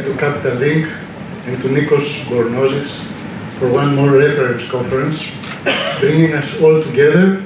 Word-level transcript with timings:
to 0.00 0.16
Capital 0.16 0.54
Link 0.54 0.86
and 1.44 1.60
to 1.60 1.68
Nikos 1.68 2.24
Bornozis 2.24 3.04
for 3.58 3.70
one 3.70 3.94
more 3.94 4.12
reference 4.12 4.66
conference, 4.70 5.22
bringing 6.00 6.32
us 6.32 6.60
all 6.60 6.82
together 6.82 7.44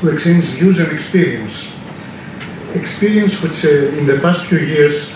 to 0.00 0.08
exchange 0.08 0.44
views 0.56 0.78
and 0.78 0.90
experience. 0.92 1.66
Experience 2.74 3.42
which 3.42 3.64
uh, 3.64 3.98
in 3.98 4.06
the 4.06 4.18
past 4.20 4.46
few 4.46 4.58
years 4.58 5.10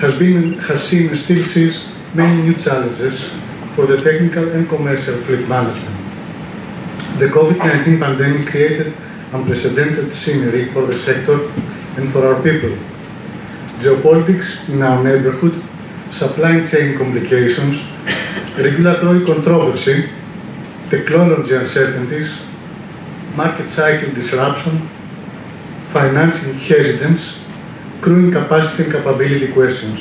has 0.00 0.18
been 0.18 0.58
has 0.60 0.82
seen 0.82 1.10
and 1.10 1.18
still 1.18 1.44
sees 1.44 1.84
many 2.14 2.42
new 2.42 2.54
challenges 2.54 3.28
for 3.74 3.86
the 3.86 4.00
technical 4.02 4.50
and 4.52 4.68
commercial 4.68 5.20
fleet 5.22 5.46
management. 5.46 5.96
The 7.18 7.28
COVID-19 7.28 8.00
pandemic 8.00 8.48
created 8.48 8.94
unprecedented 9.32 10.14
scenery 10.14 10.72
for 10.72 10.86
the 10.86 10.98
sector 10.98 11.50
and 11.96 12.10
for 12.12 12.26
our 12.26 12.42
people. 12.42 12.76
Geopolitics 13.80 14.68
in 14.68 14.82
our 14.82 15.02
neighborhood, 15.02 15.61
supply 16.12 16.66
chain 16.66 16.96
complications, 16.96 17.80
regulatory 18.56 19.24
controversy, 19.24 20.10
technology 20.90 21.54
uncertainties, 21.54 22.30
market 23.34 23.68
cycle 23.68 24.12
disruption, 24.12 24.88
financing 25.92 26.54
hesitance, 26.54 27.38
crewing 28.02 28.30
capacity 28.30 28.84
and 28.84 28.92
capability 28.92 29.52
questions. 29.52 30.00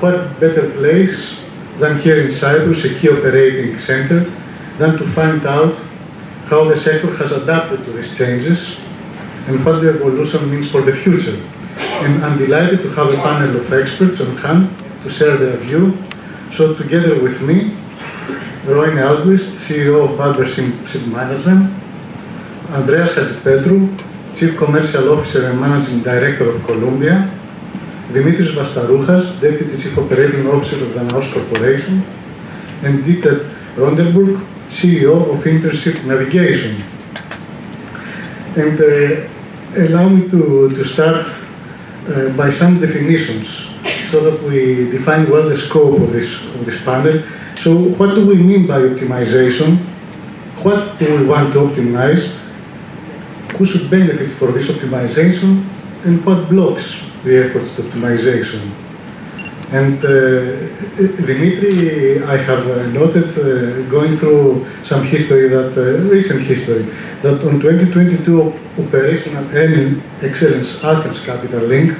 What 0.00 0.40
better 0.40 0.70
place 0.70 1.38
than 1.78 2.00
here 2.00 2.26
in 2.26 2.32
Cyprus, 2.32 2.84
a 2.84 2.98
key 2.98 3.08
operating 3.08 3.78
center, 3.78 4.30
than 4.78 4.98
to 4.98 5.08
find 5.10 5.46
out 5.46 5.74
how 6.46 6.64
the 6.64 6.78
sector 6.78 7.14
has 7.14 7.32
adapted 7.32 7.84
to 7.84 7.92
these 7.92 8.16
changes 8.16 8.76
and 9.46 9.64
what 9.64 9.80
the 9.80 9.90
evolution 9.90 10.50
means 10.50 10.70
for 10.70 10.82
the 10.82 10.96
future. 10.96 11.38
And 12.02 12.24
I'm 12.24 12.36
delighted 12.36 12.82
to 12.82 12.90
have 12.90 13.14
a 13.14 13.16
panel 13.16 13.56
of 13.56 13.72
experts 13.72 14.20
on 14.20 14.36
hand 14.36 14.68
to 15.04 15.10
share 15.10 15.36
their 15.36 15.56
view. 15.58 15.96
So 16.52 16.74
together 16.74 17.22
with 17.22 17.40
me, 17.40 17.76
Roine 18.66 18.96
Ahlquist, 18.96 19.50
CEO 19.64 20.08
of 20.08 20.18
Barber 20.18 20.46
Ship 20.46 21.06
Management, 21.06 21.72
Andreas 22.70 23.14
Hadjipetrou, 23.14 24.34
Chief 24.34 24.56
Commercial 24.56 25.12
Officer 25.12 25.50
and 25.50 25.60
Managing 25.60 26.02
Director 26.02 26.50
of 26.50 26.64
Columbia, 26.64 27.30
Dimitris 28.08 28.54
Vastarouchas, 28.54 29.40
Deputy 29.40 29.80
Chief 29.80 29.96
Operating 29.96 30.46
Officer 30.48 30.84
of 30.84 30.90
Danaos 30.92 31.32
Corporation, 31.32 32.02
and 32.82 33.04
Dieter 33.04 33.50
Rohdenburg, 33.76 34.44
CEO 34.68 35.32
of 35.32 35.44
Intership 35.44 36.04
Navigation. 36.04 36.82
And 38.56 38.80
uh, 38.80 39.28
allow 39.86 40.08
me 40.08 40.28
to, 40.30 40.70
to 40.70 40.84
start 40.84 41.26
uh, 42.08 42.30
by 42.36 42.50
some 42.50 42.80
definitions 42.80 43.48
so 44.10 44.20
that 44.30 44.42
we 44.42 44.90
define 44.90 45.30
well 45.30 45.48
the 45.48 45.56
scope 45.56 46.00
of 46.00 46.12
this, 46.12 46.34
of 46.54 46.66
this 46.66 46.82
panel. 46.84 47.22
So 47.62 47.76
what 47.76 48.14
do 48.14 48.26
we 48.26 48.36
mean 48.36 48.66
by 48.66 48.80
optimization? 48.80 49.78
What 50.62 50.98
do 50.98 51.18
we 51.18 51.26
want 51.26 51.52
to 51.54 51.60
optimize? 51.60 52.28
Who 53.56 53.66
should 53.66 53.90
benefit 53.90 54.30
for 54.32 54.52
this 54.52 54.68
optimization? 54.68 55.66
And 56.04 56.24
what 56.24 56.48
blocks 56.48 57.00
the 57.24 57.44
efforts 57.44 57.76
to 57.76 57.82
optimization? 57.82 58.70
And 59.74 59.98
uh, 60.04 60.08
Dimitri, 61.26 62.22
I 62.22 62.36
have 62.36 62.64
uh, 62.64 62.86
noted, 62.92 63.30
uh, 63.36 63.82
going 63.90 64.16
through 64.16 64.64
some 64.84 65.04
history, 65.04 65.48
that 65.48 65.74
recent 66.12 66.42
history, 66.42 66.84
that 67.22 67.42
on 67.44 67.58
2022 67.58 68.40
operation 68.40 68.86
Operational 68.86 69.44
Earning 69.50 70.00
Excellence 70.22 70.84
Athens 70.84 71.24
Capital 71.24 71.66
Link, 71.66 71.98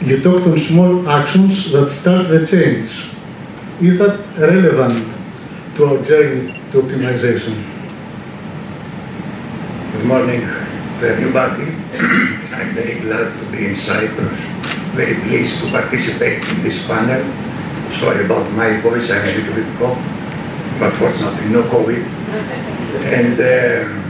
you 0.00 0.20
talked 0.20 0.48
on 0.48 0.58
small 0.58 1.08
actions 1.08 1.70
that 1.70 1.92
start 1.92 2.26
the 2.30 2.44
change. 2.44 3.12
Is 3.80 3.98
that 4.00 4.18
relevant 4.36 5.06
to 5.76 5.84
our 5.84 6.02
journey 6.02 6.52
to 6.72 6.82
optimization? 6.82 7.62
Good 9.92 10.04
morning 10.04 10.40
to 10.98 11.08
everybody. 11.14 11.62
I'm 12.58 12.74
very 12.74 12.98
glad 12.98 13.38
to 13.38 13.52
be 13.52 13.66
in 13.66 13.76
Cyprus 13.76 14.55
very 14.96 15.14
pleased 15.28 15.60
to 15.60 15.70
participate 15.70 16.42
in 16.48 16.62
this 16.62 16.80
panel. 16.86 17.20
Sorry 18.00 18.24
about 18.24 18.50
my 18.52 18.80
voice, 18.80 19.10
I'm 19.10 19.28
a 19.28 19.32
little 19.36 19.54
bit 19.54 19.68
cold, 19.76 19.98
but 20.80 20.92
fortunately 20.94 21.50
no 21.50 21.62
COVID. 21.64 22.02
And 23.04 23.36
uh, 23.38 24.06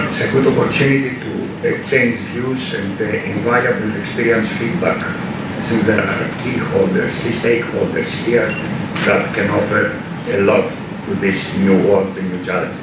it's 0.00 0.20
a 0.22 0.32
good 0.32 0.46
opportunity 0.48 1.20
to 1.20 1.32
exchange 1.68 2.18
views 2.32 2.72
and 2.72 2.98
uh, 2.98 3.04
invaluable 3.04 3.94
experience 4.00 4.48
feedback 4.56 5.00
since 5.64 5.84
there 5.84 6.00
are 6.00 6.42
key 6.42 6.56
holders, 6.72 7.12
key 7.20 7.28
stakeholders 7.30 8.08
here 8.24 8.48
that 9.04 9.34
can 9.34 9.50
offer 9.50 9.92
a 10.32 10.40
lot 10.40 10.72
to 11.04 11.14
this 11.16 11.36
new 11.58 11.76
world 11.86 12.16
and 12.16 12.32
new 12.32 12.44
challenges. 12.46 12.80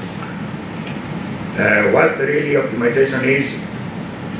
Uh, 1.58 1.90
what 1.90 2.20
really 2.20 2.53
optimization 2.53 3.24
is, 3.24 3.52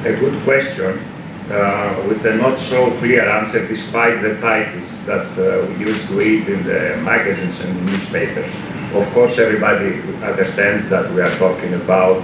a 0.06 0.14
good 0.20 0.44
question, 0.44 1.02
uh, 1.50 2.06
with 2.08 2.26
a 2.26 2.36
not 2.36 2.58
so 2.60 2.92
clear 3.00 3.28
answer 3.30 3.66
despite 3.68 4.22
the 4.22 4.40
titles 4.42 4.90
that 5.06 5.28
uh, 5.40 5.66
we 5.68 5.86
used 5.86 6.06
to 6.08 6.14
read 6.16 6.48
in 6.48 6.64
the 6.66 6.98
magazines 7.04 7.60
and 7.62 7.86
newspapers. 7.86 8.52
Of 8.94 9.12
course, 9.14 9.38
everybody 9.38 10.02
understands 10.24 10.90
that 10.90 11.14
we 11.14 11.22
are 11.22 11.34
talking 11.38 11.74
about 11.74 12.24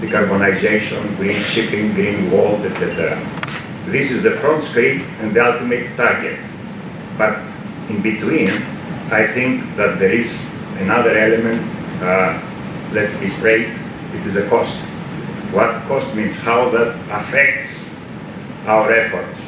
decarbonization, 0.00 1.16
green 1.16 1.42
shipping, 1.42 1.94
green 1.94 2.30
world, 2.30 2.60
etc. 2.64 3.18
This 3.86 4.10
is 4.10 4.22
the 4.22 4.32
front 4.38 4.64
screen 4.64 5.00
and 5.20 5.34
the 5.34 5.44
ultimate 5.44 5.96
target. 5.96 6.38
But 7.18 7.38
in 7.88 8.00
between, 8.02 8.50
I 9.10 9.26
think 9.26 9.76
that 9.76 9.98
there 9.98 10.12
is 10.12 10.40
another 10.78 11.10
element, 11.18 11.60
uh, 12.02 12.40
let's 12.92 13.14
be 13.18 13.30
straight, 13.30 13.68
it 14.14 14.26
is 14.26 14.36
a 14.36 14.48
cost. 14.48 14.78
What 15.50 15.82
cost 15.88 16.14
means, 16.14 16.36
how 16.36 16.70
that 16.70 16.94
affects 17.10 17.79
our 18.66 18.92
efforts 18.92 19.38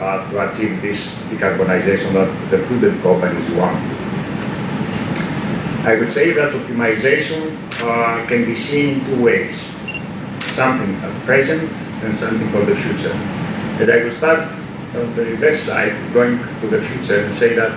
uh, 0.00 0.30
to 0.30 0.50
achieve 0.50 0.82
this 0.82 1.06
decarbonization 1.30 2.12
that 2.12 2.30
the 2.50 2.58
prudent 2.66 3.00
companies 3.02 3.50
want. 3.52 3.78
I 5.84 5.98
would 5.98 6.12
say 6.12 6.32
that 6.32 6.52
optimization 6.52 7.58
uh, 7.82 8.26
can 8.26 8.44
be 8.44 8.56
seen 8.56 9.00
in 9.00 9.04
two 9.04 9.22
ways, 9.24 9.54
something 10.54 10.94
at 10.94 11.24
present 11.24 11.70
and 12.02 12.14
something 12.16 12.48
for 12.50 12.64
the 12.64 12.76
future. 12.76 13.12
And 13.82 13.90
I 13.90 14.04
will 14.04 14.12
start 14.12 14.40
on 14.94 15.16
the 15.16 15.24
reverse 15.24 15.62
side, 15.62 15.94
going 16.12 16.38
to 16.60 16.68
the 16.68 16.82
future 16.82 17.24
and 17.24 17.34
say 17.34 17.54
that 17.54 17.72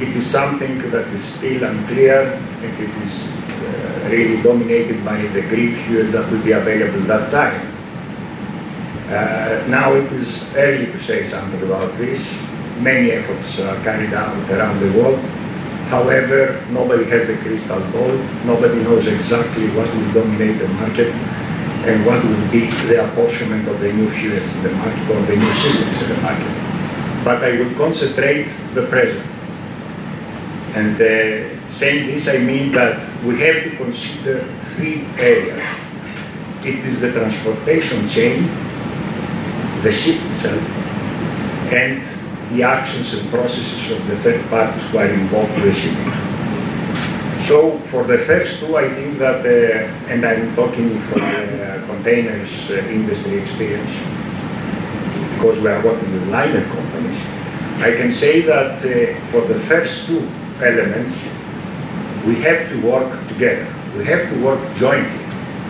it 0.00 0.16
is 0.16 0.26
something 0.26 0.78
that 0.90 1.06
is 1.08 1.22
still 1.22 1.64
unclear 1.64 2.22
and 2.32 2.82
it 2.82 2.90
is 3.04 3.12
uh, 3.28 4.08
really 4.10 4.42
dominated 4.42 5.04
by 5.04 5.20
the 5.20 5.42
green 5.42 5.76
fuels 5.84 6.12
that 6.12 6.30
will 6.30 6.42
be 6.42 6.52
available 6.52 7.00
at 7.12 7.30
that 7.30 7.30
time. 7.30 7.79
Uh, 9.10 9.66
now 9.66 9.92
it 9.94 10.06
is 10.12 10.38
early 10.54 10.86
to 10.86 11.00
say 11.02 11.26
something 11.26 11.60
about 11.62 11.90
this. 11.98 12.22
Many 12.78 13.10
efforts 13.10 13.58
are 13.58 13.74
carried 13.82 14.14
out 14.14 14.38
around 14.48 14.78
the 14.78 14.92
world. 14.96 15.18
However, 15.90 16.64
nobody 16.70 17.02
has 17.10 17.28
a 17.28 17.36
crystal 17.38 17.80
ball. 17.90 18.14
Nobody 18.46 18.84
knows 18.84 19.08
exactly 19.08 19.66
what 19.70 19.92
will 19.92 20.12
dominate 20.12 20.60
the 20.60 20.68
market 20.68 21.12
and 21.90 22.06
what 22.06 22.22
will 22.22 22.50
be 22.52 22.70
the 22.86 23.02
apportionment 23.10 23.66
of 23.66 23.80
the 23.80 23.92
new 23.92 24.08
fuels 24.10 24.54
in 24.54 24.62
the 24.62 24.70
market 24.78 25.10
or 25.10 25.20
the 25.26 25.34
new 25.34 25.54
systems 25.54 26.02
in 26.02 26.08
the 26.10 26.20
market. 26.22 27.24
But 27.24 27.42
I 27.42 27.58
will 27.58 27.74
concentrate 27.74 28.46
the 28.74 28.86
present. 28.86 29.26
And 30.78 30.94
uh, 30.94 31.74
saying 31.74 32.06
this, 32.06 32.28
I 32.28 32.38
mean 32.38 32.70
that 32.78 33.02
we 33.24 33.40
have 33.40 33.64
to 33.64 33.76
consider 33.76 34.46
three 34.76 35.04
areas. 35.18 35.66
It 36.62 36.78
is 36.86 37.00
the 37.00 37.10
transportation 37.10 38.08
chain, 38.08 38.69
the 39.82 39.92
ship 39.92 40.20
itself 40.30 40.62
and 41.72 42.02
the 42.52 42.62
actions 42.62 43.14
and 43.14 43.28
processes 43.30 43.92
of 43.92 44.06
the 44.08 44.16
third 44.16 44.44
parties 44.50 44.88
who 44.90 44.98
are 44.98 45.06
involved 45.06 45.54
with 45.54 45.64
the 45.64 45.74
shipping. 45.74 46.12
So 47.46 47.78
for 47.90 48.04
the 48.04 48.18
first 48.18 48.60
two, 48.60 48.76
I 48.76 48.88
think 48.88 49.18
that, 49.18 49.44
uh, 49.46 50.12
and 50.12 50.24
I'm 50.24 50.54
talking 50.54 51.00
from 51.02 51.20
the 51.20 51.64
uh, 51.64 51.86
containers 51.86 52.50
uh, 52.70 52.74
industry 52.90 53.38
experience, 53.38 53.90
because 55.34 55.60
we 55.60 55.68
are 55.68 55.82
working 55.84 56.12
with 56.12 56.28
liner 56.28 56.64
companies, 56.68 57.20
I 57.78 57.92
can 57.96 58.12
say 58.12 58.42
that 58.42 58.78
uh, 58.78 59.30
for 59.30 59.40
the 59.48 59.58
first 59.60 60.06
two 60.06 60.28
elements, 60.60 61.16
we 62.26 62.34
have 62.42 62.68
to 62.68 62.80
work 62.82 63.28
together. 63.28 63.66
We 63.96 64.04
have 64.04 64.28
to 64.30 64.44
work 64.44 64.60
jointly. 64.76 65.24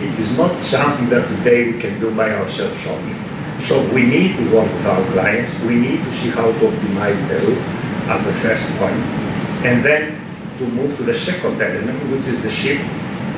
It 0.05 0.19
is 0.19 0.37
not 0.37 0.59
something 0.61 1.09
that 1.09 1.27
today 1.37 1.71
we 1.71 1.79
can 1.79 1.99
do 1.99 2.13
by 2.13 2.31
ourselves 2.31 2.85
only. 2.85 3.30
So 3.71 3.79
we 3.93 4.03
need 4.03 4.35
to 4.35 4.43
work 4.51 4.67
with 4.67 4.85
our 4.85 4.99
clients. 5.13 5.57
We 5.63 5.75
need 5.75 6.03
to 6.03 6.11
see 6.19 6.27
how 6.27 6.51
to 6.51 6.59
optimize 6.59 7.25
the 7.31 7.39
route 7.39 7.63
at 8.11 8.19
the 8.19 8.33
first 8.43 8.67
point, 8.75 8.99
and 9.63 9.79
then 9.79 10.19
to 10.59 10.67
move 10.67 10.97
to 10.97 11.03
the 11.03 11.15
second 11.15 11.55
element, 11.61 11.95
which 12.11 12.27
is 12.27 12.43
the 12.43 12.51
ship, 12.51 12.81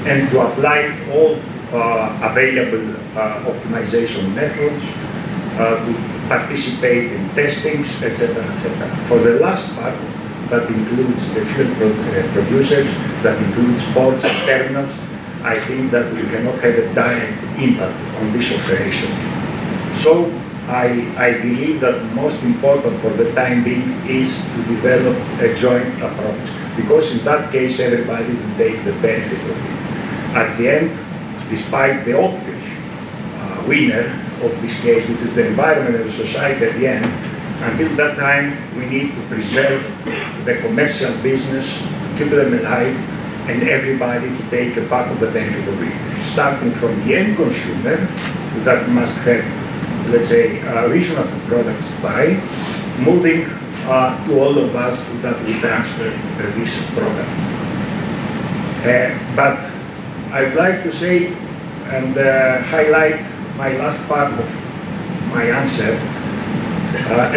and 0.10 0.28
to 0.32 0.42
apply 0.42 0.90
all 1.14 1.38
uh, 1.70 2.34
available 2.34 2.98
uh, 3.14 3.46
optimization 3.46 4.34
methods 4.34 4.82
uh, 5.62 5.78
to 5.86 5.94
participate 6.28 7.12
in 7.12 7.30
testings, 7.38 7.86
etc., 8.02 8.34
etc. 8.42 8.90
For 9.06 9.20
the 9.20 9.38
last 9.38 9.70
part, 9.76 9.94
that 10.50 10.66
includes 10.66 11.22
the 11.38 11.46
fuel 11.54 11.70
uh, 11.70 12.34
producers, 12.34 12.90
that 13.22 13.38
includes 13.38 13.86
ports 13.94 14.26
and 14.26 14.38
terminals, 14.50 14.90
I 15.44 15.60
think 15.60 15.92
that 15.92 16.12
we 16.12 16.24
cannot 16.24 16.56
have 16.56 16.74
a 16.74 16.92
direct 16.96 17.38
impact 17.62 18.02
on 18.18 18.34
this 18.34 18.50
operation. 18.50 19.43
So 20.04 20.28
I, 20.68 21.16
I 21.16 21.40
believe 21.40 21.80
that 21.80 22.04
most 22.14 22.44
important 22.44 23.00
for 23.00 23.12
the 23.12 23.32
time 23.36 23.64
being 23.64 23.88
is 24.04 24.36
to 24.36 24.60
develop 24.68 25.16
a 25.40 25.56
joint 25.56 25.96
approach 26.04 26.44
because 26.76 27.10
in 27.14 27.24
that 27.24 27.54
case 27.54 27.80
everybody 27.80 28.34
will 28.34 28.58
take 28.58 28.84
the 28.84 28.92
benefit 29.00 29.40
of 29.40 29.56
it. 29.56 30.36
At 30.36 30.58
the 30.58 30.68
end, 30.68 30.92
despite 31.50 32.04
the 32.04 32.20
obvious 32.20 32.64
uh, 33.40 33.64
winner 33.66 34.12
of 34.44 34.52
this 34.62 34.78
case, 34.82 35.08
which 35.08 35.22
is 35.22 35.36
the 35.36 35.48
environment 35.48 35.96
and 35.96 36.10
the 36.10 36.12
society 36.12 36.66
at 36.66 36.76
the 36.76 36.88
end, 36.88 37.06
until 37.64 37.96
that 37.96 38.18
time 38.18 38.60
we 38.78 38.86
need 38.88 39.16
to 39.16 39.22
preserve 39.28 39.88
the 40.44 40.58
commercial 40.68 41.16
business, 41.24 41.64
keep 42.18 42.28
them 42.30 42.54
alive, 42.54 42.96
and 43.48 43.64
everybody 43.64 44.28
to 44.28 44.50
take 44.50 44.76
a 44.76 44.86
part 44.88 45.10
of 45.10 45.22
the 45.22 45.32
benefit 45.32 45.66
of 45.66 45.82
it. 45.82 46.26
Starting 46.28 46.74
from 46.76 46.92
the 47.08 47.16
end 47.16 47.38
consumer 47.38 47.96
that 48.68 48.90
must 48.90 49.16
have 49.20 49.63
let's 50.10 50.28
say, 50.28 50.62
uh, 50.62 50.88
reasonable 50.88 51.40
products 51.48 51.90
by 52.02 52.40
moving 53.00 53.46
uh, 53.88 54.28
to 54.28 54.40
all 54.40 54.58
of 54.58 54.76
us 54.76 55.10
that 55.22 55.40
we 55.46 55.60
transfer 55.60 56.10
these 56.56 56.76
products. 56.94 57.40
Uh, 58.86 59.18
but 59.36 59.60
I'd 60.34 60.56
like 60.56 60.84
to 60.84 60.92
say 60.92 61.28
and 61.88 62.16
highlight 62.68 63.22
my 63.58 63.78
last 63.78 64.06
part 64.08 64.34
of 64.34 64.50
my 65.30 65.44
answer 65.44 65.94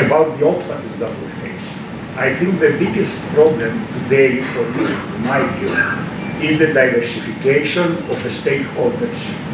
about 0.05 0.39
the 0.39 0.47
obstacles 0.47 0.99
that 0.99 1.11
we 1.21 1.29
face. 1.43 1.69
I 2.17 2.35
think 2.35 2.61
the 2.61 2.77
biggest 2.79 3.19
problem 3.35 3.87
today 4.03 4.43
for 4.43 4.65
me, 4.73 4.87
in 4.87 5.27
my 5.27 5.43
view, 5.59 6.49
is 6.49 6.59
the 6.59 6.73
diversification 6.73 7.99
of 8.11 8.23
the 8.23 8.31
stakeholders 8.31 9.46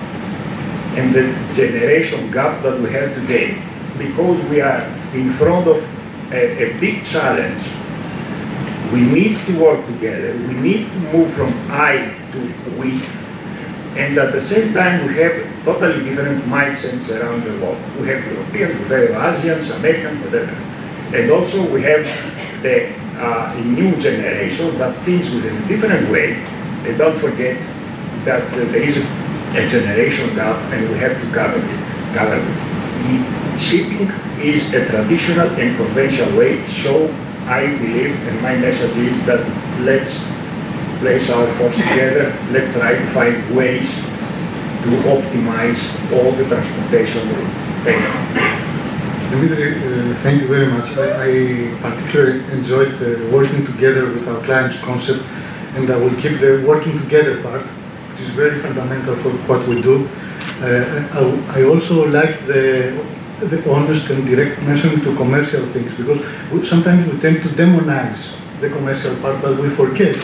and 0.96 1.14
the 1.14 1.32
generation 1.54 2.30
gap 2.30 2.62
that 2.62 2.78
we 2.80 2.90
have 2.90 3.14
today 3.14 3.56
because 3.96 4.42
we 4.50 4.60
are 4.60 4.82
in 5.14 5.32
front 5.34 5.66
of 5.66 5.82
a, 6.32 6.74
a, 6.74 6.80
big 6.80 7.04
challenge. 7.04 7.62
We 8.92 9.00
need 9.00 9.38
to 9.46 9.58
work 9.58 9.86
together. 9.86 10.32
We 10.48 10.54
need 10.54 10.90
to 10.92 10.98
move 11.12 11.32
from 11.32 11.52
I 11.70 12.14
to 12.32 12.38
we. 12.78 13.00
And 13.96 14.16
at 14.18 14.32
the 14.32 14.40
same 14.40 14.72
time, 14.72 15.06
we 15.06 15.14
have 15.14 15.64
totally 15.64 16.04
different 16.04 16.44
mindsets 16.44 17.08
around 17.10 17.44
the 17.44 17.52
world. 17.60 17.78
We 17.98 18.08
have 18.08 18.24
Europeans, 18.26 18.78
we 18.80 18.88
have 18.88 19.36
Asians, 19.36 19.70
Americans, 19.70 20.24
whatever. 20.24 20.52
And 21.16 21.30
also 21.30 21.70
we 21.70 21.82
have 21.82 22.04
the 22.62 22.92
uh, 23.18 23.54
new 23.64 23.94
generation 23.96 24.78
that 24.78 24.96
thinks 25.04 25.30
within 25.30 25.56
a 25.56 25.68
different 25.68 26.10
way. 26.10 26.34
And 26.84 26.98
don't 26.98 27.18
forget 27.20 27.58
that 28.24 28.42
uh, 28.52 28.56
there 28.72 28.82
is 28.82 28.96
a 28.96 29.21
generation 29.68 30.34
gap 30.34 30.56
and 30.72 30.88
we 30.88 30.96
have 30.98 31.20
to 31.20 31.26
cover 31.32 31.58
it. 31.58 32.14
Cover 32.14 32.36
it. 32.36 33.60
Shipping 33.60 34.08
is 34.40 34.72
a 34.72 34.88
traditional 34.88 35.48
and 35.60 35.76
conventional 35.76 36.36
way, 36.38 36.66
so 36.82 37.12
I 37.46 37.66
believe, 37.66 38.14
and 38.28 38.40
my 38.42 38.56
message 38.56 38.96
is 38.96 39.26
that 39.26 39.44
let's 39.80 40.18
place 41.00 41.28
our 41.30 41.46
force 41.58 41.76
together, 41.76 42.34
let's 42.50 42.72
try 42.72 42.94
to 42.94 43.06
find 43.12 43.56
ways 43.56 43.88
to 44.84 44.90
optimize 45.10 45.80
all 46.12 46.32
the 46.32 46.44
transportation 46.46 47.28
routes. 47.28 47.50
Thank 47.84 48.00
you. 48.00 48.52
Dimitri, 49.30 49.76
uh, 49.76 50.14
thank 50.22 50.42
you 50.42 50.48
very 50.48 50.66
much. 50.66 50.88
I, 50.96 51.08
I 51.26 51.78
particularly 51.80 52.44
enjoyed 52.52 52.94
uh, 53.02 53.30
working 53.32 53.64
together 53.66 54.06
with 54.06 54.26
our 54.28 54.42
clients 54.44 54.78
concept, 54.80 55.22
and 55.74 55.90
I 55.90 55.96
will 55.96 56.14
keep 56.20 56.38
the 56.40 56.64
working 56.66 56.98
together 56.98 57.42
part 57.42 57.64
is 58.20 58.30
very 58.30 58.60
fundamental 58.60 59.16
for 59.16 59.30
what 59.48 59.66
we 59.68 59.80
do. 59.82 60.08
Uh, 60.60 61.44
I, 61.50 61.60
I, 61.60 61.64
also 61.64 62.06
like 62.06 62.46
the, 62.46 62.92
the 63.40 63.70
honest 63.70 64.10
and 64.10 64.26
direct 64.26 64.60
mention 64.62 65.00
to 65.00 65.16
commercial 65.16 65.64
things 65.72 65.94
because 65.96 66.20
we, 66.50 66.66
sometimes 66.66 67.10
we 67.10 67.18
tend 67.20 67.42
to 67.42 67.48
demonize 67.50 68.34
the 68.60 68.68
commercial 68.68 69.14
part, 69.16 69.42
but 69.42 69.58
we 69.58 69.70
forget 69.70 70.16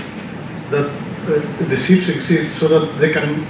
that 0.70 0.86
uh, 0.88 1.68
the 1.68 1.76
ships 1.76 2.08
exist 2.08 2.58
so 2.58 2.68
that 2.68 2.98
they 2.98 3.12
can 3.12 3.44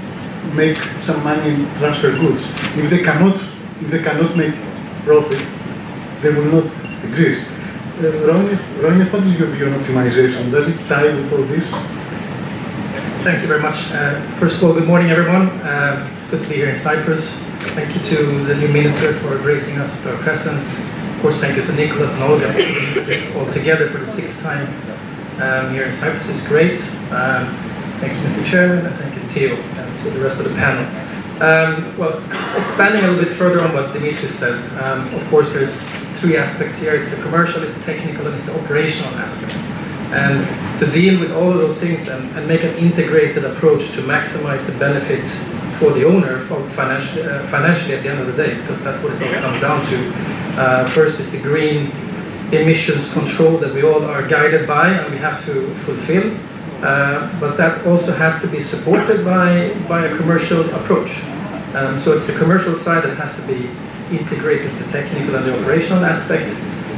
make 0.54 0.78
some 1.04 1.22
money 1.22 1.50
and 1.50 1.76
transfer 1.78 2.10
goods. 2.16 2.44
If 2.76 2.90
they 2.90 3.02
cannot, 3.02 3.36
if 3.80 3.90
they 3.90 4.02
cannot 4.02 4.36
make 4.36 4.54
profit, 5.04 5.44
they 6.22 6.30
will 6.30 6.62
not 6.62 6.66
exist. 7.04 7.46
Uh, 8.00 8.12
Ronnie, 8.26 9.04
what 9.10 9.22
is 9.24 9.38
your 9.38 9.48
view 9.48 9.66
on 9.66 9.74
optimization? 9.74 10.50
Does 10.50 10.68
it 10.68 10.78
tie 10.88 11.04
with 11.04 11.32
all 11.32 11.42
this? 11.44 11.97
Thank 13.24 13.42
you 13.42 13.48
very 13.48 13.60
much. 13.60 13.90
Uh, 13.90 14.20
first 14.36 14.56
of 14.56 14.64
all, 14.64 14.72
good 14.72 14.86
morning, 14.86 15.10
everyone. 15.10 15.48
Uh, 15.60 16.08
it's 16.18 16.30
good 16.30 16.42
to 16.42 16.48
be 16.48 16.54
here 16.54 16.70
in 16.70 16.78
Cyprus. 16.78 17.28
Thank 17.74 17.94
you 17.94 18.16
to 18.16 18.44
the 18.44 18.54
new 18.54 18.68
minister 18.68 19.12
for 19.12 19.36
gracing 19.38 19.76
us 19.76 19.90
with 19.96 20.14
our 20.14 20.22
presence. 20.22 20.64
Of 21.16 21.22
course, 21.22 21.36
thank 21.38 21.56
you 21.56 21.64
to 21.64 21.72
Nicholas 21.72 22.12
and 22.12 22.22
Olga 22.22 22.52
for 22.52 23.00
this 23.00 23.34
all 23.34 23.52
together 23.52 23.90
for 23.90 23.98
the 23.98 24.12
sixth 24.12 24.40
time 24.40 24.68
um, 25.42 25.74
here 25.74 25.84
in 25.84 25.96
Cyprus. 25.96 26.28
It's 26.28 26.46
great. 26.46 26.80
Um, 27.10 27.54
thank 27.98 28.12
you, 28.12 28.28
Mr. 28.28 28.46
Chairman, 28.46 28.86
and 28.86 28.94
thank 28.96 29.14
you, 29.16 29.22
Theo, 29.30 29.56
and 29.56 30.04
to 30.04 30.10
the 30.10 30.20
rest 30.20 30.38
of 30.38 30.44
the 30.44 30.54
panel. 30.54 30.84
Um, 31.42 31.98
well, 31.98 32.18
expanding 32.60 33.04
a 33.04 33.08
little 33.08 33.24
bit 33.24 33.36
further 33.36 33.60
on 33.60 33.74
what 33.74 33.94
Dimitris 33.94 34.30
said, 34.30 34.54
um, 34.80 35.12
of 35.14 35.28
course, 35.28 35.52
there's 35.52 35.82
three 36.20 36.36
aspects 36.36 36.78
here. 36.78 36.94
It's 36.94 37.10
the 37.10 37.20
commercial, 37.22 37.62
it's 37.64 37.74
the 37.74 37.84
technical, 37.84 38.26
and 38.28 38.36
it's 38.36 38.46
the 38.46 38.58
operational 38.58 39.12
aspect. 39.14 39.67
And 40.12 40.78
to 40.80 40.86
deal 40.90 41.20
with 41.20 41.32
all 41.32 41.50
of 41.50 41.58
those 41.58 41.76
things 41.78 42.08
and, 42.08 42.30
and 42.36 42.48
make 42.48 42.64
an 42.64 42.74
integrated 42.76 43.44
approach 43.44 43.90
to 43.92 44.02
maximize 44.02 44.64
the 44.66 44.72
benefit 44.78 45.24
for 45.78 45.92
the 45.92 46.04
owner 46.04 46.40
for 46.46 46.68
financially, 46.70 47.22
uh, 47.22 47.46
financially 47.48 47.94
at 47.94 48.02
the 48.02 48.10
end 48.10 48.20
of 48.20 48.26
the 48.26 48.32
day, 48.32 48.54
because 48.60 48.82
that's 48.82 49.02
what 49.02 49.12
it 49.12 49.22
all 49.22 49.42
comes 49.42 49.60
down 49.60 49.86
to. 49.86 50.12
Uh, 50.60 50.88
first 50.90 51.20
is 51.20 51.30
the 51.30 51.40
green 51.40 51.92
emissions 52.52 53.12
control 53.12 53.58
that 53.58 53.74
we 53.74 53.82
all 53.82 54.04
are 54.04 54.26
guided 54.26 54.66
by 54.66 54.88
and 54.88 55.12
we 55.12 55.18
have 55.18 55.44
to 55.44 55.72
fulfill. 55.74 56.34
Uh, 56.82 57.28
but 57.40 57.56
that 57.56 57.84
also 57.86 58.12
has 58.12 58.40
to 58.40 58.48
be 58.48 58.62
supported 58.62 59.24
by, 59.24 59.74
by 59.88 60.06
a 60.06 60.16
commercial 60.16 60.62
approach. 60.74 61.10
Um, 61.74 62.00
so 62.00 62.16
it's 62.16 62.26
the 62.26 62.38
commercial 62.38 62.76
side 62.76 63.04
that 63.04 63.16
has 63.16 63.34
to 63.36 63.42
be 63.42 63.68
integrated, 64.16 64.72
the 64.78 64.90
technical 64.90 65.36
and 65.36 65.44
the 65.44 65.60
operational 65.60 66.04
aspect. 66.04 66.48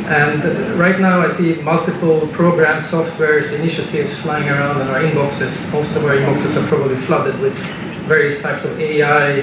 And 0.07 0.79
right 0.79 0.99
now 1.01 1.21
I 1.21 1.33
see 1.33 1.55
multiple 1.63 2.27
programs, 2.29 2.87
softwares, 2.87 3.53
initiatives 3.53 4.19
flying 4.21 4.49
around 4.49 4.81
in 4.81 4.89
our 4.89 5.01
inboxes. 5.01 5.73
Most 5.73 5.95
of 5.97 6.05
our 6.05 6.15
inboxes 6.17 6.57
are 6.57 6.67
probably 6.67 6.97
flooded 6.97 7.39
with 7.41 7.57
various 8.07 8.41
types 8.43 8.65
of 8.65 8.79
AI 8.81 9.43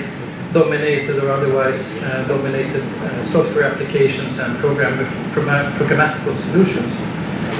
dominated 0.53 1.23
or 1.23 1.29
otherwise 1.31 2.01
uh, 2.03 2.25
dominated 2.27 2.83
uh, 2.83 3.25
software 3.25 3.65
applications 3.65 4.37
and 4.39 4.57
program, 4.59 4.97
programmatical 5.33 6.35
solutions. 6.45 6.91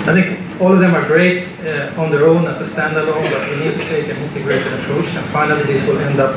I 0.08 0.14
think 0.14 0.62
all 0.62 0.72
of 0.72 0.80
them 0.80 0.96
are 0.96 1.06
great 1.06 1.44
uh, 1.66 1.94
on 2.02 2.12
their 2.12 2.28
own 2.28 2.46
as 2.46 2.62
a 2.62 2.68
standalone, 2.74 3.30
but 3.30 3.50
we 3.52 3.66
need 3.66 3.74
to 3.74 3.86
take 3.90 4.08
an 4.08 4.18
integrated 4.18 4.74
approach. 4.80 5.08
And 5.16 5.26
finally, 5.28 5.64
this 5.64 5.86
will 5.88 6.00
end 6.00 6.20
up 6.20 6.36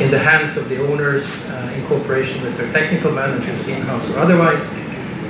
in 0.00 0.10
the 0.10 0.18
hands 0.18 0.56
of 0.58 0.68
the 0.68 0.86
owners 0.86 1.24
uh, 1.46 1.72
in 1.74 1.86
cooperation 1.86 2.42
with 2.42 2.56
their 2.58 2.70
technical 2.72 3.12
managers, 3.12 3.66
in-house 3.66 4.10
or 4.10 4.18
otherwise, 4.18 4.60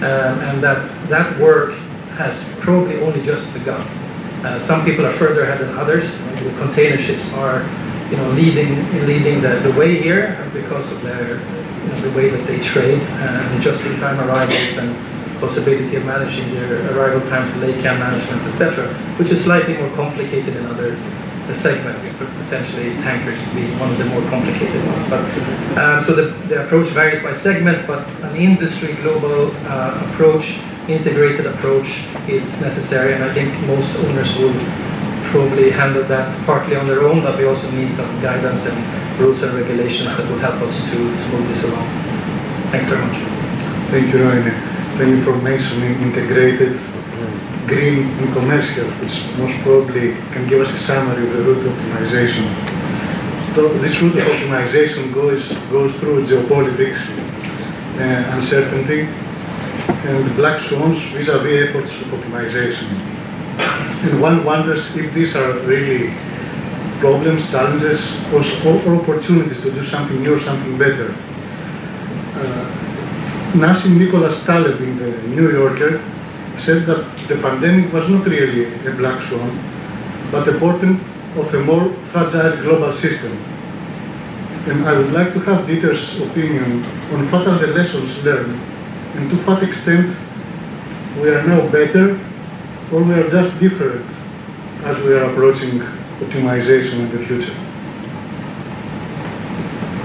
um, 0.03 0.39
and 0.41 0.63
that 0.63 1.09
that 1.09 1.39
work 1.41 1.75
has 2.17 2.49
probably 2.61 3.01
only 3.01 3.23
just 3.25 3.53
begun. 3.53 3.87
Uh, 4.45 4.61
some 4.61 4.85
people 4.85 5.05
are 5.07 5.13
further 5.13 5.43
ahead 5.43 5.59
than 5.59 5.77
others. 5.77 6.19
The 6.19 6.55
container 6.59 6.99
ships 6.99 7.33
are, 7.35 7.63
you 8.11 8.17
know, 8.17 8.31
leading 8.31 8.75
leading 9.07 9.41
the, 9.41 9.61
the 9.61 9.73
way 9.79 10.01
here 10.01 10.49
because 10.53 10.91
of 10.93 11.03
their 11.03 11.39
you 11.39 11.93
know, 11.93 12.01
the 12.01 12.11
way 12.13 12.31
that 12.31 12.47
they 12.47 12.61
trade 12.61 13.01
uh, 13.01 13.51
and 13.51 13.63
just-in-time 13.63 14.19
arrivals 14.29 14.79
and 14.79 14.97
possibility 15.41 15.97
of 15.97 16.05
managing 16.05 16.53
their 16.55 16.97
arrival 16.97 17.21
times, 17.29 17.51
laycan 17.63 17.99
management, 17.99 18.43
etc., 18.49 18.89
which 19.19 19.31
is 19.31 19.45
slightly 19.45 19.77
more 19.77 19.91
complicated 19.91 20.57
in 20.57 20.67
other 20.67 20.97
the 21.47 21.55
segments, 21.55 22.05
potentially 22.19 22.95
tankers 23.03 23.39
being 23.55 23.79
one 23.79 23.91
of 23.91 23.99
the 23.99 24.05
more 24.07 24.23
complicated 24.29 24.85
ones. 24.87 25.09
But 25.09 25.23
um, 25.79 26.05
so 26.05 26.15
the, 26.15 26.33
the 26.49 26.65
approach 26.65 26.89
varies 26.89 27.23
by 27.23 27.35
segment, 27.35 27.87
but 27.87 28.07
an 28.23 28.37
industry 28.37 28.95
global 28.95 29.53
uh, 29.67 30.11
approach, 30.11 30.59
integrated 30.89 31.47
approach 31.47 32.05
is 32.29 32.61
necessary, 32.61 33.15
and 33.15 33.25
I 33.25 33.33
think 33.33 33.55
most 33.67 33.95
owners 33.97 34.37
will 34.39 34.55
probably 35.31 35.71
handle 35.71 36.05
that 36.05 36.29
partly 36.47 36.77
on 36.77 36.87
their 36.87 37.03
own, 37.03 37.23
but 37.23 37.39
we 37.39 37.45
also 37.45 37.71
need 37.71 37.95
some 37.95 38.11
guidance 38.23 38.65
and 38.67 39.21
rules 39.21 39.43
and 39.43 39.55
regulations 39.55 40.17
that 40.17 40.29
will 40.31 40.39
help 40.39 40.61
us 40.63 40.83
to, 40.91 40.97
to 40.97 41.29
move 41.31 41.49
this 41.49 41.65
along. 41.65 41.87
Thanks 42.71 42.89
very 42.89 43.05
much. 43.07 43.17
Thank 43.91 44.13
you, 44.13 44.25
Rainer. 44.25 44.51
Thank 44.99 45.11
you 45.11 45.25
for 45.25 45.37
mentioning 45.37 46.01
integrated 46.01 46.81
green 47.67 48.09
and 48.21 48.33
commercial, 48.33 48.89
which 49.03 49.27
most 49.39 49.59
probably 49.63 50.13
can 50.33 50.49
give 50.49 50.61
us 50.61 50.73
a 50.73 50.79
summary 50.79 51.27
of 51.27 51.33
the 51.33 51.43
route 51.43 51.65
optimization. 51.67 52.47
So 53.55 53.69
this 53.79 54.01
route 54.01 54.15
optimization 54.15 55.13
goes, 55.13 55.49
goes 55.71 55.95
through 55.97 56.27
geopolitics, 56.27 57.01
uh, 57.99 58.37
uncertainty, 58.37 59.09
and 59.89 60.37
black 60.37 60.61
swans 60.61 61.03
vis-à-vis 61.13 61.69
efforts 61.69 61.91
of 62.01 62.07
optimization. 62.09 62.89
And 64.05 64.21
one 64.21 64.45
wonders 64.45 64.97
if 64.97 65.13
these 65.15 65.35
are 65.35 65.59
really 65.61 66.15
problems, 67.01 67.51
challenges, 67.51 68.01
or, 68.33 68.43
or 68.67 69.03
opportunities 69.03 69.61
to 69.63 69.73
do 69.73 69.85
something 69.85 70.23
new 70.23 70.37
or 70.37 70.41
something 70.41 70.79
better. 70.79 71.15
Uh, 72.35 72.73
Nassim 73.55 73.99
Nicholas 73.99 74.45
Taleb 74.45 74.81
in 74.81 74.99
the 74.99 75.11
New 75.29 75.51
Yorker 75.51 76.03
said 76.59 76.87
that 76.87 77.05
the 77.29 77.37
pandemic 77.37 77.93
was 77.93 78.09
not 78.09 78.27
really 78.27 78.65
a 78.87 78.93
black 78.93 79.21
swan, 79.23 79.51
but 80.31 80.49
a 80.49 80.59
portent 80.59 81.01
of 81.37 81.55
a 81.55 81.63
more 81.63 81.93
fragile 82.13 82.57
global 82.63 82.93
system. 82.93 83.33
And 84.67 84.85
I 84.85 84.97
would 84.99 85.13
like 85.13 85.33
to 85.35 85.41
have 85.41 85.67
Dieter's 85.67 86.21
opinion 86.21 86.85
on 87.13 87.31
what 87.31 87.47
are 87.47 87.59
the 87.59 87.69
lessons 87.69 88.23
learned 88.25 88.61
and 89.15 89.31
to 89.31 89.37
what 89.45 89.63
extent 89.63 90.17
we 91.21 91.29
are 91.29 91.47
now 91.47 91.69
better 91.71 92.19
or 92.93 93.03
we 93.03 93.15
are 93.15 93.29
just 93.31 93.59
different 93.61 94.07
as 94.85 95.03
we 95.03 95.15
are 95.15 95.25
approaching 95.31 95.81
optimization 96.21 97.01
in 97.01 97.11
the 97.13 97.25
future. 97.27 97.55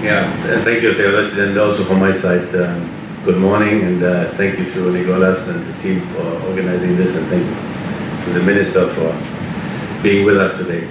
Yeah, 0.04 0.26
thank 0.64 0.82
you, 0.82 0.94
Theodoros, 0.94 1.38
and 1.38 1.58
also 1.58 1.84
from 1.84 2.00
my 2.00 2.12
side, 2.12 2.56
um, 2.56 2.91
good 3.24 3.38
morning, 3.38 3.84
and 3.84 4.04
uh, 4.04 4.32
thank 4.32 4.58
you 4.58 4.66
to 4.72 4.92
Nicolas 4.92 5.48
and 5.48 5.64
the 5.68 5.82
team 5.84 6.02
for 6.16 6.26
organizing 6.48 6.98
this, 6.98 7.16
and 7.16 7.28
thank 7.28 7.46
you 7.46 8.26
to 8.26 8.40
the 8.40 8.44
Minister 8.44 8.88
for 8.96 10.02
being 10.02 10.26
with 10.26 10.38
us 10.38 10.58
today. 10.58 10.88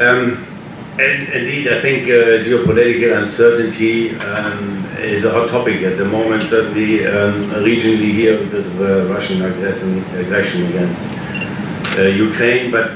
Um, 0.00 0.46
and 0.98 1.28
indeed, 1.28 1.68
I 1.68 1.78
think 1.80 2.04
uh, 2.04 2.42
geopolitical 2.42 3.22
uncertainty 3.22 4.16
um, 4.16 4.86
is 4.96 5.26
a 5.26 5.30
hot 5.30 5.50
topic 5.50 5.82
at 5.82 5.98
the 5.98 6.06
moment, 6.06 6.44
certainly 6.44 7.06
um, 7.06 7.50
regionally 7.50 8.12
here 8.12 8.42
because 8.42 8.66
of 8.66 8.80
uh, 8.80 9.12
Russian 9.12 9.44
aggression, 9.44 9.98
aggression 10.14 10.66
against 10.68 11.98
uh, 11.98 12.02
Ukraine. 12.04 12.70
But 12.70 12.92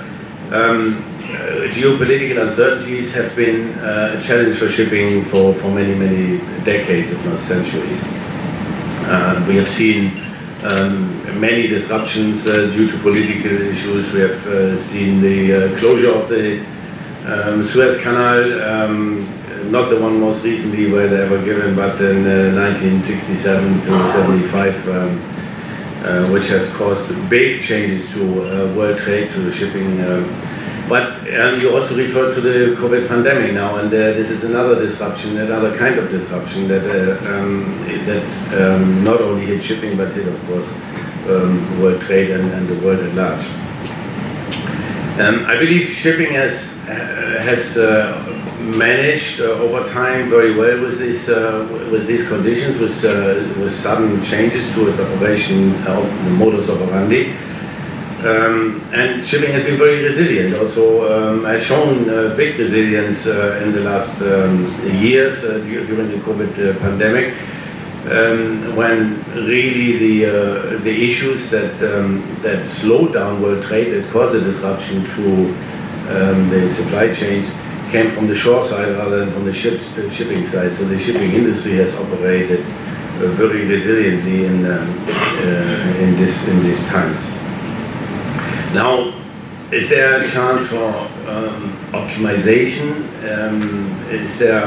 um, 0.50 1.04
uh, 1.20 1.68
geopolitical 1.68 2.48
uncertainties 2.48 3.12
have 3.12 3.36
been 3.36 3.78
uh, 3.80 4.18
a 4.18 4.22
challenge 4.22 4.56
for 4.56 4.70
shipping 4.70 5.26
for, 5.26 5.52
for 5.54 5.68
many, 5.68 5.94
many 5.94 6.38
decades, 6.64 7.10
if 7.10 7.22
not 7.26 7.38
centuries. 7.40 8.11
Uh, 9.04 9.44
we 9.48 9.56
have 9.56 9.68
seen 9.68 10.22
um, 10.64 11.40
many 11.40 11.66
disruptions 11.66 12.44
due 12.44 12.90
to 12.90 12.98
political 12.98 13.52
issues. 13.62 14.12
We 14.12 14.20
have 14.20 14.80
seen 14.86 15.20
the 15.20 15.76
closure 15.78 16.12
of 16.12 16.28
the 16.28 16.64
um, 17.26 17.66
Suez 17.66 18.00
Canal, 18.00 18.62
um, 18.62 19.70
not 19.70 19.90
the 19.90 20.00
one 20.00 20.18
most 20.18 20.44
recently 20.44 20.90
where 20.90 21.08
they 21.08 21.28
were 21.28 21.42
given, 21.44 21.76
but 21.76 22.00
in 22.00 22.26
uh, 22.26 22.60
1967 22.60 23.80
to 23.82 24.12
75, 24.12 24.88
um, 24.88 25.32
uh, 26.04 26.28
which 26.32 26.48
has 26.48 26.68
caused 26.70 27.08
big 27.30 27.62
changes 27.62 28.10
to 28.10 28.22
uh, 28.22 28.74
world 28.74 28.98
trade, 28.98 29.30
to 29.32 29.40
the 29.42 29.52
shipping. 29.52 30.00
Um, 30.92 31.24
but 31.24 31.40
um, 31.40 31.60
you 31.60 31.74
also 31.74 31.96
referred 31.96 32.34
to 32.34 32.40
the 32.40 32.76
COVID 32.76 33.08
pandemic 33.08 33.54
now, 33.54 33.76
and 33.76 33.88
uh, 33.88 33.96
this 33.96 34.30
is 34.30 34.44
another 34.44 34.74
disruption, 34.86 35.38
another 35.38 35.76
kind 35.78 35.98
of 35.98 36.10
disruption 36.10 36.68
that 36.68 36.84
uh, 36.84 37.34
um, 37.34 37.82
that 38.06 39.02
not 39.02 39.20
only 39.20 39.46
hit 39.46 39.64
shipping 39.64 39.96
but 39.96 40.12
hit, 40.12 40.26
of 40.28 40.38
course, 40.46 40.68
world 41.80 42.00
trade 42.02 42.30
and, 42.30 42.50
and, 42.52 42.68
the 42.68 42.74
world 42.84 43.00
at 43.00 43.14
large. 43.14 43.44
I 45.18 45.58
believe 45.58 45.86
shipping 45.86 46.34
has 46.34 46.54
uh, 46.88 47.40
has 47.42 47.76
uh, 47.76 48.20
managed 48.60 49.40
uh, 49.40 49.64
over 49.64 49.88
time 49.92 50.28
very 50.28 50.54
well 50.54 50.80
with 50.80 50.98
these 50.98 51.26
with 51.90 52.06
these 52.06 52.26
conditions, 52.28 52.78
with 52.78 53.02
with 53.56 53.74
sudden 53.74 54.22
changes 54.24 54.70
to 54.74 54.90
its 54.90 55.00
operation, 55.00 55.72
the 55.84 56.30
modus 56.36 56.68
operandi. 56.68 57.34
Um, 58.24 58.80
and 58.92 59.26
shipping 59.26 59.50
has 59.52 59.64
been 59.64 59.78
very 59.78 60.04
resilient. 60.04 60.54
Also, 60.54 60.84
um, 61.12 61.44
has 61.44 61.62
shown 61.64 62.08
uh, 62.08 62.34
big 62.36 62.56
resilience 62.58 63.26
uh, 63.26 63.60
in 63.64 63.72
the 63.72 63.80
last 63.80 64.20
um, 64.22 64.66
years 64.96 65.42
uh, 65.42 65.58
during 65.58 66.08
the 66.08 66.18
COVID 66.18 66.78
pandemic, 66.78 67.34
um, 68.06 68.76
when 68.76 69.24
really 69.34 69.98
the 69.98 70.78
the 70.78 71.10
issues 71.10 71.50
that 71.50 71.74
um, 71.82 72.22
that 72.42 72.68
slowed 72.68 73.12
down 73.12 73.42
world 73.42 73.64
trade, 73.64 73.90
that 73.90 74.12
caused 74.12 74.36
a 74.36 74.40
disruption 74.40 75.04
to 75.16 75.48
um, 76.10 76.48
the 76.50 76.70
supply 76.74 77.12
chains 77.12 77.50
came 77.92 78.10
from 78.10 78.26
the 78.26 78.34
shore 78.34 78.66
side 78.68 78.96
rather 78.96 79.24
than 79.24 79.32
from 79.34 79.44
the 79.44 79.52
ships, 79.52 79.84
the 79.92 80.10
shipping 80.10 80.46
side. 80.46 80.74
So 80.76 80.84
the 80.84 80.98
shipping 80.98 81.30
industry 81.32 81.74
has 81.76 81.94
operated 81.94 82.60
uh, 82.60 83.28
very 83.36 83.66
resiliently 83.66 84.44
in, 84.46 84.64
uh, 84.64 86.00
in, 86.00 86.16
this, 86.16 86.48
in 86.48 86.62
these 86.62 86.84
times. 86.86 87.31
Now, 88.74 89.12
is 89.70 89.90
there 89.90 90.22
a 90.22 90.28
chance 90.28 90.68
for 90.68 90.88
um, 91.28 91.76
optimization? 91.92 93.06
Um, 93.22 93.60
is 94.08 94.38
there 94.38 94.64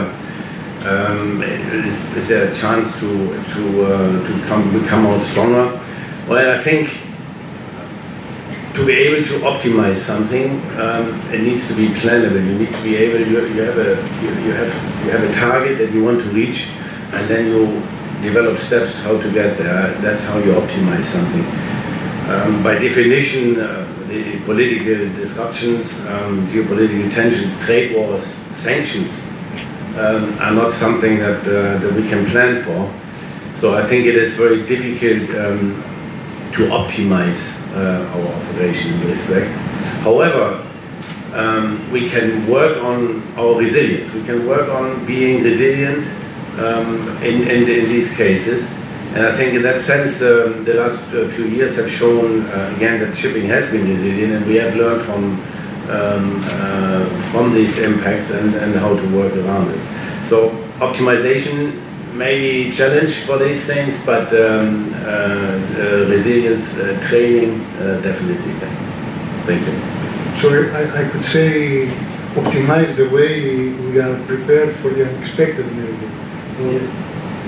um, 0.86 1.42
is, 1.42 2.18
is, 2.18 2.28
there 2.28 2.52
a 2.52 2.56
chance 2.56 3.00
to 3.00 3.08
to 3.54 3.86
uh, 3.86 4.28
to 4.28 4.48
come, 4.48 4.80
become 4.80 5.04
more 5.04 5.20
stronger? 5.20 5.82
Well, 6.28 6.60
I 6.60 6.62
think 6.62 6.90
to 8.76 8.86
be 8.86 8.94
able 8.94 9.28
to 9.28 9.40
optimize 9.40 9.98
something, 9.98 10.62
um, 10.80 11.20
it 11.32 11.42
needs 11.42 11.68
to 11.68 11.74
be 11.74 11.88
plannable. 11.88 12.46
You 12.46 12.60
need 12.60 12.72
to 12.72 12.84
be 12.84 12.96
able. 12.98 13.26
You, 13.26 13.48
you 13.48 13.62
have 13.62 13.78
a 13.80 13.96
you, 14.22 14.30
you, 14.46 14.52
have 14.54 15.06
you 15.06 15.12
have 15.12 15.24
a 15.24 15.34
target 15.34 15.80
that 15.80 15.92
you 15.92 16.04
want 16.04 16.20
to 16.20 16.30
reach, 16.30 16.68
and 17.14 17.28
then 17.28 17.48
you 17.48 17.82
develop 18.22 18.60
steps 18.60 19.00
how 19.00 19.20
to 19.20 19.32
get 19.32 19.58
there. 19.58 19.94
That's 20.02 20.24
how 20.26 20.38
you 20.38 20.52
optimize 20.54 21.06
something. 21.06 21.46
Um, 22.30 22.64
by 22.64 22.80
definition, 22.80 23.60
uh, 23.60 23.85
the 24.24 24.40
political 24.46 25.10
disruptions, 25.22 25.86
um, 26.08 26.48
geopolitical 26.48 27.14
tension, 27.14 27.52
trade 27.60 27.96
wars, 27.96 28.26
sanctions 28.60 29.12
um, 29.98 30.38
are 30.40 30.54
not 30.54 30.74
something 30.74 31.20
that 31.20 31.40
uh, 31.42 31.78
that 31.80 31.94
we 31.94 32.08
can 32.08 32.26
plan 32.32 32.64
for. 32.64 32.92
So 33.60 33.76
I 33.76 33.84
think 33.86 34.06
it 34.06 34.16
is 34.16 34.36
very 34.36 34.66
difficult 34.66 35.30
um, 35.44 35.84
to 36.54 36.68
optimize 36.68 37.42
uh, 37.74 38.08
our 38.14 38.28
operation 38.28 38.94
in 38.94 39.00
this 39.02 39.20
respect. 39.20 39.52
However, 40.04 40.66
um, 41.34 41.92
we 41.92 42.10
can 42.10 42.48
work 42.48 42.82
on 42.84 43.22
our 43.38 43.56
resilience. 43.56 44.14
We 44.14 44.24
can 44.24 44.48
work 44.48 44.70
on 44.70 45.06
being 45.06 45.44
resilient 45.44 46.08
um, 46.60 47.10
in, 47.22 47.42
in, 47.44 47.68
in, 47.68 47.90
these 47.90 48.16
cases. 48.16 48.70
And 49.16 49.26
I 49.26 49.34
think 49.38 49.54
in 49.54 49.62
that 49.62 49.80
sense, 49.80 50.22
um, 50.22 50.66
the 50.66 50.74
last 50.74 51.14
uh, 51.14 51.30
few 51.30 51.46
years 51.46 51.78
have 51.78 51.90
shown 51.90 52.46
uh, 52.48 52.74
again 52.76 53.00
that 53.00 53.16
shipping 53.16 53.46
has 53.46 53.72
been 53.72 53.88
resilient, 53.88 54.34
and 54.34 54.46
we 54.46 54.56
have 54.56 54.76
learned 54.76 55.02
from 55.04 55.42
um, 55.90 56.42
uh, 56.44 57.32
from 57.32 57.54
these 57.54 57.80
impacts 57.80 58.32
and, 58.32 58.54
and 58.56 58.76
how 58.76 58.94
to 58.94 59.16
work 59.16 59.34
around 59.38 59.72
it. 59.72 59.80
So 60.28 60.50
optimization 60.80 61.82
may 62.14 62.66
maybe 62.66 62.76
challenge 62.76 63.24
for 63.24 63.38
these 63.38 63.64
things, 63.64 63.96
but 64.06 64.28
um, 64.34 64.94
uh, 64.94 64.98
uh, 64.98 66.08
resilience 66.10 66.76
uh, 66.76 67.00
training 67.08 67.60
definitely. 68.04 68.54
Thank 69.48 69.66
you. 69.66 70.42
So 70.42 70.50
I, 70.76 71.06
I, 71.06 71.10
could 71.10 71.24
say 71.24 71.88
optimize 72.34 72.96
the 72.98 73.08
way 73.10 73.70
we 73.70 74.00
are 74.00 74.20
prepared 74.26 74.76
for 74.78 74.90
the 74.90 75.08
unexpected 75.08 75.66
maybe. 75.72 76.08
Yes. 76.60 77.05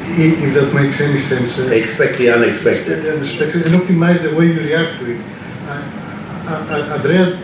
If 0.10 0.54
that 0.54 0.74
makes 0.74 1.02
any 1.02 1.20
sense. 1.20 1.60
Uh, 1.60 1.68
expect 1.68 2.18
the 2.18 2.30
unexpected. 2.30 3.06
Unexpected 3.06 3.66
and 3.66 3.76
optimize 3.76 4.22
the 4.22 4.34
way 4.36 4.48
you 4.48 4.60
react 4.60 5.00
to 5.00 5.12
it. 5.12 5.22
Uh, 5.68 6.94
Andrea, 6.96 7.36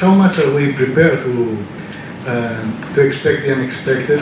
how 0.00 0.14
much 0.14 0.38
are 0.38 0.52
we 0.54 0.72
prepared 0.72 1.22
to 1.24 1.64
uh, 2.26 2.94
to 2.94 3.00
expect 3.06 3.42
the 3.42 3.52
unexpected? 3.52 4.20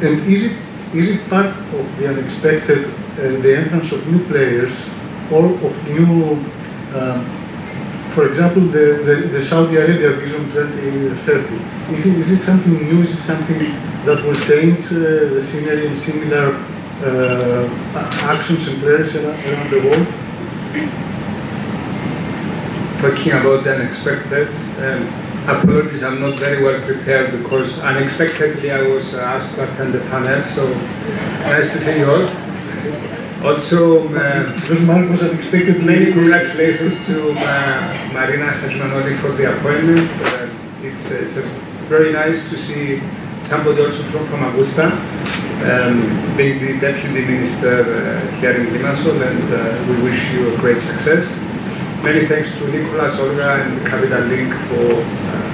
And 0.00 0.20
is 0.32 0.44
it 0.44 0.56
is 0.94 1.10
it 1.10 1.28
part 1.28 1.46
of 1.46 1.98
the 1.98 2.08
unexpected, 2.08 2.86
uh, 2.86 3.40
the 3.42 3.56
entrance 3.56 3.90
of 3.92 4.06
new 4.06 4.24
players 4.26 4.72
or 5.30 5.46
of 5.46 5.90
new, 5.90 6.38
um, 6.94 7.26
for 8.14 8.28
example, 8.28 8.62
the, 8.62 9.02
the, 9.04 9.28
the, 9.28 9.44
Saudi 9.44 9.76
Arabia 9.76 10.10
Vision 10.12 10.44
2030? 10.52 11.96
Is 11.96 12.06
it, 12.06 12.18
is 12.18 12.30
it 12.30 12.40
something 12.42 12.74
new? 12.74 13.02
Is 13.02 13.10
it 13.10 13.22
something 13.22 13.58
that 14.04 14.24
will 14.24 14.38
change 14.46 14.86
uh, 14.86 15.34
the 15.34 15.42
scenery 15.42 15.88
in 15.88 15.96
similar 15.96 16.54
uh, 16.54 16.73
actions 17.04 18.68
and 18.68 18.80
players 18.80 19.14
around 19.16 19.70
the 19.70 19.80
world? 19.80 20.06
Talking 23.00 23.32
about 23.32 23.64
the 23.64 23.74
unexpected, 23.74 24.48
um, 24.78 25.24
apologies, 25.46 26.02
I'm 26.02 26.20
not 26.20 26.38
very 26.38 26.62
well 26.62 26.80
prepared 26.86 27.32
because 27.32 27.78
unexpectedly 27.80 28.70
I 28.70 28.82
was 28.82 29.12
asked 29.14 29.54
to 29.56 29.70
attend 29.70 29.92
the 29.92 30.00
panel, 30.00 30.42
so 30.44 30.66
nice 31.42 31.72
to 31.72 31.80
see 31.80 31.98
you 31.98 32.10
all. 32.10 32.28
Also, 33.44 34.08
uh, 34.14 34.58
was 34.70 35.22
unexpected. 35.22 35.84
Many 35.84 36.12
congratulations 36.12 36.94
to 37.06 37.32
uh, 37.32 38.10
Marina 38.14 38.46
Hadjimanoli 38.46 39.18
for 39.18 39.32
the 39.32 39.54
appointment. 39.54 40.10
Uh, 40.22 40.48
it's, 40.82 41.10
it's 41.10 41.34
very 41.88 42.10
nice 42.12 42.40
to 42.48 42.56
see 42.56 43.02
somebody 43.44 43.84
also 43.84 44.02
from, 44.04 44.26
from 44.28 44.44
Augusta. 44.44 45.13
Um, 45.62 46.36
Deputy 46.36 47.08
Minister 47.08 47.82
uh, 47.82 48.40
here 48.40 48.52
in 48.52 48.66
Limassol, 48.74 49.20
and 49.22 49.54
uh, 49.54 49.92
we 49.92 50.02
wish 50.02 50.32
you 50.32 50.54
a 50.54 50.58
great 50.58 50.80
success. 50.80 51.24
Many 52.02 52.26
thanks 52.26 52.50
to 52.58 52.68
Nicholas, 52.68 53.18
Olga, 53.18 53.62
and 53.62 53.86
Capital 53.86 54.20
Link 54.24 54.52
for 54.68 55.00
uh, 55.00 55.44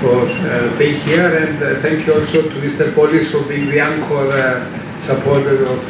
for 0.00 0.28
uh, 0.28 0.78
being 0.78 1.00
here, 1.00 1.34
and 1.36 1.62
uh, 1.62 1.80
thank 1.80 2.06
you 2.06 2.14
also 2.14 2.42
to 2.42 2.54
Mr. 2.60 2.94
Polis 2.94 3.32
for 3.32 3.42
being 3.44 3.66
the 3.70 3.80
anchor 3.80 4.30
uh, 4.30 5.00
supporter 5.00 5.64
of 5.64 5.82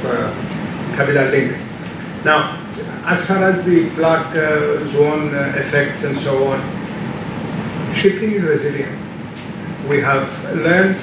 Capital 0.96 1.26
Link. 1.28 1.56
Now, 2.24 2.62
as 3.04 3.24
far 3.26 3.44
as 3.44 3.64
the 3.64 3.88
black 3.90 4.34
uh, 4.34 5.58
effects 5.58 6.04
and 6.04 6.18
so 6.18 6.48
on, 6.48 6.60
shipping 7.94 8.32
is 8.32 8.42
resilient. 8.42 8.98
We 9.88 10.00
have 10.00 10.28
learned, 10.54 11.00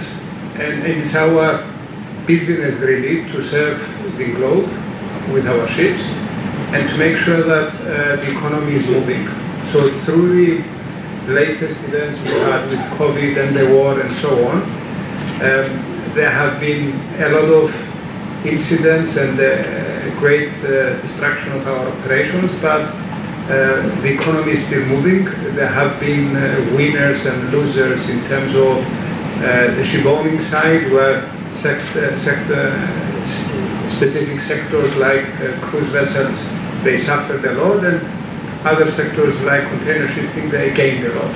and, 0.55 0.83
and 0.83 1.03
it's 1.03 1.15
our 1.15 1.72
business 2.25 2.79
really 2.79 3.29
to 3.31 3.43
serve 3.47 3.79
the 4.17 4.31
globe 4.33 4.69
with 5.31 5.47
our 5.47 5.67
ships 5.67 6.01
and 6.73 6.89
to 6.89 6.97
make 6.97 7.17
sure 7.17 7.43
that 7.43 7.73
uh, 7.81 8.15
the 8.17 8.31
economy 8.31 8.75
is 8.75 8.87
moving. 8.87 9.27
So 9.71 9.87
through 10.01 10.57
the 10.57 10.63
latest 11.27 11.83
events 11.83 12.21
we 12.21 12.29
had 12.29 12.69
with 12.69 12.79
COVID 12.97 13.37
and 13.37 13.55
the 13.55 13.67
war 13.73 13.99
and 13.99 14.13
so 14.15 14.47
on, 14.47 14.61
um, 15.41 16.13
there 16.13 16.29
have 16.29 16.59
been 16.59 16.91
a 17.21 17.29
lot 17.29 17.49
of 17.49 18.45
incidents 18.45 19.17
and 19.17 19.39
uh, 19.39 20.19
great 20.19 20.53
uh, 20.63 21.01
destruction 21.01 21.51
of 21.53 21.67
our 21.67 21.87
operations, 21.87 22.51
but 22.61 22.81
uh, 22.81 24.01
the 24.01 24.13
economy 24.13 24.53
is 24.53 24.65
still 24.65 24.85
moving. 24.85 25.25
There 25.55 25.67
have 25.67 25.99
been 25.99 26.35
uh, 26.35 26.75
winners 26.77 27.25
and 27.25 27.51
losers 27.51 28.09
in 28.09 28.19
terms 28.27 28.55
of 28.55 29.02
the 29.39 29.83
shipowning 29.83 30.41
side, 30.41 30.91
where 30.91 31.21
sector, 31.53 32.17
sector 32.17 32.71
specific 33.89 34.41
sectors 34.41 34.95
like 34.97 35.25
uh, 35.39 35.59
cruise 35.61 35.89
vessels 35.89 36.45
they 36.83 36.97
suffered 36.97 37.45
a 37.45 37.53
lot, 37.53 37.83
and 37.85 38.01
other 38.65 38.89
sectors 38.91 39.39
like 39.41 39.67
container 39.69 40.07
shipping 40.07 40.49
they 40.49 40.73
gained 40.73 41.05
a 41.05 41.13
lot. 41.13 41.33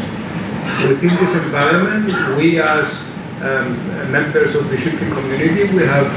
Within 0.88 1.16
this 1.16 1.36
environment, 1.36 2.38
we 2.38 2.60
as 2.60 3.06
um, 3.42 4.12
members 4.12 4.56
of 4.56 4.70
the 4.70 4.78
shipping 4.78 5.10
community, 5.12 5.72
we 5.74 5.84
have 5.84 6.08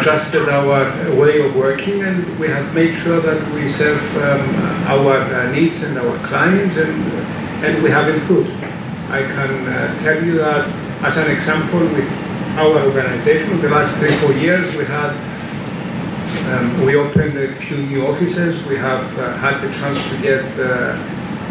adjusted 0.00 0.48
our 0.48 0.84
way 1.14 1.40
of 1.44 1.54
working 1.54 2.02
and 2.02 2.38
we 2.38 2.48
have 2.48 2.74
made 2.74 2.96
sure 2.96 3.20
that 3.20 3.54
we 3.54 3.68
serve 3.68 4.00
um, 4.16 4.40
our 4.86 5.18
uh, 5.18 5.52
needs 5.52 5.82
and 5.82 5.98
our 5.98 6.18
clients 6.26 6.78
and, 6.78 7.12
and 7.64 7.82
we 7.82 7.90
have 7.90 8.08
improved. 8.08 8.50
I 9.10 9.22
can 9.22 9.66
uh, 9.68 10.02
tell 10.02 10.24
you 10.24 10.38
that 10.38 10.68
as 11.02 11.16
an 11.16 11.30
example 11.30 11.80
with 11.80 12.10
our 12.58 12.84
organization, 12.84 13.60
the 13.62 13.70
last 13.70 13.96
three, 13.96 14.14
four 14.16 14.32
years 14.32 14.74
we 14.76 14.84
had 14.84 15.16
um, 16.50 16.84
we 16.84 16.96
opened 16.96 17.36
a 17.38 17.54
few 17.54 17.78
new 17.78 18.06
offices. 18.06 18.62
We 18.66 18.76
have 18.76 19.18
uh, 19.18 19.36
had 19.38 19.60
the 19.60 19.72
chance 19.74 19.98
to 20.10 20.16
get 20.20 20.44
uh, 20.58 20.98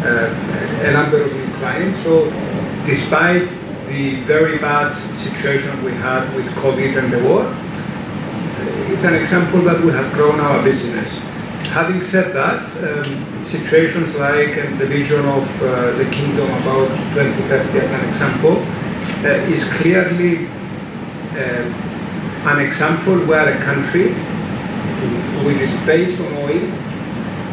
uh, 0.04 0.88
a 0.88 0.92
number 0.92 1.22
of 1.22 1.34
new 1.34 1.46
clients. 1.56 2.02
So, 2.02 2.30
despite 2.86 3.48
the 3.88 4.20
very 4.24 4.58
bad 4.58 4.94
situation 5.16 5.84
we 5.84 5.92
had 5.92 6.32
with 6.34 6.46
COVID 6.62 6.96
and 6.98 7.12
the 7.12 7.22
war, 7.24 7.44
it's 8.92 9.04
an 9.04 9.14
example 9.14 9.60
that 9.62 9.80
we 9.82 9.92
have 9.92 10.12
grown 10.12 10.38
our 10.38 10.62
business. 10.62 11.08
Having 11.72 12.02
said 12.04 12.32
that, 12.34 12.62
um, 12.84 13.44
situations 13.44 14.14
like 14.16 14.56
and 14.58 14.78
the 14.78 14.86
vision 14.86 15.24
of 15.26 15.62
uh, 15.62 15.92
the 15.96 16.04
kingdom 16.10 16.48
about 16.62 16.88
2030 17.14 17.78
as 17.78 17.90
an 17.90 18.08
example 18.10 18.64
is 19.24 19.72
clearly 19.74 20.46
uh, 20.46 22.50
an 22.50 22.60
example 22.60 23.18
where 23.26 23.48
a 23.48 23.64
country 23.64 24.14
which 25.44 25.58
is 25.58 25.74
based 25.86 26.20
on 26.20 26.32
oil, 26.36 26.60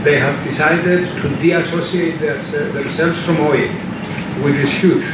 they 0.04 0.20
have 0.20 0.44
decided 0.44 1.08
to 1.22 1.30
deassociate 1.42 2.20
their, 2.20 2.42
themselves 2.72 3.22
from 3.24 3.40
oil, 3.40 3.68
which 4.44 4.56
is 4.56 4.72
huge. 4.72 5.06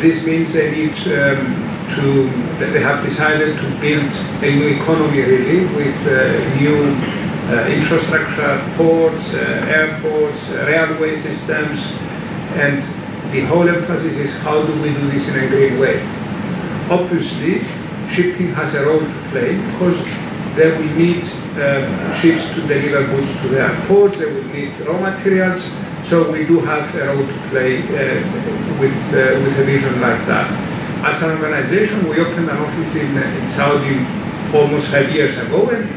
This 0.00 0.24
means 0.24 0.52
they 0.52 0.70
need 0.70 0.92
um, 1.08 1.70
to, 1.96 2.24
they 2.58 2.80
have 2.80 3.04
decided 3.04 3.56
to 3.56 3.80
build 3.80 4.10
a 4.42 4.54
new 4.54 4.68
economy 4.68 5.20
really 5.20 5.64
with 5.76 5.96
uh, 6.06 6.58
new 6.58 6.94
uh, 7.50 7.66
infrastructure, 7.68 8.62
ports, 8.76 9.34
uh, 9.34 9.66
airports, 9.68 10.50
uh, 10.50 10.64
railway 10.66 11.16
systems, 11.16 11.92
and 12.54 12.82
the 13.32 13.40
whole 13.46 13.68
emphasis 13.68 14.16
is 14.16 14.36
how 14.38 14.64
do 14.66 14.72
we 14.82 14.92
do 14.92 15.10
this 15.10 15.28
in 15.28 15.36
a 15.38 15.48
green 15.48 15.78
way. 15.78 16.00
Obviously, 16.90 17.60
shipping 18.10 18.52
has 18.54 18.74
a 18.74 18.84
role 18.84 19.00
to 19.00 19.28
play 19.30 19.56
because 19.70 19.98
they 20.56 20.70
will 20.70 20.92
need 20.96 21.22
um, 21.62 21.86
ships 22.20 22.44
to 22.54 22.60
deliver 22.66 23.06
goods 23.06 23.30
to 23.42 23.48
their 23.48 23.70
ports, 23.86 24.18
they 24.18 24.26
will 24.26 24.44
need 24.44 24.72
raw 24.80 24.98
materials, 24.98 25.62
so 26.06 26.30
we 26.32 26.44
do 26.44 26.58
have 26.60 26.92
a 26.96 27.06
role 27.06 27.26
to 27.26 27.38
play 27.50 27.78
uh, 27.78 28.20
with, 28.80 28.98
uh, 29.14 29.38
with 29.44 29.60
a 29.60 29.64
vision 29.64 30.00
like 30.00 30.26
that. 30.26 30.50
As 31.06 31.22
an 31.22 31.30
organization, 31.38 32.08
we 32.08 32.18
opened 32.20 32.50
an 32.50 32.56
office 32.58 32.94
in, 32.96 33.16
in 33.16 33.48
Saudi 33.48 34.04
almost 34.52 34.88
five 34.88 35.10
years 35.12 35.38
ago, 35.38 35.68
and 35.70 35.88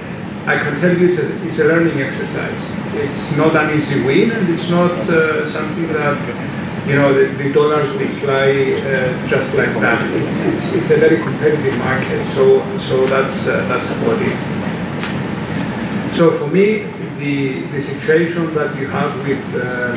I 0.48 0.60
can 0.60 0.80
tell 0.80 0.96
you 0.96 1.08
it's 1.08 1.20
a, 1.20 1.48
it's 1.48 1.60
a 1.60 1.66
learning 1.66 2.00
exercise. 2.00 2.62
It's 2.94 3.36
not 3.36 3.56
an 3.56 3.76
easy 3.76 4.06
win, 4.06 4.32
and 4.32 4.48
it's 4.54 4.70
not 4.70 4.92
uh, 5.10 5.50
something 5.50 5.88
that 5.94 6.18
you 6.88 6.96
know, 6.96 7.14
the, 7.14 7.26
the, 7.42 7.52
dollars 7.54 7.90
will 7.94 8.14
fly 8.20 8.76
uh, 8.76 9.28
just 9.28 9.54
like 9.56 9.72
that. 9.80 10.04
It's, 10.12 10.66
it's, 10.66 10.74
it's, 10.76 10.92
a 10.92 10.98
very 10.98 11.18
competitive 11.18 11.78
market, 11.78 12.28
so 12.36 12.60
so 12.82 13.06
that's 13.06 13.48
uh, 13.48 13.66
that's 13.70 13.90
about 13.92 14.22
it. 14.22 14.36
So 16.14 16.32
for 16.32 16.48
me, 16.48 16.84
the 17.20 17.62
the 17.72 17.82
situation 17.82 18.54
that 18.56 18.76
you 18.76 18.88
have 18.88 19.16
with 19.26 19.44
uh, 19.56 19.96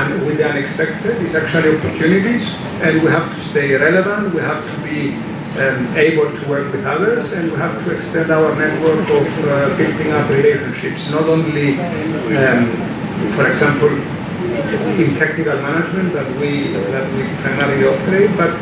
and 0.00 0.26
with 0.26 0.38
the 0.38 0.48
unexpected 0.48 1.20
is 1.22 1.34
actually 1.34 1.76
opportunities, 1.76 2.54
and 2.80 3.02
we 3.02 3.10
have 3.10 3.36
to 3.36 3.42
stay 3.44 3.74
relevant. 3.74 4.34
We 4.34 4.40
have 4.40 4.64
to 4.64 4.76
be 4.82 5.14
um, 5.60 5.94
able 5.94 6.32
to 6.32 6.48
work 6.48 6.72
with 6.72 6.86
others, 6.86 7.32
and 7.32 7.52
we 7.52 7.58
have 7.58 7.84
to 7.84 7.90
extend 7.90 8.30
our 8.30 8.56
network 8.56 9.04
of 9.10 9.28
uh, 9.44 9.76
building 9.76 10.12
up 10.12 10.30
relationships, 10.30 11.10
not 11.10 11.28
only, 11.28 11.78
um, 11.78 12.64
for 13.36 13.46
example 13.46 14.15
in 14.56 15.14
technical 15.16 15.56
management 15.60 16.12
that 16.14 16.28
we 16.40 16.72
that 16.94 17.06
we 17.14 17.22
primarily 17.42 17.86
operate, 17.86 18.30
but 18.36 18.52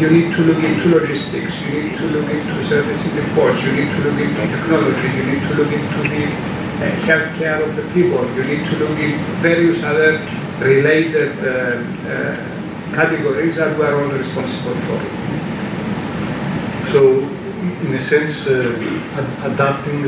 you 0.00 0.08
need 0.10 0.34
to 0.36 0.42
look 0.42 0.62
into 0.62 0.88
logistics, 0.88 1.60
you 1.60 1.82
need 1.82 1.98
to 1.98 2.06
look 2.06 2.28
into 2.30 2.64
servicing 2.64 3.16
the 3.16 3.22
ports, 3.34 3.62
you 3.64 3.72
need 3.72 3.90
to 3.90 4.00
look 4.06 4.18
into 4.18 4.40
technology, 4.56 5.08
you 5.16 5.24
need 5.26 5.42
to 5.48 5.54
look 5.54 5.72
into 5.72 6.00
the 6.08 6.24
uh, 6.26 6.90
healthcare 7.08 7.60
of 7.66 7.74
the 7.74 7.82
people, 7.92 8.24
you 8.36 8.44
need 8.44 8.64
to 8.70 8.76
look 8.76 8.96
in 8.98 9.18
various 9.42 9.82
other 9.82 10.20
related 10.60 11.32
uh, 11.44 11.82
uh, 12.08 12.94
categories 12.94 13.56
that 13.56 13.76
we 13.78 13.84
are 13.84 14.00
all 14.00 14.10
responsible 14.10 14.78
for. 14.86 14.98
So, 16.92 17.18
in 17.84 17.94
a 17.94 18.02
sense, 18.02 18.46
uh, 18.46 18.72
ad- 19.18 19.52
adapting 19.52 20.04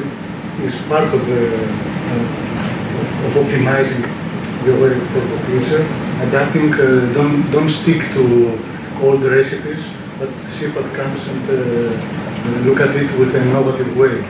is 0.62 0.74
part 0.88 1.12
of 1.12 1.26
the 1.26 1.56
uh, 1.56 3.26
of 3.26 3.32
optimizing 3.34 4.19
the 4.64 4.72
way 4.80 4.94
for 5.12 5.20
the 5.20 5.38
future. 5.46 5.82
Adapting, 6.26 6.74
uh, 6.74 7.12
don't, 7.14 7.50
don't 7.50 7.70
stick 7.70 8.00
to 8.12 8.58
old 9.02 9.22
recipes, 9.22 9.84
but 10.18 10.28
see 10.50 10.68
what 10.68 10.84
comes 10.94 11.26
and 11.28 11.44
uh, 11.48 12.68
look 12.68 12.80
at 12.80 12.94
it 12.94 13.10
with 13.18 13.34
an 13.34 13.48
innovative 13.48 13.96
way. 13.96 14.22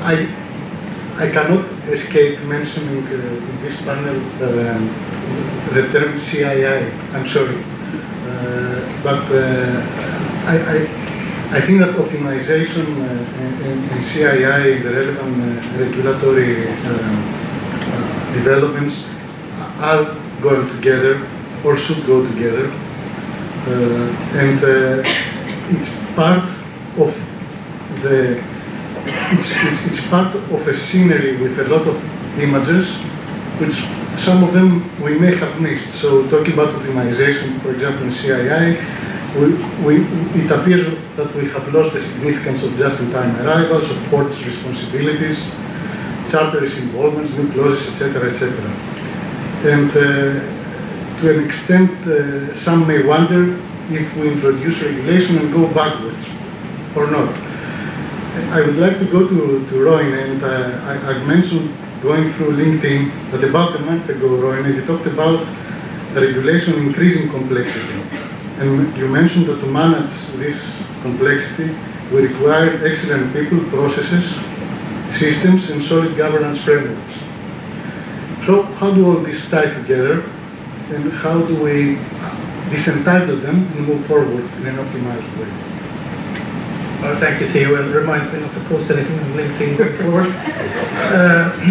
I, 0.00 0.28
I 1.16 1.30
cannot 1.30 1.64
escape 1.88 2.40
mentioning 2.44 3.06
uh, 3.06 3.12
in 3.12 3.62
this 3.62 3.76
panel 3.82 4.16
um, 4.42 4.88
the 5.74 5.82
term 5.92 6.18
CII. 6.18 7.14
I'm 7.14 7.26
sorry. 7.26 7.62
Uh, 8.22 9.02
but 9.02 9.22
uh, 9.30 9.82
I, 10.46 10.56
I, 10.56 11.56
I, 11.56 11.60
think 11.60 11.80
that 11.80 11.94
optimization 11.96 12.86
uh, 12.96 13.42
and, 13.42 13.90
and, 13.90 14.04
CII, 14.04 14.82
the 14.82 14.90
relevant 14.90 15.64
regulatory 15.76 16.64
developments, 18.32 19.04
are 19.82 20.16
going 20.40 20.68
together 20.76 21.26
or 21.64 21.76
should 21.76 22.06
go 22.06 22.24
together. 22.26 22.70
Uh, 23.66 24.38
and 24.42 24.62
uh, 24.64 25.02
it's 25.74 25.92
part 26.14 26.48
of 26.98 27.12
the 28.02 28.42
it's, 29.04 29.50
it's, 29.50 29.82
it's, 29.90 30.08
part 30.08 30.34
of 30.34 30.68
a 30.68 30.78
scenery 30.78 31.36
with 31.36 31.58
a 31.58 31.64
lot 31.64 31.86
of 31.88 31.96
images, 32.38 32.94
which 33.58 33.82
some 34.22 34.44
of 34.44 34.52
them 34.52 34.70
we 35.02 35.18
may 35.18 35.34
have 35.34 35.60
missed. 35.60 35.92
So 36.00 36.28
talking 36.28 36.52
about 36.52 36.74
optimization, 36.74 37.60
for 37.62 37.72
example, 37.72 38.06
in 38.06 38.12
CII, 38.12 38.78
we, 39.34 39.46
we, 39.84 40.04
it 40.44 40.50
appears 40.50 40.86
that 41.16 41.34
we 41.34 41.48
have 41.48 41.74
lost 41.74 41.94
the 41.94 42.00
significance 42.00 42.62
of 42.62 42.76
just-in-time 42.76 43.44
arrivals, 43.44 43.90
of 43.90 43.96
ports' 44.04 44.40
responsibilities, 44.44 45.42
charterers' 46.30 46.78
involvements, 46.78 47.32
new 47.32 47.50
clauses, 47.52 47.88
etc., 47.88 48.30
etc. 48.30 48.91
And 49.64 49.90
uh, 49.90 51.20
to 51.20 51.38
an 51.38 51.44
extent, 51.44 51.90
uh, 52.06 52.54
some 52.54 52.86
may 52.86 53.02
wonder 53.02 53.56
if 53.90 54.16
we 54.16 54.32
introduce 54.32 54.82
regulation 54.82 55.38
and 55.38 55.52
go 55.52 55.68
backwards. 55.72 56.24
or 56.94 57.10
not. 57.10 57.34
I 58.52 58.60
would 58.60 58.76
like 58.76 58.98
to 58.98 59.04
go 59.06 59.26
to, 59.26 59.66
to 59.66 59.84
Roine, 59.84 60.14
and 60.14 60.42
uh, 60.42 60.80
I, 60.84 61.10
I've 61.10 61.26
mentioned 61.26 61.74
going 62.02 62.32
through 62.34 62.56
LinkedIn 62.56 63.30
that 63.30 63.44
about 63.44 63.76
a 63.76 63.78
month 63.80 64.08
ago, 64.08 64.28
Roine, 64.28 64.74
you 64.74 64.84
talked 64.84 65.06
about 65.06 65.46
regulation 66.14 66.74
increasing 66.74 67.30
complexity. 67.30 68.02
And 68.58 68.96
you 68.96 69.08
mentioned 69.08 69.46
that 69.46 69.60
to 69.60 69.66
manage 69.66 70.12
this 70.36 70.60
complexity, 71.02 71.74
we 72.12 72.26
require 72.26 72.84
excellent 72.84 73.32
people, 73.32 73.60
processes, 73.70 74.34
systems, 75.18 75.70
and 75.70 75.82
solid 75.82 76.16
governance 76.16 76.62
frameworks. 76.62 77.21
So 78.46 78.62
how 78.62 78.92
do 78.92 79.06
all 79.06 79.20
these 79.22 79.48
tie 79.48 79.72
together, 79.72 80.24
and 80.90 81.12
how 81.12 81.40
do 81.42 81.54
we 81.62 81.98
disentangle 82.70 83.36
them 83.36 83.70
and 83.76 83.86
move 83.86 84.04
forward 84.06 84.44
in 84.58 84.66
an 84.66 84.76
optimized 84.78 85.38
way? 85.38 85.72
Well, 87.02 87.16
thank 87.20 87.40
you, 87.40 87.48
Theo. 87.50 87.74
It 87.76 87.94
reminds 87.94 88.32
me 88.32 88.40
not 88.40 88.52
to 88.54 88.60
post 88.64 88.90
anything 88.90 89.18
on 89.20 89.32
LinkedIn 89.34 89.78
going 89.78 89.96
forward. 89.96 90.26
uh, 91.14 91.52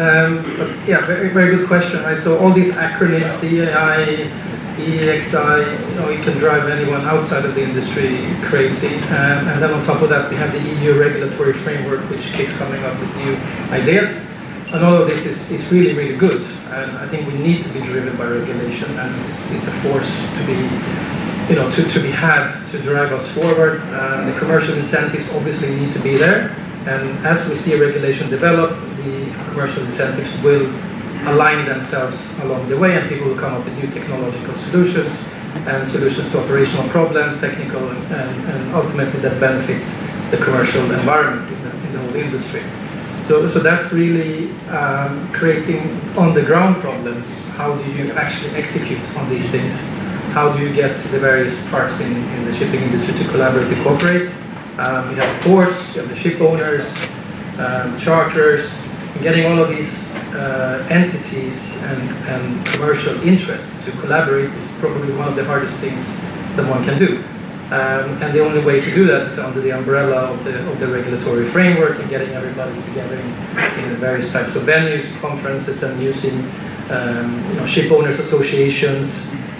um, 0.00 0.56
but 0.58 0.88
yeah, 0.88 1.06
very, 1.06 1.28
very 1.28 1.56
good 1.56 1.68
question, 1.68 2.02
right? 2.02 2.20
So 2.24 2.38
all 2.38 2.52
these 2.52 2.72
acronyms, 2.74 3.30
CII, 3.38 4.30
EEXI, 4.78 5.90
you 5.90 5.94
know, 5.94 6.08
you 6.10 6.22
can 6.24 6.38
drive 6.38 6.68
anyone 6.68 7.02
outside 7.02 7.44
of 7.44 7.54
the 7.54 7.62
industry 7.62 8.26
crazy. 8.48 8.96
Um, 8.96 9.46
and 9.46 9.62
then 9.62 9.72
on 9.72 9.84
top 9.84 10.02
of 10.02 10.08
that, 10.08 10.28
we 10.28 10.34
have 10.36 10.52
the 10.52 10.60
EU 10.60 10.98
regulatory 10.98 11.52
framework, 11.52 12.00
which 12.10 12.32
keeps 12.32 12.52
coming 12.54 12.82
up 12.82 12.98
with 12.98 13.14
new 13.16 13.36
ideas. 13.70 14.26
And 14.72 14.84
all 14.84 14.94
of 14.94 15.08
this 15.08 15.26
is, 15.26 15.50
is 15.50 15.72
really, 15.72 15.94
really 15.94 16.16
good. 16.16 16.42
And 16.70 16.90
I 16.98 17.08
think 17.08 17.26
we 17.26 17.34
need 17.38 17.64
to 17.64 17.68
be 17.70 17.80
driven 17.80 18.16
by 18.16 18.26
regulation, 18.26 18.90
and 18.98 19.20
it's, 19.20 19.50
it's 19.50 19.66
a 19.66 19.72
force 19.82 20.10
to 20.38 20.46
be 20.46 21.10
you 21.50 21.56
know, 21.56 21.68
to, 21.72 21.82
to 21.82 22.00
be 22.00 22.12
had 22.12 22.64
to 22.70 22.80
drive 22.80 23.10
us 23.10 23.28
forward. 23.32 23.80
Uh, 23.86 24.24
the 24.30 24.38
commercial 24.38 24.78
incentives 24.78 25.28
obviously 25.30 25.74
need 25.74 25.92
to 25.92 25.98
be 25.98 26.16
there. 26.16 26.54
And 26.86 27.26
as 27.26 27.48
we 27.48 27.56
see 27.56 27.74
regulation 27.74 28.30
develop, 28.30 28.70
the 28.98 29.32
commercial 29.50 29.84
incentives 29.84 30.30
will 30.42 30.66
align 31.26 31.66
themselves 31.66 32.16
along 32.42 32.68
the 32.68 32.78
way 32.78 32.96
and 32.96 33.08
people 33.08 33.26
will 33.26 33.36
come 33.36 33.54
up 33.54 33.64
with 33.64 33.74
new 33.74 33.90
technological 33.90 34.54
solutions 34.70 35.12
and 35.66 35.86
solutions 35.88 36.30
to 36.30 36.40
operational 36.40 36.88
problems, 36.88 37.40
technical, 37.40 37.86
and, 37.90 38.12
and 38.12 38.74
ultimately 38.74 39.20
that 39.20 39.38
benefits 39.40 39.92
the 40.30 40.36
commercial 40.36 40.88
environment 40.92 41.52
in 41.52 41.62
the, 41.64 41.70
in 41.70 41.92
the 41.92 41.98
whole 41.98 42.14
industry. 42.14 42.62
So, 43.30 43.48
so 43.48 43.60
that's 43.60 43.92
really 43.92 44.50
um, 44.70 45.32
creating 45.32 46.00
on 46.18 46.34
the 46.34 46.42
ground 46.42 46.82
problems. 46.82 47.24
How 47.54 47.76
do 47.76 47.92
you 47.92 48.10
actually 48.14 48.50
execute 48.56 48.98
on 49.16 49.30
these 49.30 49.48
things? 49.50 49.72
How 50.34 50.52
do 50.52 50.66
you 50.66 50.74
get 50.74 50.96
the 51.12 51.20
various 51.20 51.56
parts 51.68 52.00
in, 52.00 52.12
in 52.12 52.44
the 52.46 52.52
shipping 52.52 52.80
industry 52.80 53.16
to 53.22 53.30
collaborate, 53.30 53.68
to 53.68 53.82
cooperate? 53.84 54.32
Um, 54.78 55.10
you 55.10 55.22
have 55.22 55.42
ports, 55.44 55.94
you 55.94 56.00
have 56.00 56.10
the 56.10 56.16
ship 56.16 56.40
owners, 56.40 56.92
um, 57.60 57.96
charters, 58.00 58.68
getting 59.22 59.46
all 59.46 59.62
of 59.62 59.68
these 59.68 59.94
uh, 60.34 60.84
entities 60.90 61.76
and, 61.82 62.02
and 62.26 62.66
commercial 62.66 63.14
interests 63.22 63.70
to 63.84 63.92
collaborate 64.02 64.50
is 64.50 64.72
probably 64.80 65.12
one 65.12 65.28
of 65.28 65.36
the 65.36 65.44
hardest 65.44 65.76
things 65.76 66.04
that 66.56 66.68
one 66.68 66.84
can 66.84 66.98
do. 66.98 67.22
Um, 67.70 68.20
and 68.20 68.34
the 68.34 68.44
only 68.44 68.64
way 68.64 68.80
to 68.80 68.94
do 68.94 69.06
that 69.06 69.28
is 69.28 69.38
under 69.38 69.60
the 69.60 69.70
umbrella 69.70 70.32
of 70.32 70.42
the, 70.42 70.68
of 70.68 70.80
the 70.80 70.88
regulatory 70.88 71.48
framework 71.50 72.00
and 72.00 72.10
getting 72.10 72.30
everybody 72.30 72.74
together 72.82 73.14
in, 73.14 73.28
in 73.84 73.96
various 73.96 74.32
types 74.32 74.56
of 74.56 74.64
venues, 74.64 75.06
conferences, 75.20 75.80
and 75.84 76.02
using 76.02 76.50
um, 76.90 77.48
you 77.48 77.54
know, 77.54 77.66
ship 77.68 77.92
owners 77.92 78.18
associations, 78.18 79.14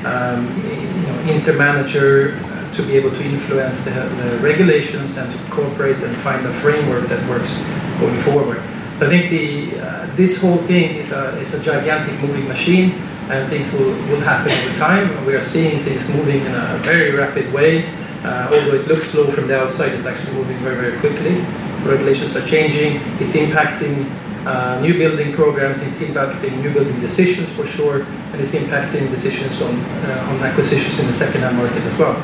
um, 0.04 0.44
you 0.66 1.06
know, 1.06 1.24
intermanager 1.28 2.36
uh, 2.42 2.74
to 2.74 2.82
be 2.82 2.96
able 2.96 3.10
to 3.10 3.22
influence 3.22 3.84
the, 3.84 3.90
the 3.90 4.38
regulations 4.42 5.16
and 5.16 5.32
to 5.32 5.38
cooperate 5.52 5.96
and 5.98 6.16
find 6.16 6.44
a 6.44 6.54
framework 6.54 7.08
that 7.08 7.24
works 7.28 7.54
going 8.00 8.20
forward. 8.22 8.58
I 9.00 9.06
think 9.06 9.30
the, 9.30 9.78
uh, 9.78 10.06
this 10.16 10.36
whole 10.40 10.58
thing 10.66 10.96
is 10.96 11.12
a, 11.12 11.38
is 11.38 11.54
a 11.54 11.60
gigantic 11.60 12.20
moving 12.20 12.48
machine 12.48 12.90
and 13.30 13.48
things 13.48 13.72
will, 13.72 13.92
will 14.08 14.20
happen 14.20 14.50
over 14.50 14.78
time. 14.78 15.24
We 15.24 15.34
are 15.34 15.44
seeing 15.44 15.84
things 15.84 16.08
moving 16.08 16.44
in 16.44 16.52
a 16.52 16.78
very 16.82 17.12
rapid 17.12 17.52
way. 17.52 17.88
Uh, 18.22 18.50
although 18.52 18.74
it 18.74 18.86
looks 18.86 19.04
slow 19.10 19.30
from 19.30 19.48
the 19.48 19.58
outside, 19.58 19.92
it's 19.92 20.06
actually 20.06 20.32
moving 20.34 20.58
very, 20.58 20.76
very 20.76 20.98
quickly. 21.00 21.40
Regulations 21.88 22.36
are 22.36 22.46
changing. 22.46 23.00
It's 23.18 23.32
impacting 23.32 24.10
uh, 24.46 24.78
new 24.80 24.94
building 24.94 25.32
programs. 25.32 25.80
It's 25.82 25.98
impacting 25.98 26.60
new 26.62 26.72
building 26.72 27.00
decisions 27.00 27.48
for 27.50 27.66
sure, 27.66 28.02
and 28.02 28.40
it's 28.40 28.52
impacting 28.52 29.10
decisions 29.10 29.60
on 29.62 29.74
uh, 29.78 30.28
on 30.30 30.36
acquisitions 30.42 30.98
in 30.98 31.06
the 31.06 31.14
second-hand 31.14 31.56
market 31.56 31.82
as 31.82 31.98
well. 31.98 32.16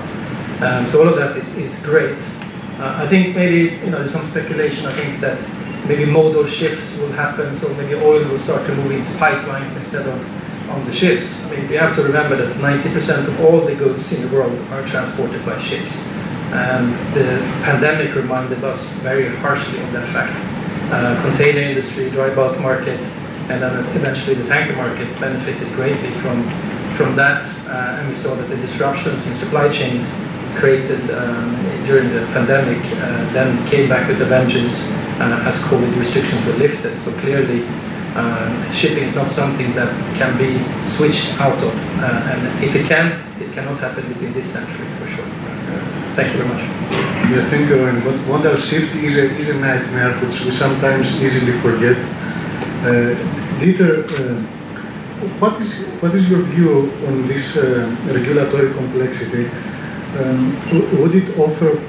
Um, 0.62 0.86
so 0.88 1.00
all 1.00 1.08
of 1.08 1.16
that 1.16 1.36
is, 1.36 1.48
is 1.56 1.78
great. 1.80 2.18
Uh, 2.78 3.04
I 3.04 3.06
think 3.08 3.34
maybe 3.34 3.76
you 3.84 3.90
know 3.90 3.98
there's 3.98 4.12
some 4.12 4.26
speculation. 4.28 4.86
I 4.86 4.92
think 4.92 5.20
that 5.20 5.38
maybe 5.88 6.04
modal 6.04 6.46
shifts 6.46 6.96
will 6.98 7.12
happen, 7.12 7.56
so 7.56 7.72
maybe 7.74 7.94
oil 7.94 8.22
will 8.28 8.38
start 8.38 8.66
to 8.66 8.74
move 8.74 8.92
into 8.92 9.10
pipelines 9.12 9.74
instead 9.76 10.06
of 10.06 10.20
on 10.70 10.84
the 10.86 10.92
ships. 10.92 11.42
I 11.44 11.56
mean, 11.56 11.68
we 11.68 11.76
have 11.76 11.94
to 11.96 12.02
remember 12.02 12.36
that 12.36 12.56
90% 12.56 13.28
of 13.28 13.40
all 13.40 13.60
the 13.60 13.74
goods 13.74 14.12
in 14.12 14.22
the 14.22 14.28
world 14.28 14.58
are 14.70 14.86
transported 14.88 15.44
by 15.44 15.58
ships. 15.60 15.96
And 16.52 16.92
the 17.14 17.40
pandemic 17.62 18.14
reminded 18.14 18.62
us 18.64 18.80
very 19.02 19.34
harshly 19.36 19.80
of 19.80 19.92
that 19.92 20.08
fact. 20.12 20.34
Uh, 20.92 21.20
container 21.22 21.60
industry, 21.60 22.10
dry 22.10 22.34
bulk 22.34 22.58
market, 22.60 23.00
and 23.50 23.62
then 23.62 23.78
eventually 23.96 24.34
the 24.34 24.46
tanker 24.46 24.76
market 24.76 25.08
benefited 25.20 25.72
greatly 25.74 26.10
from, 26.20 26.42
from 26.96 27.16
that. 27.16 27.44
Uh, 27.66 27.98
and 27.98 28.08
we 28.08 28.14
saw 28.14 28.34
that 28.34 28.48
the 28.48 28.56
disruptions 28.56 29.26
in 29.26 29.34
supply 29.36 29.68
chains 29.68 30.06
created 30.56 31.10
um, 31.10 31.54
during 31.84 32.08
the 32.10 32.20
pandemic 32.32 32.82
uh, 32.84 33.32
then 33.32 33.66
came 33.68 33.88
back 33.88 34.08
with 34.08 34.20
a 34.22 34.24
vengeance 34.24 34.72
uh, 35.20 35.44
as 35.46 35.60
COVID 35.64 35.96
restrictions 35.98 36.44
were 36.46 36.54
lifted. 36.54 36.98
So 37.02 37.12
clearly, 37.20 37.62
uh, 38.16 38.72
shipping 38.72 39.04
is 39.04 39.14
not 39.14 39.30
something 39.30 39.74
that 39.74 39.92
can 40.16 40.36
be 40.38 40.56
switched 40.96 41.38
out 41.40 41.58
of. 41.62 41.74
Uh, 42.00 42.32
and 42.32 42.64
if 42.64 42.74
it 42.74 42.86
can, 42.86 43.12
it 43.40 43.52
cannot 43.52 43.78
happen 43.78 44.08
within 44.08 44.32
this 44.32 44.46
century 44.52 44.88
for 44.98 45.08
sure. 45.08 45.28
Thank 46.16 46.32
you 46.32 46.42
very 46.42 46.48
much. 46.48 46.62
Yeah, 47.30 47.44
thank 47.50 47.68
you. 47.68 47.84
And 47.86 48.02
what 48.04 48.16
modal 48.26 48.56
shift 48.56 48.94
is 48.96 49.18
a, 49.18 49.24
is 49.36 49.50
a 49.50 49.54
nightmare, 49.60 50.14
which 50.20 50.40
we 50.44 50.50
sometimes 50.50 51.20
easily 51.22 51.60
forget. 51.60 51.96
Uh, 52.80 53.12
Dieter, 53.60 54.04
uh, 54.08 54.40
what 55.40 55.60
is 55.60 55.84
what 56.00 56.14
is 56.14 56.28
your 56.30 56.42
view 56.42 56.92
on 57.06 57.26
this 57.26 57.56
uh, 57.56 57.84
regulatory 58.06 58.72
complexity? 58.72 59.50
Um, 60.16 60.56
would 61.00 61.14
it 61.14 61.36
offer 61.38 61.82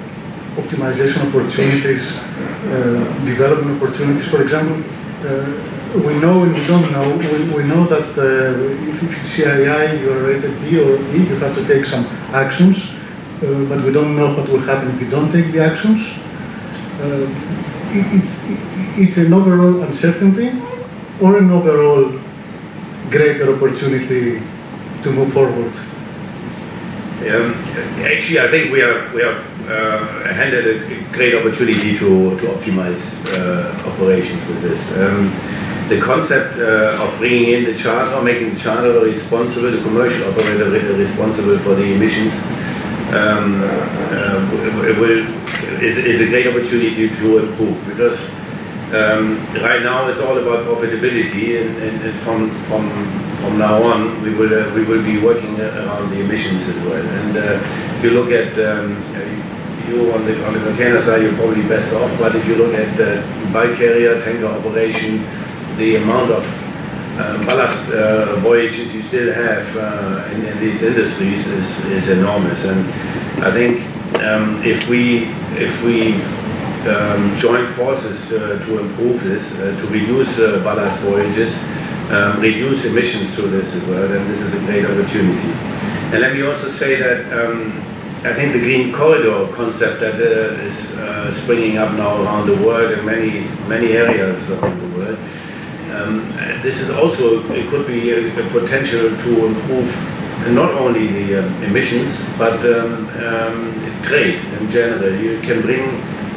optimization 0.58 1.28
opportunities, 1.28 2.12
uh, 2.12 3.24
development 3.24 3.82
opportunities? 3.82 4.28
For 4.28 4.42
example, 4.42 4.84
uh, 5.24 5.77
we 5.96 6.18
know 6.20 6.44
and 6.44 6.54
we 6.54 6.66
don't 6.68 6.92
know. 6.92 7.16
We, 7.18 7.54
we 7.54 7.64
know 7.64 7.86
that 7.86 8.18
uh, 8.18 8.90
if 8.90 9.04
it's 9.04 9.38
CII, 9.38 10.02
you're 10.02 10.24
rated 10.28 10.60
D 10.62 10.80
or 10.80 10.98
E, 11.16 11.18
you 11.18 11.36
have 11.38 11.56
to 11.56 11.68
take 11.68 11.86
some 11.86 12.06
actions, 12.34 12.78
uh, 12.78 13.64
but 13.70 13.84
we 13.84 13.92
don't 13.92 14.16
know 14.16 14.34
what 14.36 14.50
will 14.50 14.60
happen 14.60 14.96
if 14.96 15.02
you 15.02 15.10
don't 15.10 15.32
take 15.32 15.52
the 15.52 15.60
actions. 15.60 16.06
Uh, 17.00 17.28
it's, 17.94 18.34
it's 18.98 19.18
an 19.18 19.34
overall 19.34 19.84
uncertainty 19.84 20.52
or 21.22 21.38
an 21.38 21.52
overall 21.52 22.20
greater 23.10 23.56
opportunity 23.56 24.42
to 25.04 25.12
move 25.12 25.32
forward. 25.34 25.72
Um, 27.18 27.54
actually, 28.06 28.40
I 28.40 28.48
think 28.48 28.72
we 28.72 28.82
are 28.82 29.12
we 29.14 29.24
are 29.24 29.42
uh, 29.68 30.34
handed 30.34 30.68
a 30.68 31.14
great 31.14 31.34
opportunity 31.34 31.98
to 31.98 32.38
to 32.40 32.46
optimize 32.54 33.02
uh, 33.34 33.90
operations 33.90 34.46
with 34.48 34.62
this. 34.62 34.98
Um, 34.98 35.34
the 35.90 36.02
concept 36.02 36.60
uh, 36.60 37.04
of 37.04 37.18
bringing 37.20 37.54
in 37.54 37.64
the 37.64 37.78
charter, 37.78 38.22
making 38.22 38.54
the 38.54 38.60
charter 38.60 39.00
responsible, 39.00 39.72
the 39.72 39.82
commercial 39.82 40.30
operator 40.30 40.70
responsible 40.70 41.58
for 41.60 41.76
the 41.76 41.84
emissions, 41.84 42.34
um, 43.14 43.64
uh, 43.64 44.84
it 44.84 44.98
will, 45.00 45.26
is, 45.82 45.98
is 45.98 46.22
a 46.22 46.28
great 46.28 46.48
opportunity 46.48 47.08
to 47.08 47.38
improve 47.38 47.88
because 47.88 48.20
um, 48.94 49.38
right 49.64 49.82
now 49.84 50.08
it's 50.08 50.20
all 50.20 50.38
about 50.38 50.66
profitability, 50.66 51.62
and, 51.62 51.78
and, 51.78 52.02
and 52.04 52.20
from 52.22 52.50
from 52.66 52.90
from 53.40 53.60
now 53.60 53.82
on 53.84 54.22
we 54.22 54.34
will 54.34 54.54
uh, 54.54 54.74
we 54.74 54.84
will 54.84 55.04
be 55.04 55.20
working 55.20 55.60
around 55.60 56.10
the 56.12 56.22
emissions 56.22 56.68
as 56.68 56.86
well. 56.86 57.06
And 57.06 57.38
uh, 57.38 57.98
if 57.98 58.04
you 58.04 58.12
look 58.12 58.32
at 58.32 58.58
um, 58.60 58.96
you 59.88 60.12
on 60.14 60.26
the 60.26 60.46
on 60.46 60.54
the 60.54 60.60
container 60.60 61.02
side, 61.02 61.22
you're 61.22 61.36
probably 61.36 61.64
best 61.64 61.94
off. 61.94 62.12
But 62.20 62.36
if 62.36 62.48
you 62.48 62.56
look 62.56 62.74
at 62.74 62.96
the 62.98 63.24
bulk 63.52 63.78
carrier 63.78 64.22
tanker 64.24 64.48
operation, 64.48 65.24
the 65.78 65.96
amount 65.98 66.32
of 66.32 66.44
uh, 67.18 67.46
ballast 67.46 67.92
uh, 67.92 68.36
voyages 68.42 68.94
you 68.94 69.02
still 69.02 69.34
have 69.34 69.78
uh, 69.78 70.34
in, 70.34 70.46
in, 70.46 70.60
these 70.60 70.84
industries 70.84 71.48
is, 71.48 71.86
is 71.86 72.10
enormous. 72.10 72.64
And 72.66 72.80
I 73.44 73.52
think 73.52 73.82
um, 74.22 74.62
if 74.64 74.88
we 74.90 75.26
if 75.58 75.84
we 75.84 76.14
um, 76.88 77.38
join 77.38 77.68
forces 77.74 78.32
uh, 78.32 78.64
to 78.66 78.80
improve 78.80 79.24
this, 79.24 79.52
uh, 79.56 79.76
to 79.82 79.88
reduce 79.88 80.40
uh, 80.40 80.62
ballast 80.64 81.00
voyages, 81.02 81.58
um, 82.12 82.40
reduce 82.40 82.86
emissions 82.86 83.34
through 83.34 83.50
this 83.50 83.74
as 83.74 83.84
well, 83.88 84.08
then 84.08 84.28
this 84.30 84.42
is 84.42 84.54
a 84.54 84.60
great 84.60 84.86
opportunity. 84.86 85.52
And 86.14 86.22
let 86.22 86.34
me 86.34 86.44
also 86.44 86.72
say 86.72 86.96
that 86.96 87.34
um, 87.34 87.84
I 88.24 88.34
think 88.34 88.54
the 88.54 88.60
green 88.60 88.94
corridor 88.94 89.52
concept 89.54 90.00
that 90.00 90.16
uh, 90.16 90.64
is 90.64 91.38
springing 91.42 91.78
up 91.78 91.94
now 91.94 92.22
around 92.22 92.48
the 92.48 92.56
world 92.66 92.92
in 92.92 93.06
many 93.06 93.48
many 93.68 93.94
areas 93.94 94.50
around 94.52 94.80
the 94.80 94.98
world. 94.98 95.18
Um, 95.98 96.30
this 96.62 96.80
is 96.80 96.90
also 96.92 97.52
it 97.52 97.70
could 97.70 97.88
be 97.88 98.12
a, 98.12 98.28
a 98.40 98.50
potential 98.52 99.10
to 99.10 99.46
improve 99.48 99.90
not 100.52 100.72
only 100.76 101.08
the 101.08 101.40
um, 101.40 101.64
emissions 101.64 102.16
but 102.38 102.60
um, 102.74 103.08
um 103.26 104.04
trade 104.04 104.40
in 104.60 104.70
general. 104.72 105.14
You 105.20 105.40
can 105.42 105.62
bring 105.62 105.84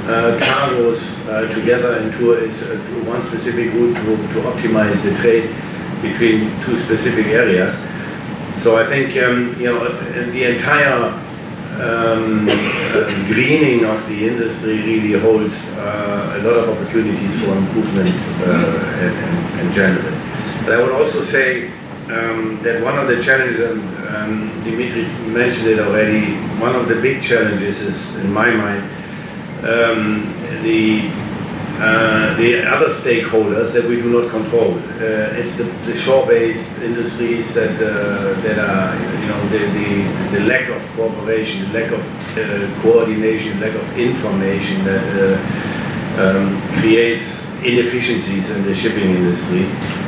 uh, 0.09 0.39
cargoes 0.43 1.03
uh, 1.29 1.53
together 1.55 1.99
into 1.99 2.33
a, 2.33 2.49
one 3.05 3.25
specific 3.27 3.73
route 3.75 3.95
to, 3.97 4.17
to 4.35 4.41
optimize 4.51 5.03
the 5.03 5.15
trade 5.21 5.55
between 6.01 6.51
two 6.65 6.81
specific 6.83 7.27
areas. 7.27 7.77
So 8.63 8.77
I 8.77 8.87
think 8.87 9.17
um, 9.23 9.61
you 9.61 9.67
know 9.67 9.89
the 10.33 10.45
entire 10.55 11.13
um, 11.81 12.47
uh, 12.49 13.07
greening 13.27 13.85
of 13.85 14.07
the 14.09 14.29
industry 14.29 14.83
really 14.83 15.19
holds 15.19 15.55
uh, 15.79 16.39
a 16.39 16.43
lot 16.45 16.57
of 16.59 16.69
opportunities 16.69 17.41
for 17.41 17.57
improvement 17.57 18.15
uh, 18.47 19.61
in, 19.61 19.67
in, 19.67 19.73
general. 19.73 20.13
But 20.65 20.73
I 20.73 20.83
would 20.83 20.93
also 20.93 21.25
say 21.25 21.69
um, 22.09 22.61
that 22.63 22.83
one 22.83 22.99
of 22.99 23.09
the 23.09 23.23
challenges, 23.23 23.61
and 23.61 23.81
um, 24.09 24.65
Dimitris 24.65 25.09
mentioned 25.29 25.69
it 25.69 25.79
already, 25.79 26.35
one 26.61 26.75
of 26.75 26.89
the 26.89 26.97
big 26.97 27.23
challenges 27.23 27.81
is, 27.81 28.17
in 28.17 28.31
my 28.33 28.51
mind, 28.51 28.83
um, 29.65 30.35
the 30.63 31.09
uh, 31.81 32.37
the 32.37 32.63
other 32.69 32.93
stakeholders 32.93 33.73
that 33.73 33.85
we 33.85 33.97
do 33.97 34.11
not 34.21 34.31
control. 34.31 34.75
Uh, 34.75 35.41
it's 35.41 35.57
the, 35.57 35.65
the 35.87 35.97
shore-based 35.97 36.69
industries 36.83 37.55
that 37.55 37.75
uh, 37.81 38.39
that 38.43 38.59
are, 38.59 38.93
you 39.21 39.29
know, 39.29 39.49
the, 39.49 39.59
the, 39.79 40.39
the 40.39 40.45
lack 40.45 40.69
of 40.69 40.83
cooperation, 40.95 41.73
the 41.73 41.81
lack 41.81 41.91
of 41.91 42.01
uh, 42.37 42.83
coordination, 42.83 43.59
lack 43.61 43.75
of 43.75 43.99
information 43.99 44.85
that 44.85 45.07
uh, 45.17 46.23
um, 46.23 46.61
creates 46.81 47.41
inefficiencies 47.65 48.51
in 48.51 48.63
the 48.65 48.75
shipping 48.75 49.11
industry. 49.17 49.65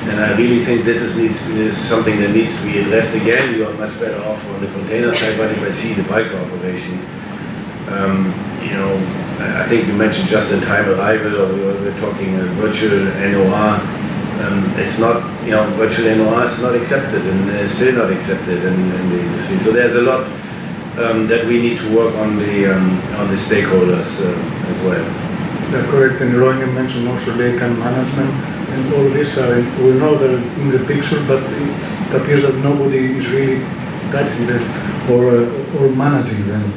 And 0.09 0.21
I 0.21 0.37
really 0.37 0.65
think 0.65 0.85
this 0.85 1.01
is, 1.01 1.17
needs, 1.17 1.41
is 1.49 1.77
something 1.89 2.19
that 2.21 2.31
needs 2.31 2.55
to 2.57 2.63
be 2.65 2.81
addressed 2.81 3.15
again. 3.15 3.55
You 3.55 3.69
are 3.69 3.75
much 3.75 3.99
better 4.01 4.21
off 4.25 4.45
on 4.51 4.61
the 4.61 4.67
container 4.73 5.15
side, 5.15 5.39
but 5.39 5.51
if 5.51 5.63
I 5.63 5.71
see 5.73 5.95
the 5.95 6.03
bike 6.05 6.33
operation, 6.33 6.99
um, 7.89 8.35
you 8.63 8.71
know, 8.71 8.93
I 9.41 9.67
think 9.69 9.87
you 9.87 9.95
mentioned 9.95 10.29
just-in-time 10.29 10.89
arrival, 10.91 11.41
or 11.41 11.53
we 11.55 11.61
were, 11.63 12.01
talking 12.01 12.37
uh, 12.37 12.45
virtual 12.55 13.05
NOR. 13.33 13.81
Um, 14.43 14.73
it's 14.77 14.99
not, 14.99 15.23
you 15.45 15.53
know, 15.53 15.69
virtual 15.77 16.15
NOR 16.17 16.47
is 16.47 16.59
not 16.59 16.75
accepted 16.75 17.25
and 17.27 17.71
still 17.71 17.95
not 17.95 18.13
accepted 18.13 18.65
in, 18.65 18.75
in, 18.75 19.11
the 19.11 19.21
industry. 19.21 19.59
So 19.59 19.73
there's 19.73 19.95
a 19.97 20.03
lot 20.03 20.27
um, 20.99 21.29
that 21.29 21.47
we 21.47 21.61
need 21.61 21.79
to 21.79 21.97
work 21.97 22.15
on 22.17 22.37
the 22.37 22.75
um, 22.75 22.99
on 23.17 23.29
the 23.29 23.37
stakeholders 23.37 24.11
uh, 24.21 24.71
as 24.71 24.79
well. 24.85 25.05
Yeah, 25.73 25.87
correct. 25.91 26.21
And 26.21 26.35
Ronnie 26.35 26.71
mentioned 26.73 27.09
also 27.09 27.33
laycan 27.33 27.79
management 27.79 28.31
and 28.73 28.95
all 28.95 29.09
this. 29.11 29.37
Uh, 29.37 29.65
we 29.79 29.93
know 29.93 30.17
they're 30.19 30.37
in 30.37 30.71
the 30.71 30.85
picture, 30.85 31.23
but 31.27 31.43
it 31.43 32.15
appears 32.15 32.43
that 32.43 32.57
nobody 32.57 33.17
is 33.19 33.27
really 33.29 33.61
touching 34.11 34.47
them 34.47 34.63
or 35.11 35.31
uh, 35.31 35.79
or 35.79 35.89
managing 35.91 36.47
them. 36.49 36.73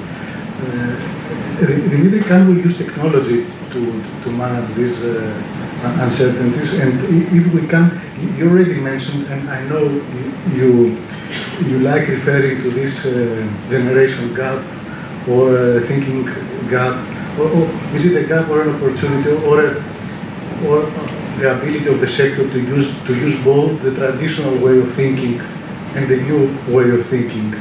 Uh, 0.62 1.15
Dimitri, 1.60 2.22
can 2.24 2.50
we 2.50 2.62
use 2.64 2.78
technology 2.78 3.46
to, 3.72 4.04
to 4.24 4.32
manage 4.32 4.76
these 4.76 4.98
uh, 4.98 6.02
uncertainties? 6.02 6.74
And 6.74 7.00
if 7.32 7.54
we 7.54 7.66
can, 7.68 8.02
you 8.38 8.50
already 8.50 8.80
mentioned, 8.80 9.28
and 9.28 9.50
I 9.50 9.64
know 9.64 9.84
you 10.54 10.98
you 11.68 11.80
like 11.80 12.08
referring 12.10 12.62
to 12.62 12.70
this 12.70 13.06
uh, 13.06 13.48
generation 13.70 14.36
gap 14.36 14.60
or 15.28 15.58
uh, 15.58 15.82
thinking 15.88 16.26
gap, 16.70 16.94
or, 17.40 17.48
or, 17.48 17.96
is 17.96 18.06
it 18.06 18.24
a 18.24 18.28
gap 18.28 18.50
or 18.50 18.62
an 18.64 18.76
opportunity 18.76 19.32
or 19.48 19.66
a, 19.66 19.70
or 20.68 20.82
the 21.40 21.58
ability 21.58 21.88
of 21.88 22.02
the 22.02 22.10
sector 22.10 22.50
to 22.50 22.60
use 22.60 22.94
to 23.08 23.16
use 23.16 23.42
both 23.46 23.82
the 23.82 23.96
traditional 23.96 24.58
way 24.58 24.78
of 24.78 24.94
thinking 24.96 25.40
and 25.96 26.10
the 26.10 26.18
new 26.18 26.52
way 26.68 26.90
of 26.90 27.06
thinking? 27.08 27.52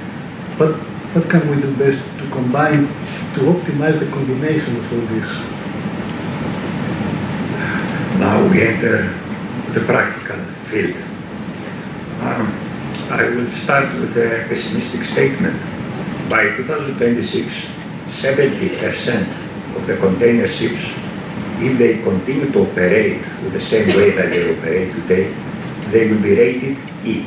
But 0.58 0.74
what 1.14 1.30
can 1.30 1.48
we 1.48 1.62
do 1.62 1.72
best 1.76 2.02
combine, 2.34 2.86
to 3.34 3.40
optimize 3.54 3.98
the 3.98 4.10
combination 4.10 4.76
of 4.76 4.92
all 4.92 5.06
this? 5.14 5.28
Now 8.18 8.46
we 8.50 8.62
enter 8.62 9.12
the 9.72 9.80
practical 9.80 10.38
field. 10.70 10.96
Um, 12.20 12.46
I 13.10 13.28
will 13.30 13.50
start 13.50 13.92
with 14.00 14.16
a 14.16 14.46
pessimistic 14.48 15.04
statement. 15.04 15.60
By 16.28 16.56
2026, 16.56 17.52
70% 18.22 19.76
of 19.76 19.86
the 19.86 19.96
container 19.98 20.48
ships, 20.48 20.80
if 21.60 21.78
they 21.78 22.02
continue 22.02 22.50
to 22.50 22.60
operate 22.60 23.20
with 23.42 23.52
the 23.52 23.60
same 23.60 23.88
way 23.96 24.10
that 24.10 24.30
they 24.30 24.56
operate 24.56 24.94
today, 24.94 25.34
they 25.90 26.10
will 26.10 26.22
be 26.22 26.34
rated 26.34 26.78
E. 27.04 27.22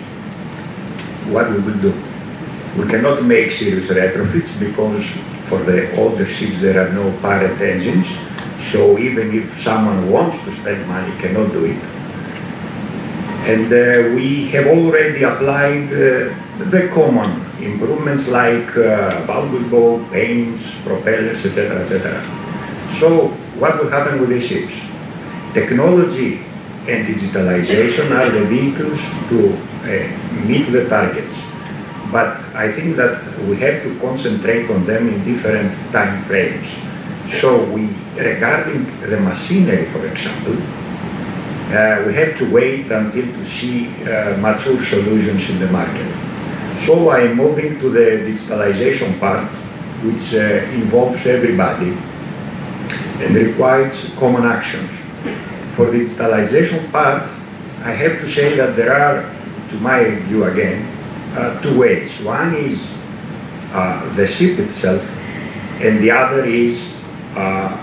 What 1.32 1.52
we 1.52 1.60
will 1.60 1.80
do? 1.80 2.07
We 2.78 2.88
cannot 2.88 3.24
make 3.24 3.54
serious 3.54 3.88
retrofits 3.88 4.54
because 4.60 5.04
for 5.50 5.58
the 5.64 6.00
older 6.00 6.28
ships 6.28 6.62
there 6.62 6.78
are 6.86 6.94
no 6.94 7.12
Parrott 7.22 7.60
engines. 7.60 8.06
So 8.72 9.00
even 9.00 9.34
if 9.34 9.64
someone 9.64 10.12
wants 10.12 10.44
to 10.44 10.52
spend 10.58 10.88
money, 10.88 11.12
cannot 11.20 11.52
do 11.54 11.66
it. 11.66 11.82
And 13.50 13.74
uh, 13.74 14.14
we 14.14 14.50
have 14.50 14.68
already 14.68 15.24
applied 15.24 15.88
uh, 15.92 16.36
the 16.70 16.92
common 16.94 17.42
improvements 17.64 18.28
like 18.28 18.78
uh, 18.78 19.26
bulbous 19.26 20.12
paints, 20.12 20.64
propellers, 20.84 21.44
etc., 21.44 21.82
etc. 21.82 22.22
So 23.00 23.30
what 23.58 23.80
will 23.80 23.90
happen 23.90 24.20
with 24.20 24.30
these 24.30 24.46
ships? 24.46 24.74
Technology 25.54 26.46
and 26.88 27.08
digitalization 27.08 28.12
are 28.12 28.30
the 28.30 28.46
vehicles 28.46 29.00
to 29.30 29.58
uh, 29.82 30.46
meet 30.46 30.72
the 30.72 30.88
targets 30.88 31.27
but 32.12 32.38
I 32.56 32.72
think 32.72 32.96
that 32.98 33.22
we 33.42 33.58
have 33.58 33.84
to 33.84 34.00
concentrate 34.00 34.70
on 34.70 34.86
them 34.86 35.10
in 35.10 35.24
different 35.26 35.74
time 35.92 36.24
frames. 36.26 36.68
So 37.42 37.64
we, 37.66 37.90
regarding 38.16 38.86
the 39.02 39.20
machinery, 39.20 39.92
for 39.92 40.06
example, 40.08 40.56
uh, 41.68 42.04
we 42.08 42.14
have 42.14 42.38
to 42.38 42.50
wait 42.50 42.90
until 42.92 43.26
to 43.26 43.50
see 43.50 43.88
uh, 44.06 44.38
mature 44.38 44.84
solutions 44.86 45.50
in 45.50 45.60
the 45.60 45.68
market. 45.68 46.08
So 46.86 47.10
I 47.10 47.22
am 47.28 47.36
moving 47.36 47.78
to 47.80 47.90
the 47.90 48.24
digitalization 48.24 49.20
part, 49.20 49.50
which 50.04 50.34
uh, 50.34 50.64
involves 50.72 51.26
everybody 51.26 51.98
and 53.20 53.36
requires 53.36 54.10
common 54.18 54.46
actions. 54.46 54.90
For 55.76 55.92
the 55.92 56.06
digitalization 56.06 56.90
part, 56.92 57.24
I 57.84 57.92
have 57.92 58.22
to 58.22 58.32
say 58.32 58.56
that 58.56 58.78
there 58.78 58.94
are, 58.94 59.24
to 59.70 59.76
my 59.82 60.16
view 60.28 60.46
again, 60.46 60.97
uh, 61.38 61.62
two 61.62 61.78
ways. 61.80 62.12
One 62.22 62.56
is 62.56 62.82
uh, 63.72 64.14
the 64.16 64.28
ship 64.28 64.58
itself, 64.60 65.04
and 65.80 66.04
the 66.04 66.10
other 66.10 66.46
is 66.46 66.82
uh, 67.36 67.78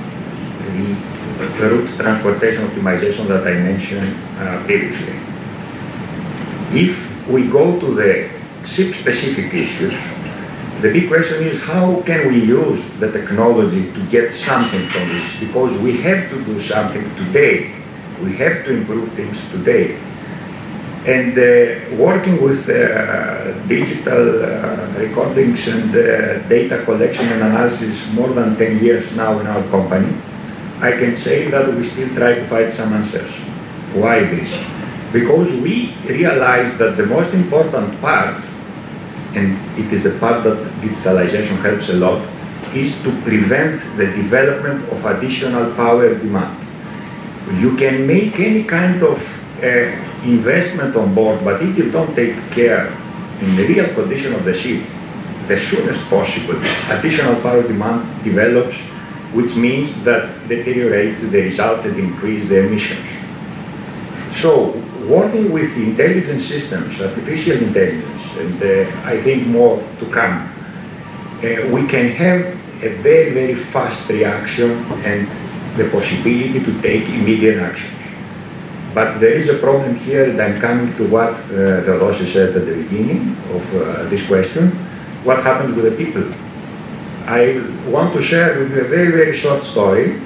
the 1.59 1.69
route 1.71 1.97
transportation 1.97 2.67
optimization 2.67 3.29
that 3.29 3.47
I 3.47 3.55
mentioned 3.55 4.17
uh, 4.39 4.65
previously. 4.65 5.15
If 6.73 6.99
we 7.29 7.47
go 7.47 7.79
to 7.79 7.95
the 7.95 8.31
ship-specific 8.67 9.55
issues, 9.55 9.95
the 10.81 10.91
big 10.93 11.09
question 11.09 11.45
is 11.45 11.63
how 11.63 12.03
can 12.03 12.29
we 12.29 12.43
use 12.45 12.83
the 12.99 13.13
technology 13.13 13.93
to 13.93 14.07
get 14.11 14.33
something 14.33 14.89
from 14.89 15.09
this? 15.09 15.41
Because 15.41 15.79
we 15.81 16.01
have 16.03 16.29
to 16.31 16.45
do 16.45 16.61
something 16.61 17.05
today. 17.17 17.73
We 18.21 18.35
have 18.37 18.65
to 18.65 18.73
improve 18.73 19.13
things 19.13 19.39
today. 19.53 20.01
And 21.05 21.37
uh, 21.37 21.97
working 21.97 22.41
with 22.41 22.67
uh, 22.71 23.53
digital 23.69 24.43
uh, 24.43 24.89
recordings 24.97 25.69
and 25.69 25.93
data 26.49 26.83
collection 26.87 27.27
and 27.29 27.43
analysis 27.43 28.01
more 28.13 28.29
than 28.29 28.57
10 28.57 28.83
years 28.83 29.13
now 29.13 29.39
in 29.39 29.47
our 29.47 29.63
company, 29.69 30.17
I 30.81 30.93
can 30.93 31.21
say 31.21 31.51
that 31.51 31.75
we 31.75 31.87
still 31.91 32.09
try 32.15 32.37
to 32.37 32.49
find 32.49 32.73
some 32.73 32.95
answers. 32.95 33.31
Why 33.93 34.25
this? 34.25 34.49
Because 35.13 35.53
we 35.61 35.95
realize 36.09 36.79
that 36.79 36.97
the 36.97 37.05
most 37.05 37.35
important 37.35 38.01
part, 38.01 38.43
and 39.35 39.61
it 39.79 39.93
is 39.93 40.05
the 40.05 40.19
part 40.19 40.43
that 40.45 40.57
digitalization 40.81 41.61
helps 41.61 41.91
a 41.91 42.01
lot, 42.01 42.27
is 42.75 42.97
to 43.03 43.13
prevent 43.21 43.79
the 43.99 44.07
development 44.07 44.89
of 44.89 45.05
additional 45.05 45.71
power 45.75 46.15
demand. 46.15 46.59
You 47.61 47.77
can 47.77 48.07
make 48.07 48.41
any 48.41 48.65
kind 48.65 49.03
of 49.03 49.21
uh, 49.65 50.25
investment 50.25 50.95
on 50.95 51.15
board, 51.15 51.43
but 51.43 51.63
if 51.63 51.77
you 51.77 51.91
don't 51.91 52.15
take 52.15 52.37
care 52.51 52.89
in 53.41 53.57
the 53.57 53.67
real 53.67 53.93
condition 53.95 54.35
of 54.35 54.45
the 54.45 54.57
ship, 54.57 54.85
the 55.49 55.59
soonest 55.59 56.05
possible, 56.09 56.57
additional 56.91 57.41
power 57.41 57.63
demand 57.63 58.25
develops, 58.25 58.77
which 59.33 59.55
means 59.57 60.05
that 60.05 60.29
deteriorates 60.49 61.21
the 61.21 61.43
results 61.43 61.85
and 61.87 61.99
increase 61.99 62.49
the 62.49 62.61
emissions. 62.67 63.07
So, 64.41 64.71
working 65.09 65.53
with 65.53 65.77
intelligent 65.77 66.43
systems, 66.43 67.01
artificial 67.01 67.57
intelligence, 67.57 68.37
and 68.37 68.63
uh, 68.63 69.09
I 69.09 69.21
think 69.23 69.47
more 69.47 69.83
to 70.01 70.07
come, 70.11 70.51
uh, 71.39 71.69
we 71.69 71.87
can 71.87 72.11
have 72.11 72.43
a 72.83 72.97
very, 73.03 73.33
very 73.33 73.55
fast 73.55 74.09
reaction 74.09 74.71
and 75.05 75.29
the 75.79 75.89
possibility 75.91 76.61
to 76.65 76.83
take 76.83 77.09
immediate 77.09 77.59
action. 77.59 78.04
But 78.95 79.19
there 79.19 79.35
is 79.35 79.49
a 79.49 79.59
problem 79.59 79.97
here, 79.97 80.31
and 80.31 80.41
I'm 80.41 80.61
coming 80.61 80.97
to 80.99 81.09
what 81.09 81.35
uh, 81.35 81.83
Theodosis 81.83 82.33
said 82.33 82.57
at 82.57 82.65
the 82.65 82.75
beginning 82.75 83.37
of 83.51 83.75
uh, 83.75 84.05
this 84.09 84.25
question. 84.27 84.71
What 85.25 85.43
happened 85.43 85.75
with 85.75 85.85
the 85.85 85.97
people? 86.05 86.33
I 87.27 87.59
want 87.91 88.15
to 88.15 88.23
share 88.23 88.57
with 88.57 88.71
you 88.71 88.83
a 88.83 88.89
very, 88.89 89.11
very 89.11 89.37
short 89.37 89.65
story. 89.65 90.23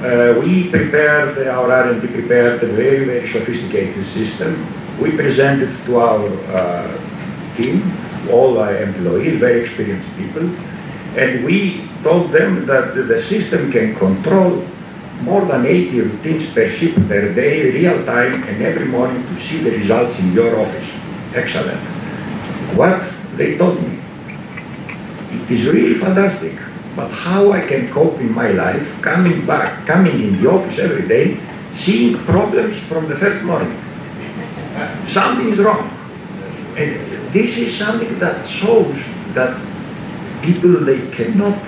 Uh, 0.00 0.40
we 0.42 0.70
prepared, 0.70 1.46
our 1.46 1.70
R&D 1.70 2.06
prepared 2.08 2.62
a 2.62 2.68
very, 2.68 3.04
very 3.04 3.30
sophisticated 3.30 4.06
system. 4.06 4.64
We 4.98 5.10
presented 5.10 5.76
to 5.84 5.98
our 5.98 6.26
uh, 6.56 7.56
team, 7.56 7.92
all 8.30 8.58
our 8.58 8.76
employees, 8.82 9.40
very 9.40 9.64
experienced 9.64 10.08
people, 10.16 10.48
and 11.16 11.44
we 11.44 11.86
told 12.02 12.32
them 12.32 12.64
that 12.66 12.94
the 12.94 13.22
system 13.24 13.70
can 13.70 13.94
control 13.96 14.64
more 15.22 15.44
than 15.46 15.66
80 15.66 16.00
routines 16.00 16.50
per 16.50 16.68
ship 16.70 16.94
per 17.08 17.32
day, 17.34 17.70
real 17.70 18.04
time, 18.04 18.42
and 18.44 18.62
every 18.62 18.86
morning 18.86 19.22
to 19.26 19.40
see 19.40 19.58
the 19.58 19.70
results 19.70 20.18
in 20.18 20.32
your 20.32 20.60
office. 20.60 20.88
Excellent. 21.34 21.80
What 22.76 23.02
they 23.36 23.56
told 23.56 23.82
me, 23.82 23.98
it 25.30 25.50
is 25.50 25.66
really 25.66 25.98
fantastic. 25.98 26.54
But 26.96 27.10
how 27.10 27.52
I 27.52 27.66
can 27.66 27.90
cope 27.90 28.20
in 28.20 28.32
my 28.32 28.50
life, 28.50 28.86
coming 29.02 29.44
back, 29.46 29.86
coming 29.86 30.20
in 30.20 30.42
the 30.42 30.50
office 30.50 30.78
every 30.78 31.08
day, 31.08 31.40
seeing 31.76 32.18
problems 32.24 32.78
from 32.84 33.08
the 33.08 33.16
first 33.16 33.42
morning. 33.44 33.80
Something 35.08 35.52
is 35.52 35.58
wrong. 35.58 35.90
And 36.76 37.32
this 37.32 37.56
is 37.56 37.76
something 37.76 38.18
that 38.20 38.46
shows 38.46 38.96
that 39.34 39.58
people, 40.42 40.84
they 40.84 41.08
cannot 41.10 41.58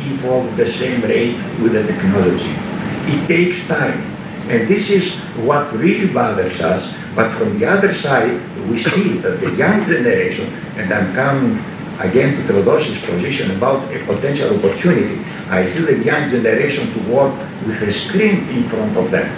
evolve 0.00 0.56
the 0.56 0.70
same 0.72 1.00
rate 1.02 1.36
with 1.60 1.72
the 1.72 1.86
technology. 1.86 2.71
It 3.06 3.26
takes 3.26 3.66
time. 3.66 4.00
And 4.48 4.68
this 4.68 4.90
is 4.90 5.12
what 5.46 5.72
really 5.72 6.12
bothers 6.12 6.60
us. 6.60 6.92
But 7.14 7.32
from 7.36 7.58
the 7.58 7.66
other 7.66 7.94
side, 7.94 8.40
we 8.68 8.82
see 8.82 9.18
that 9.18 9.40
the 9.40 9.54
young 9.54 9.84
generation, 9.86 10.52
and 10.76 10.92
I'm 10.92 11.14
coming 11.14 11.62
again 12.00 12.36
to 12.36 12.52
Theodosis' 12.52 13.04
position 13.04 13.50
about 13.56 13.92
a 13.94 14.04
potential 14.06 14.56
opportunity, 14.56 15.24
I 15.48 15.66
see 15.66 15.80
the 15.80 16.02
young 16.02 16.30
generation 16.30 16.92
to 16.92 17.00
work 17.12 17.36
with 17.66 17.82
a 17.82 17.92
screen 17.92 18.48
in 18.48 18.68
front 18.68 18.96
of 18.96 19.10
them. 19.10 19.28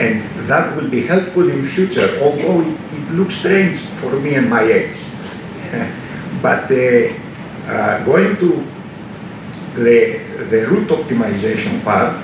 And 0.00 0.48
that 0.48 0.76
will 0.76 0.88
be 0.88 1.06
helpful 1.06 1.48
in 1.50 1.68
future, 1.70 2.18
although 2.22 2.60
it, 2.62 2.78
it 2.94 3.10
looks 3.12 3.36
strange 3.36 3.78
for 4.00 4.16
me 4.20 4.34
and 4.34 4.48
my 4.48 4.62
age. 4.62 4.96
but 6.42 6.70
uh, 6.70 7.12
uh, 7.66 8.04
going 8.04 8.36
to 8.36 8.66
the, 9.74 10.18
the 10.50 10.66
route 10.68 10.88
optimization 10.88 11.82
part, 11.84 12.22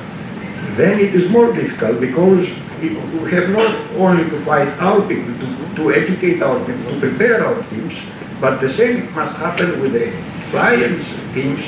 then 0.78 1.00
it 1.00 1.14
is 1.14 1.28
more 1.30 1.52
difficult 1.52 2.00
because 2.00 2.48
we 2.80 3.30
have 3.32 3.50
not 3.50 3.74
only 3.96 4.28
to 4.30 4.40
fight 4.44 4.68
our 4.80 5.00
people, 5.08 5.34
to, 5.34 5.74
to 5.76 5.92
educate 5.92 6.40
our 6.42 6.64
people, 6.64 6.92
to 6.92 7.00
prepare 7.00 7.44
our 7.44 7.62
teams, 7.64 7.94
but 8.40 8.60
the 8.60 8.70
same 8.70 9.12
must 9.14 9.36
happen 9.36 9.80
with 9.82 9.92
the 9.92 10.12
clients' 10.50 11.04
teams 11.34 11.60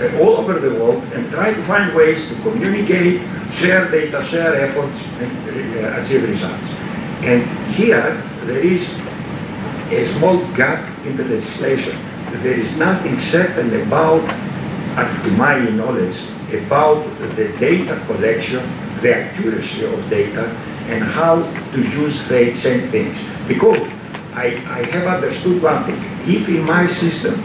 uh, 0.00 0.18
all 0.22 0.36
over 0.36 0.58
the 0.60 0.70
world 0.78 1.02
and 1.14 1.30
try 1.32 1.52
to 1.52 1.62
find 1.64 1.94
ways 1.94 2.28
to 2.28 2.34
communicate, 2.42 3.20
share 3.54 3.90
data, 3.90 4.24
share 4.24 4.54
efforts, 4.54 5.00
and 5.18 5.32
uh, 5.84 6.00
achieve 6.00 6.22
results. 6.28 6.68
And 7.22 7.42
here, 7.74 8.22
there 8.44 8.64
is 8.64 8.88
a 9.90 10.06
small 10.16 10.38
gap 10.54 10.88
in 11.06 11.16
the 11.16 11.24
legislation. 11.24 11.98
There 12.42 12.58
is 12.58 12.76
nothing 12.76 13.18
certain 13.20 13.82
about, 13.82 14.22
to 15.24 15.30
my 15.32 15.58
knowledge, 15.70 16.16
about 16.54 17.04
the 17.36 17.48
data 17.58 18.00
collection, 18.06 18.62
the 19.02 19.14
accuracy 19.14 19.84
of 19.84 20.10
data, 20.10 20.46
and 20.88 21.02
how 21.02 21.36
to 21.72 21.82
use 21.82 22.26
the 22.28 22.54
same 22.56 22.88
things. 22.90 23.16
Because 23.48 23.80
I, 24.34 24.46
I 24.66 24.84
have 24.90 25.06
understood 25.06 25.62
one 25.62 25.84
thing. 25.84 25.96
If 26.26 26.48
in 26.48 26.64
my 26.64 26.86
system 26.86 27.42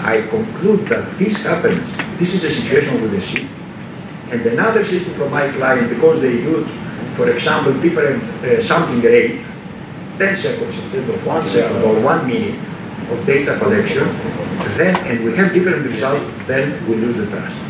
I 0.00 0.22
conclude 0.28 0.86
that 0.88 1.18
this 1.18 1.36
happens, 1.38 1.80
this 2.18 2.34
is 2.34 2.44
a 2.44 2.54
situation 2.54 3.00
with 3.02 3.12
the 3.12 3.20
ship, 3.20 3.48
and 4.30 4.44
another 4.46 4.84
system 4.86 5.14
from 5.14 5.30
my 5.30 5.50
client, 5.52 5.88
because 5.88 6.20
they 6.20 6.32
use, 6.32 6.68
for 7.16 7.30
example, 7.30 7.72
different 7.80 8.22
uh, 8.44 8.62
sampling 8.62 9.00
rate, 9.02 9.44
10 10.18 10.36
seconds 10.36 10.78
instead 10.78 11.08
of 11.08 11.26
one 11.26 11.46
second 11.46 11.82
or 11.82 12.00
one 12.00 12.26
minute 12.26 12.58
of 13.10 13.24
data 13.24 13.58
collection, 13.58 14.04
then, 14.76 14.96
and 15.06 15.24
we 15.24 15.34
have 15.36 15.52
different 15.52 15.86
results, 15.86 16.26
then 16.46 16.86
we 16.88 16.96
lose 16.96 17.16
the 17.16 17.26
trust. 17.26 17.67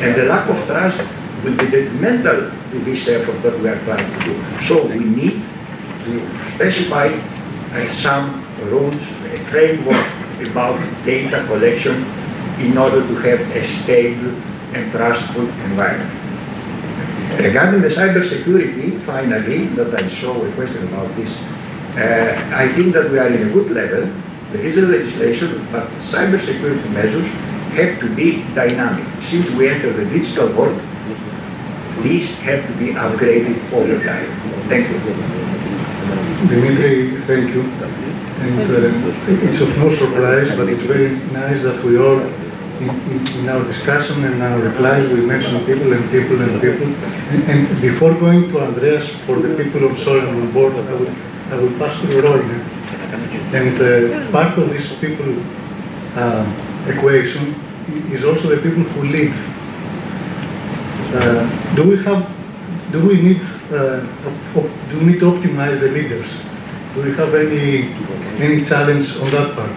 And 0.00 0.14
the 0.14 0.24
lack 0.24 0.48
of 0.48 0.56
trust 0.66 1.02
will 1.42 1.56
be 1.56 1.66
detrimental 1.70 2.50
to 2.70 2.78
this 2.80 3.08
effort 3.08 3.42
that 3.42 3.58
we 3.60 3.68
are 3.68 3.78
trying 3.84 4.10
to 4.10 4.18
do. 4.24 4.34
So 4.66 4.86
we 4.86 5.00
need 5.00 5.42
to 6.04 6.12
specify 6.54 7.08
uh, 7.72 7.92
some 7.92 8.44
rules, 8.70 8.94
a 8.94 9.38
framework 9.50 10.06
about 10.46 10.78
data 11.04 11.44
collection 11.46 12.04
in 12.58 12.76
order 12.78 13.00
to 13.00 13.14
have 13.26 13.40
a 13.56 13.66
stable 13.82 14.34
and 14.74 14.90
trustful 14.92 15.48
environment. 15.66 16.14
Regarding 17.40 17.82
the 17.82 17.88
cybersecurity, 17.88 19.00
finally, 19.02 19.66
that 19.78 19.94
I 19.94 20.08
saw 20.20 20.42
a 20.42 20.52
question 20.52 20.88
about 20.88 21.14
this, 21.16 21.30
uh, 21.96 22.50
I 22.54 22.68
think 22.68 22.94
that 22.94 23.10
we 23.10 23.18
are 23.18 23.28
in 23.28 23.48
a 23.48 23.52
good 23.52 23.70
level. 23.70 24.10
There 24.52 24.64
is 24.64 24.76
a 24.78 24.82
legislation, 24.82 25.66
but 25.70 25.88
cybersecurity 26.10 26.90
measures 26.90 27.28
have 27.70 28.00
to 28.00 28.14
be 28.14 28.42
dynamic. 28.54 29.06
Since 29.24 29.50
we 29.50 29.68
enter 29.68 29.92
the 29.92 30.04
digital 30.04 30.48
world, 30.52 30.80
these 32.02 32.34
have 32.46 32.66
to 32.66 32.72
be 32.78 32.92
upgraded 32.92 33.72
all 33.72 33.84
the 33.84 33.98
time. 34.04 34.28
Thank 34.68 34.88
you. 34.88 34.98
Dimitri, 36.48 37.20
thank 37.22 37.54
you. 37.54 37.62
And 38.40 38.70
uh, 38.70 39.44
it's 39.44 39.60
of 39.60 39.76
no 39.78 39.94
surprise, 39.94 40.56
but 40.56 40.68
it's 40.68 40.84
very 40.84 41.10
nice 41.32 41.62
that 41.64 41.82
we 41.84 41.98
all, 41.98 42.20
in, 42.20 43.26
in, 43.38 43.48
our 43.48 43.64
discussion 43.64 44.24
and 44.24 44.40
our 44.40 44.60
replies, 44.60 45.10
we 45.12 45.26
mention 45.26 45.58
people 45.66 45.92
and 45.92 46.08
people 46.10 46.40
and 46.40 46.60
people. 46.60 46.86
And, 46.86 47.42
and 47.50 47.80
before 47.80 48.14
going 48.14 48.48
to 48.50 48.60
Andreas 48.60 49.08
for 49.26 49.40
the 49.40 49.56
people 49.62 49.84
of 49.84 49.98
Solent 49.98 50.28
on 50.28 50.52
board, 50.52 50.74
I 50.74 50.94
will, 50.94 51.10
I 51.50 51.56
will 51.56 51.78
pass 51.78 52.00
to 52.02 52.22
Roy. 52.22 52.42
And 53.58 53.74
uh, 53.82 54.30
part 54.30 54.56
of 54.56 54.70
these 54.70 54.92
people 55.00 55.42
uh, 56.14 56.46
equation 56.90 57.54
is 58.12 58.24
also 58.24 58.48
the 58.48 58.56
people 58.56 58.82
who 58.82 59.02
lead. 59.08 59.32
Uh, 61.14 61.74
do 61.74 61.88
we 61.88 62.02
have, 62.04 62.28
do 62.92 63.06
we 63.06 63.20
need, 63.20 63.40
uh, 63.72 64.00
do 64.90 64.98
we 64.98 65.04
need 65.12 65.20
to 65.20 65.26
optimize 65.32 65.80
the 65.80 65.88
leaders? 65.88 66.26
Do 66.94 67.02
we 67.02 67.12
have 67.12 67.34
any 67.34 67.94
any 68.42 68.64
challenge 68.64 69.16
on 69.16 69.30
that 69.30 69.54
part? 69.54 69.70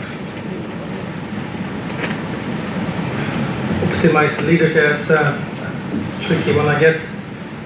Optimize 3.88 4.45
leaders, 4.45 4.76
yeah, 4.76 4.97
it's 4.97 5.10
a 5.10 5.38
tricky 6.21 6.56
one, 6.56 6.67
I 6.67 6.80
guess. 6.80 7.12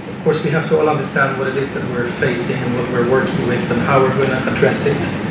Of 0.09 0.23
course, 0.23 0.43
we 0.43 0.49
have 0.51 0.67
to 0.69 0.79
all 0.79 0.89
understand 0.89 1.37
what 1.37 1.47
it 1.49 1.57
is 1.57 1.73
that 1.73 1.83
we're 1.91 2.09
facing 2.13 2.57
and 2.57 2.75
what 2.75 2.91
we're 2.91 3.09
working 3.09 3.47
with 3.47 3.71
and 3.71 3.81
how 3.81 4.01
we're 4.01 4.15
going 4.15 4.29
to 4.29 4.53
address 4.53 4.85
it. 4.85 5.24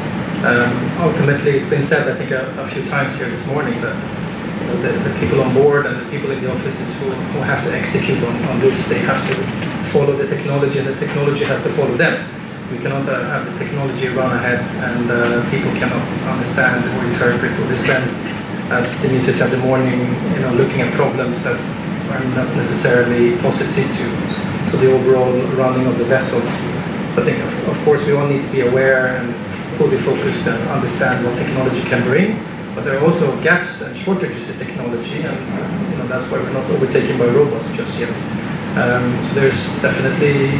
Um, 0.44 1.00
ultimately, 1.00 1.56
it's 1.56 1.70
been 1.70 1.82
said, 1.82 2.04
I 2.04 2.14
think, 2.20 2.30
a, 2.30 2.44
a 2.60 2.68
few 2.68 2.84
times 2.84 3.16
here 3.16 3.30
this 3.30 3.46
morning 3.46 3.80
that 3.80 3.96
you 4.60 4.66
know, 4.68 4.76
the, 4.84 4.92
the, 5.08 5.18
people 5.18 5.40
on 5.40 5.54
board 5.54 5.86
and 5.86 5.96
the 5.96 6.10
people 6.10 6.30
in 6.32 6.44
the 6.44 6.52
offices 6.52 7.00
who, 7.00 7.08
who 7.32 7.40
have 7.40 7.64
to 7.64 7.72
execute 7.72 8.22
on, 8.22 8.36
on 8.52 8.60
this, 8.60 8.76
they 8.86 8.98
have 9.08 9.16
to 9.24 9.34
follow 9.88 10.12
the 10.14 10.28
technology 10.28 10.80
and 10.80 10.86
the 10.86 11.00
technology 11.00 11.44
has 11.44 11.64
to 11.64 11.72
follow 11.72 11.96
them. 11.96 12.28
We 12.70 12.76
cannot 12.76 13.08
uh, 13.08 13.24
have 13.24 13.50
the 13.50 13.58
technology 13.58 14.08
run 14.08 14.36
ahead 14.36 14.60
and 14.84 15.10
uh, 15.10 15.40
people 15.48 15.72
cannot 15.80 16.04
understand 16.28 16.84
or 16.92 17.08
interpret 17.08 17.52
or 17.52 17.64
understand, 17.64 18.04
as 18.68 18.84
Dimitri 19.00 19.32
said 19.32 19.48
the 19.48 19.64
morning, 19.64 19.96
you 19.96 20.40
know, 20.44 20.52
looking 20.60 20.82
at 20.82 20.92
problems 20.92 21.42
that 21.42 21.56
are 21.56 22.24
not 22.36 22.54
necessarily 22.54 23.38
positive 23.40 23.72
to, 23.96 24.06
to 24.72 24.76
the 24.76 24.92
overall 24.92 25.32
running 25.56 25.86
of 25.86 25.96
the 25.96 26.04
vessels. 26.04 26.44
I 27.16 27.24
think, 27.24 27.40
of, 27.40 27.68
of 27.68 27.84
course, 27.86 28.04
we 28.04 28.12
all 28.12 28.28
need 28.28 28.42
to 28.44 28.52
be 28.52 28.60
aware 28.60 29.16
and 29.16 29.43
fully 29.76 29.98
focused 29.98 30.46
and 30.46 30.60
understand 30.68 31.24
what 31.24 31.36
technology 31.36 31.82
can 31.82 32.02
bring. 32.04 32.38
But 32.74 32.84
there 32.84 32.98
are 32.98 33.04
also 33.04 33.30
gaps 33.42 33.80
and 33.82 33.96
shortages 33.96 34.50
in 34.50 34.58
technology, 34.58 35.22
and 35.22 35.38
you 35.90 35.96
know 35.98 36.06
that's 36.08 36.26
why 36.30 36.38
we're 36.38 36.52
not 36.52 36.68
overtaken 36.70 37.18
by 37.18 37.26
robots 37.26 37.70
just 37.76 37.96
yet. 37.98 38.10
Um, 38.76 39.22
so 39.22 39.34
there's 39.34 39.62
definitely 39.80 40.58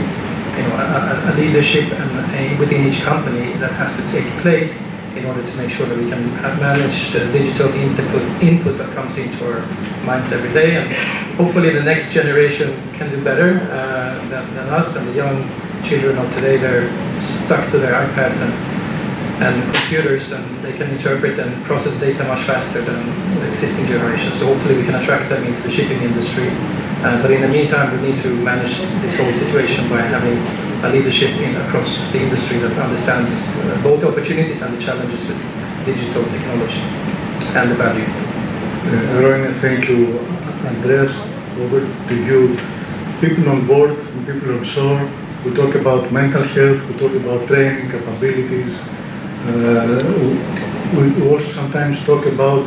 you 0.54 0.62
know, 0.62 0.76
a, 0.78 1.30
a 1.30 1.34
leadership 1.34 1.90
and 1.90 2.10
a, 2.34 2.58
within 2.60 2.86
each 2.86 3.02
company 3.02 3.52
that 3.58 3.72
has 3.72 3.90
to 3.96 4.02
take 4.12 4.26
place 4.42 4.78
in 5.16 5.24
order 5.26 5.42
to 5.42 5.56
make 5.56 5.70
sure 5.70 5.86
that 5.86 5.96
we 5.96 6.08
can 6.08 6.24
manage 6.58 7.12
the 7.12 7.20
digital 7.32 7.72
input, 7.74 8.22
input 8.42 8.78
that 8.78 8.92
comes 8.94 9.16
into 9.16 9.38
our 9.46 9.60
minds 10.04 10.30
every 10.32 10.52
day. 10.52 10.76
And 10.76 10.92
hopefully 11.36 11.70
the 11.70 11.82
next 11.82 12.12
generation 12.12 12.74
can 12.94 13.10
do 13.10 13.22
better 13.22 13.60
uh, 13.70 14.18
than, 14.28 14.54
than, 14.54 14.68
us. 14.68 14.94
And 14.96 15.08
the 15.08 15.14
young 15.14 15.48
children 15.84 16.18
of 16.18 16.32
today, 16.34 16.56
they're 16.56 16.88
stuck 17.46 17.70
to 17.70 17.78
their 17.78 17.94
iPads 17.94 18.38
and 18.42 18.73
and 19.40 19.74
computers, 19.74 20.30
and 20.32 20.44
they 20.62 20.72
can 20.72 20.90
interpret 20.90 21.38
and 21.38 21.64
process 21.64 21.98
data 22.00 22.24
much 22.24 22.44
faster 22.46 22.80
than 22.82 23.00
existing 23.48 23.86
generation. 23.86 24.32
So 24.38 24.46
hopefully 24.46 24.76
we 24.76 24.84
can 24.84 24.94
attract 24.94 25.28
them 25.28 25.44
into 25.44 25.60
the 25.62 25.70
shipping 25.70 26.02
industry. 26.02 26.48
Uh, 27.02 27.20
but 27.20 27.30
in 27.30 27.42
the 27.42 27.48
meantime, 27.48 28.00
we 28.00 28.10
need 28.10 28.22
to 28.22 28.34
manage 28.42 28.78
this 29.02 29.16
whole 29.18 29.32
situation 29.32 29.88
by 29.88 30.00
having 30.02 30.38
a 30.84 30.88
leadership 30.88 31.30
in, 31.40 31.56
across 31.66 31.98
the 32.12 32.20
industry 32.20 32.58
that 32.58 32.72
understands 32.78 33.30
uh, 33.30 33.80
both 33.82 34.00
the 34.00 34.08
opportunities 34.08 34.62
and 34.62 34.76
the 34.76 34.80
challenges 34.80 35.28
with 35.28 35.40
digital 35.84 36.24
technology 36.24 36.80
and 37.58 37.70
the 37.70 37.74
value. 37.74 38.06
Uh, 38.86 39.60
thank 39.60 39.88
you. 39.88 40.18
Andreas, 40.66 41.14
over 41.58 41.80
to 41.80 42.14
you. 42.14 42.56
People 43.20 43.48
on 43.48 43.66
board 43.66 43.90
and 43.90 44.26
people 44.26 44.56
on 44.56 44.64
shore, 44.64 45.10
we 45.44 45.54
talk 45.54 45.74
about 45.74 46.10
mental 46.12 46.42
health, 46.42 46.80
we 46.88 46.98
talk 46.98 47.12
about 47.12 47.46
training, 47.46 47.90
capabilities. 47.90 48.76
Uh, 49.46 50.02
we 50.96 51.28
also 51.28 51.50
sometimes 51.52 52.02
talk 52.04 52.24
about 52.26 52.66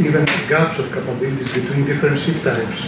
even 0.00 0.24
gaps 0.48 0.78
of 0.78 0.90
capabilities 0.92 1.52
between 1.52 1.84
different 1.84 2.18
ship 2.18 2.42
types. 2.42 2.86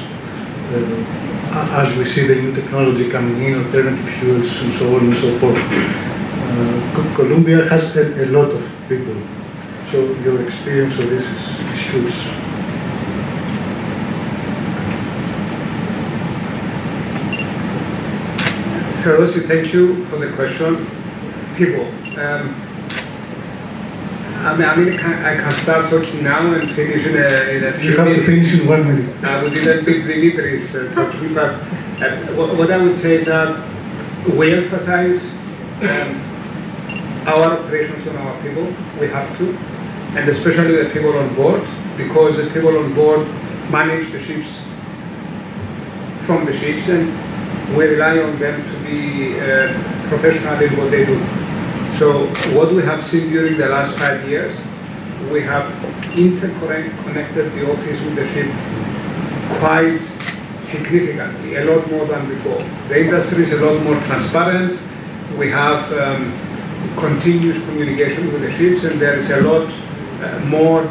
Uh, 0.72 1.82
as 1.82 1.96
we 1.96 2.05
see 2.05 2.26
the 2.26 2.34
new 2.34 2.55
technology 2.55 3.11
coming 3.11 3.42
in, 3.42 3.64
alternative 3.64 4.09
fuels 4.18 4.50
and 4.62 4.74
so 4.74 4.96
on 4.96 5.05
and 5.07 5.16
so 5.18 5.38
forth. 5.38 5.59
Uh, 5.59 6.94
Co- 6.94 7.14
Columbia 7.14 7.68
has 7.68 7.94
a, 7.96 8.24
a 8.24 8.26
lot 8.26 8.50
of 8.50 8.62
people, 8.88 9.16
so 9.90 9.98
your 10.24 10.42
experience 10.46 10.98
of 10.98 11.11
this 11.11 11.26
is, 11.26 11.61
is 11.74 11.80
huge. 11.90 12.44
Thank 19.46 19.74
you 19.74 20.07
for 20.07 20.16
the 20.16 20.32
question. 20.32 20.86
People. 21.57 21.86
Um, 22.18 22.55
I 24.45 24.55
mean, 24.59 24.68
I, 24.68 24.76
mean, 24.76 25.01
I, 25.01 25.36
can, 25.36 25.55
start 25.62 25.88
talking 25.88 26.22
now 26.22 26.53
and 26.53 26.70
finish 26.72 27.07
in 27.07 27.16
a, 27.16 27.57
in 27.57 27.64
a 27.64 27.78
few 27.78 27.92
You 27.92 27.97
have 27.97 28.09
to 28.09 28.26
finish 28.26 28.61
in 28.61 28.68
one 28.68 28.86
minute. 28.86 29.24
I 29.24 29.42
would 29.42 29.57
even 29.57 29.86
beat 29.86 30.05
Dimitris 30.05 30.74
uh, 30.74 30.95
talking, 30.95 31.32
but 31.32 31.55
uh, 31.55 32.34
what, 32.34 32.55
what 32.55 32.70
I 32.70 32.76
would 32.76 32.99
say 32.99 33.14
is 33.16 33.24
that 33.24 33.57
we 34.36 34.53
emphasize 34.53 35.24
um, 35.80 36.20
our 37.26 37.59
operations 37.59 38.07
on 38.07 38.16
our 38.16 38.42
people. 38.42 38.64
We 39.01 39.09
have 39.09 39.34
to, 39.38 39.57
and 40.18 40.28
especially 40.28 40.76
the 40.76 40.90
people 40.90 41.16
on 41.16 41.34
board, 41.34 41.66
because 41.97 42.36
the 42.36 42.51
people 42.51 42.76
on 42.76 42.92
board 42.95 43.26
manage 43.70 44.12
the 44.12 44.22
ships 44.22 44.61
from 46.26 46.45
the 46.45 46.55
ships, 46.55 46.88
and 46.88 47.09
we 47.74 47.86
rely 47.86 48.18
on 48.18 48.38
them 48.38 48.62
to 48.62 48.78
be 48.84 49.40
uh, 49.40 49.72
professional 50.11 50.61
in 50.61 50.76
what 50.76 50.90
they 50.90 51.07
do. 51.07 51.43
So 51.99 52.26
what 52.57 52.72
we 52.72 52.82
have 52.82 53.07
seen 53.07 53.30
during 53.30 53.57
the 53.57 53.68
last 53.68 53.97
five 53.97 54.28
years, 54.28 54.57
we 55.30 55.42
have 55.42 55.66
interconnected 56.16 57.53
the 57.53 57.72
office 57.72 58.01
with 58.03 58.16
the 58.16 58.26
ship 58.34 58.51
quite 59.61 60.01
significantly, 60.62 61.55
a 61.55 61.64
lot 61.64 61.88
more 61.90 62.05
than 62.07 62.28
before. 62.28 62.59
The 62.88 63.05
industry 63.05 63.45
is 63.45 63.53
a 63.53 63.64
lot 63.64 63.80
more 63.84 63.95
transparent. 64.07 64.80
We 65.38 65.51
have 65.51 65.92
um, 65.92 66.32
continuous 66.99 67.59
communication 67.64 68.32
with 68.32 68.42
the 68.42 68.53
ships, 68.53 68.82
and 68.82 69.01
there 69.01 69.16
is 69.16 69.30
a 69.30 69.42
lot 69.42 69.68
uh, 69.68 70.40
more 70.47 70.82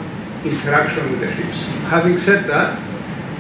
interaction 0.46 1.12
with 1.12 1.20
the 1.20 1.34
ships. 1.34 1.60
Having 1.92 2.18
said 2.18 2.46
that, 2.46 2.80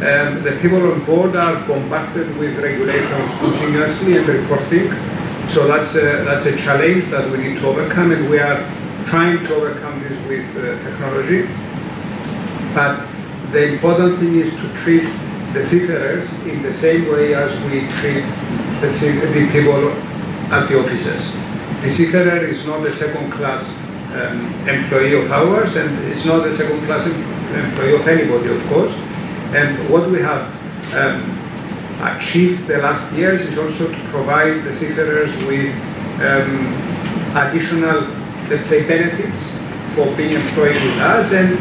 um, 0.03 0.43
the 0.43 0.59
people 0.61 0.91
on 0.91 1.03
board 1.05 1.36
are 1.38 1.55
bombarded 1.66 2.38
with 2.38 2.59
regulations 2.59 3.39
continuously 3.39 4.18
and 4.18 4.28
reporting. 4.28 5.12
So 5.49 5.67
that's 5.67 5.95
a, 5.95 6.23
that's 6.25 6.45
a 6.45 6.55
challenge 6.57 7.09
that 7.11 7.29
we 7.29 7.37
need 7.37 7.59
to 7.59 7.67
overcome, 7.67 8.11
and 8.11 8.29
we 8.29 8.39
are 8.39 8.63
trying 9.05 9.39
to 9.45 9.55
overcome 9.55 10.01
this 10.01 10.17
with 10.27 10.47
uh, 10.57 10.81
technology. 10.83 11.47
But 12.73 13.05
the 13.51 13.73
important 13.73 14.17
thing 14.17 14.39
is 14.39 14.51
to 14.51 14.73
treat 14.83 15.03
the 15.53 15.63
seafarers 15.63 16.31
in 16.45 16.63
the 16.63 16.73
same 16.73 17.07
way 17.11 17.35
as 17.35 17.51
we 17.65 17.81
treat 18.01 18.23
the, 18.81 18.89
the 19.33 19.49
people 19.51 19.91
at 20.51 20.67
the 20.67 20.79
offices. 20.79 21.31
The 21.83 21.89
seafarer 21.89 22.45
is 22.45 22.65
not 22.65 22.85
a 22.87 22.93
second-class 22.93 23.77
um, 24.13 24.67
employee 24.67 25.13
of 25.13 25.31
ours, 25.31 25.75
and 25.75 25.89
it's 26.05 26.25
not 26.25 26.47
a 26.47 26.55
second-class 26.55 27.07
employee 27.07 27.93
of 27.93 28.07
anybody, 28.07 28.49
of 28.49 28.65
course. 28.67 28.91
And 29.53 29.87
what 29.89 30.09
we 30.09 30.19
have 30.21 30.47
um, 30.95 31.42
achieved 32.12 32.68
the 32.68 32.78
last 32.80 33.12
years 33.14 33.41
is 33.41 33.58
also 33.58 33.88
to 33.88 33.99
provide 34.10 34.64
the 34.64 34.76
seafarers 34.76 35.36
with 35.45 35.74
um, 36.22 36.74
additional, 37.36 38.01
let's 38.49 38.68
say, 38.68 38.88
benefits 38.88 39.39
for 39.95 40.06
being 40.16 40.34
employed 40.34 40.76
with 40.76 40.97
us, 40.99 41.34
and, 41.34 41.58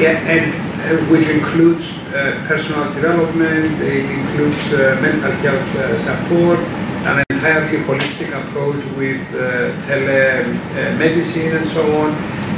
and 0.00 0.54
uh, 0.84 0.96
which 1.10 1.28
includes 1.28 1.84
uh, 2.14 2.44
personal 2.46 2.92
development, 2.94 3.80
it 3.82 4.04
includes 4.04 4.72
uh, 4.72 4.98
mental 5.02 5.32
health 5.42 5.76
uh, 5.76 5.98
support, 5.98 6.58
an 7.06 7.24
entirely 7.30 7.78
holistic 7.84 8.30
approach 8.32 8.82
with 8.96 9.20
uh, 9.34 9.72
telemedicine 9.86 11.56
and 11.56 11.68
so 11.68 11.82
on. 12.00 12.12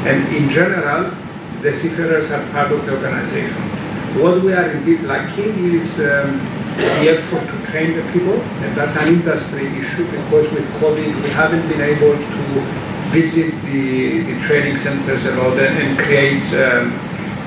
And 0.07 0.35
in 0.35 0.51
general, 0.51 1.11
the 1.63 1.73
seafarers 1.75 2.31
are 2.31 2.45
part 2.53 2.71
of 2.71 2.85
the 2.85 2.95
organization. 2.97 3.57
What 4.21 4.43
we 4.43 4.53
are 4.53 4.71
indeed 4.71 5.03
lacking 5.03 5.75
is 5.75 6.01
um, 6.01 6.41
the 6.77 7.17
effort 7.17 7.47
to 7.47 7.67
train 7.71 7.97
the 7.97 8.03
people, 8.13 8.41
and 8.63 8.77
that's 8.77 8.97
an 8.97 9.09
industry 9.09 9.67
issue 9.79 10.05
because 10.11 10.51
with 10.53 10.67
COVID 10.81 11.23
we 11.23 11.31
haven't 11.31 11.67
been 11.69 11.81
able 11.81 12.13
to 12.17 12.87
visit 13.11 13.55
the, 13.63 14.21
the 14.23 14.41
training 14.47 14.77
centers 14.77 15.25
a 15.27 15.35
lot 15.37 15.59
and, 15.59 15.99
create 15.99 16.43
um, 16.55 16.93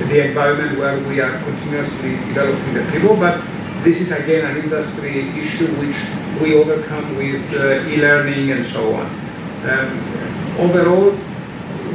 the 0.10 0.28
environment 0.28 0.80
where 0.80 0.98
we 1.08 1.20
are 1.20 1.38
continuously 1.44 2.12
developing 2.28 2.74
the 2.74 2.92
people. 2.92 3.16
But 3.16 3.44
this 3.84 4.02
is 4.02 4.12
again 4.12 4.46
an 4.50 4.58
industry 4.58 5.30
issue 5.40 5.68
which 5.76 5.96
we 6.42 6.56
overcome 6.56 7.16
with 7.16 7.44
uh, 7.54 7.88
e-learning 7.90 8.52
and 8.52 8.66
so 8.66 8.96
on. 8.96 9.08
Um, 9.70 10.60
overall, 10.60 11.12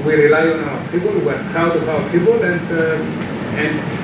we 0.04 0.14
rely 0.14 0.48
on 0.50 0.60
our 0.64 0.88
people. 0.88 1.12
We're 1.20 1.42
proud 1.50 1.76
of 1.76 1.88
our 1.88 2.10
people, 2.10 2.42
and 2.42 2.60
uh, 2.72 2.96
and 3.56 4.03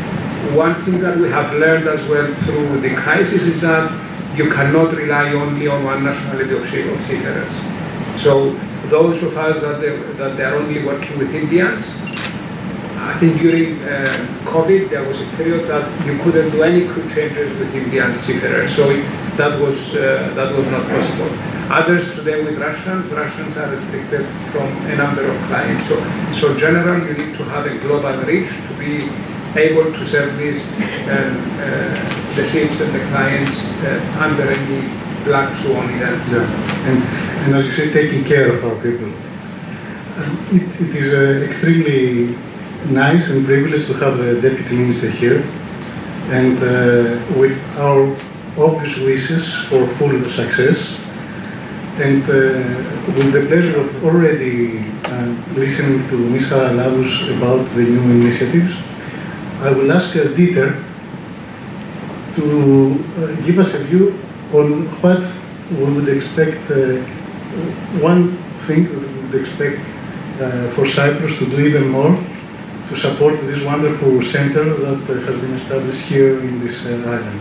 one 0.55 0.75
thing 0.85 1.01
that 1.01 1.17
we 1.19 1.29
have 1.31 1.53
learned 1.55 1.87
as 1.89 2.07
well 2.09 2.33
through 2.45 2.81
the 2.81 2.95
crisis 2.95 3.43
is 3.43 3.61
that 3.63 3.91
you 4.37 4.51
cannot 4.51 4.95
rely 4.95 5.33
only 5.33 5.69
on 5.69 5.85
one 5.85 6.05
nationality 6.05 6.55
of 6.55 6.65
sea- 6.71 7.03
seafarers. 7.03 7.53
So 8.23 8.55
those 8.89 9.23
of 9.23 9.37
us 9.37 9.63
that 9.63 9.81
they, 9.81 9.97
that 10.15 10.37
they 10.37 10.45
are 10.45 10.57
only 10.57 10.85
working 10.85 11.19
with 11.19 11.35
Indians, 11.35 11.95
I 13.01 13.17
think 13.19 13.41
during 13.41 13.83
uh, 13.83 14.07
COVID 14.45 14.91
there 14.91 15.03
was 15.07 15.21
a 15.21 15.27
period 15.37 15.69
that 15.69 15.85
you 16.07 16.19
couldn't 16.23 16.51
do 16.51 16.63
any 16.63 16.87
crew 16.87 17.09
changes 17.15 17.59
with 17.59 17.75
Indian 17.75 18.19
seafarers. 18.19 18.75
So 18.75 18.87
that 19.37 19.59
was 19.59 19.95
uh, 19.95 20.33
that 20.35 20.57
was 20.57 20.67
not 20.69 20.87
possible. 20.89 21.31
Others 21.71 22.15
today 22.15 22.45
with 22.45 22.59
Russians, 22.59 23.11
Russians 23.13 23.57
are 23.57 23.71
restricted 23.71 24.27
from 24.53 24.69
a 24.87 24.97
number 24.97 25.25
of 25.25 25.37
clients. 25.49 25.89
So 25.89 25.97
so 26.33 26.59
generally 26.59 27.09
you 27.09 27.15
need 27.27 27.37
to 27.39 27.45
have 27.45 27.67
a 27.67 27.79
global 27.79 28.17
reach 28.25 28.51
to 28.69 28.75
be 28.79 29.09
able 29.57 29.93
to 29.93 30.07
service 30.07 30.67
um, 30.69 31.37
uh, 31.59 32.35
the 32.37 32.49
ships 32.51 32.81
and 32.81 32.95
the 32.95 33.01
clients 33.11 33.65
uh, 33.83 34.17
under 34.21 34.49
any 34.51 34.89
black 35.25 35.57
swan 35.63 35.89
events. 35.91 36.33
Yeah. 36.33 36.45
And, 36.89 37.03
and 37.45 37.55
as 37.57 37.67
you 37.67 37.73
say, 37.73 37.93
taking 37.93 38.25
care 38.25 38.53
of 38.53 38.65
our 38.65 38.77
people. 38.83 39.13
Um, 40.17 40.47
it, 40.53 40.81
it 40.81 40.97
is 40.97 41.15
uh, 41.15 41.45
extremely 41.47 42.37
nice 42.89 43.31
and 43.31 43.45
privileged 43.45 43.87
to 43.89 43.95
have 43.95 44.19
the 44.19 44.41
deputy 44.41 44.77
minister 44.77 45.11
here, 45.11 45.43
and 46.29 46.57
uh, 46.59 47.39
with 47.39 47.59
our 47.79 48.17
obvious 48.59 48.99
wishes 48.99 49.55
for 49.69 49.87
full 49.97 50.19
success, 50.31 50.97
and 51.97 52.23
uh, 52.25 52.33
with 53.15 53.33
the 53.33 53.47
pleasure 53.47 53.81
of 53.81 54.05
already 54.05 54.79
uh, 55.05 55.35
listening 55.55 56.09
to 56.09 56.17
Ms. 56.17 56.51
Haralabus 56.51 57.37
about 57.37 57.65
the 57.75 57.83
new 57.83 58.23
initiatives, 58.23 58.75
I 59.61 59.71
will 59.73 59.93
ask 59.93 60.17
uh, 60.17 60.25
Dieter 60.37 60.83
to 62.37 62.45
uh, 63.19 63.47
give 63.47 63.59
us 63.59 63.75
a 63.75 63.85
view 63.85 64.13
on 64.55 64.87
what 65.03 65.23
we 65.71 65.85
would 65.93 66.09
expect, 66.09 66.71
uh, 66.71 66.97
one 68.01 68.37
thing 68.67 68.89
we 68.89 69.23
would 69.23 69.35
expect 69.35 69.81
for 70.75 70.89
Cyprus 70.89 71.37
to 71.39 71.45
do 71.45 71.61
even 71.61 71.89
more 71.91 72.17
to 72.89 72.97
support 72.97 73.39
this 73.43 73.63
wonderful 73.63 74.23
center 74.23 74.65
that 74.65 75.23
has 75.27 75.41
been 75.41 75.53
established 75.53 76.07
here 76.07 76.41
in 76.41 76.67
this 76.67 76.87
island. 76.87 77.41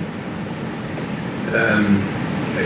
Um, 1.56 2.00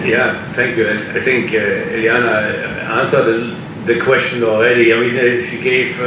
yeah, 0.04 0.52
thank 0.54 0.78
you. 0.78 0.90
I 0.90 1.22
think 1.22 1.52
uh, 1.52 1.94
Eliana 1.94 2.82
answered 3.00 3.56
the- 3.86 4.00
question 4.02 4.44
already. 4.44 4.94
I 4.94 5.00
mean, 5.00 5.46
she 5.46 5.62
gave 5.62 6.00
uh, 6.02 6.06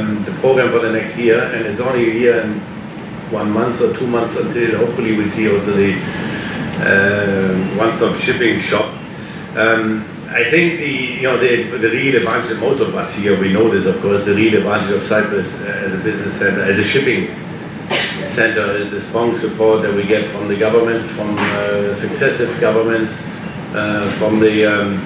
um, 0.00 0.24
the 0.24 0.32
program 0.40 0.70
for 0.70 0.78
the 0.78 0.90
next 0.90 1.18
year, 1.18 1.40
and 1.52 1.66
it's 1.66 1.80
only 1.80 2.10
a 2.10 2.14
year 2.14 2.40
and 2.40 2.60
one 3.30 3.50
month 3.50 3.80
or 3.80 3.96
two 3.96 4.06
months 4.06 4.36
until 4.36 4.78
hopefully 4.78 5.16
we 5.16 5.28
see 5.30 5.48
also 5.48 5.72
the 5.72 5.94
uh, 6.80 7.76
one-stop 7.76 8.18
shipping 8.20 8.60
shop. 8.60 8.94
Um, 9.56 10.04
I 10.28 10.44
think 10.50 10.78
the 10.78 10.88
you 10.88 11.22
know 11.22 11.38
the, 11.38 11.78
the 11.78 11.90
real 11.90 12.16
advantage, 12.16 12.58
most 12.58 12.80
of 12.80 12.94
us 12.94 13.14
here, 13.14 13.38
we 13.40 13.52
know 13.52 13.70
this 13.70 13.86
of 13.86 14.00
course, 14.02 14.24
the 14.24 14.34
real 14.34 14.56
advantage 14.56 14.90
of 14.90 15.02
Cyprus 15.02 15.46
uh, 15.60 15.84
as 15.84 15.94
a 15.94 15.98
business 15.98 16.36
center, 16.36 16.62
as 16.62 16.78
a 16.78 16.84
shipping 16.84 17.28
center 18.34 18.76
is 18.76 18.90
the 18.90 19.00
strong 19.02 19.36
support 19.38 19.82
that 19.82 19.94
we 19.94 20.06
get 20.06 20.30
from 20.30 20.48
the 20.48 20.56
governments, 20.56 21.10
from 21.12 21.36
uh, 21.38 21.94
successive 21.96 22.60
governments, 22.60 23.12
uh, 23.74 24.08
from 24.18 24.38
the 24.38 24.64
um, 24.66 24.98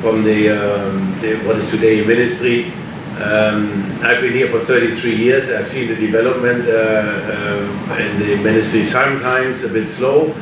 from 0.00 0.24
the, 0.24 0.48
um, 0.48 1.20
the, 1.20 1.36
what 1.44 1.56
is 1.56 1.70
today 1.70 2.02
ministry. 2.02 2.72
Um, 3.20 4.00
I've 4.00 4.22
been 4.22 4.32
here 4.32 4.48
for 4.48 4.60
33 4.60 5.14
years. 5.14 5.50
I've 5.50 5.68
seen 5.68 5.88
the 5.88 5.94
development 5.94 6.66
uh, 6.66 6.72
uh, 6.72 7.96
in 7.98 8.18
the 8.18 8.36
ministry 8.36 8.86
sometimes 8.86 9.62
a 9.62 9.68
bit 9.68 9.90
slow. 9.90 10.32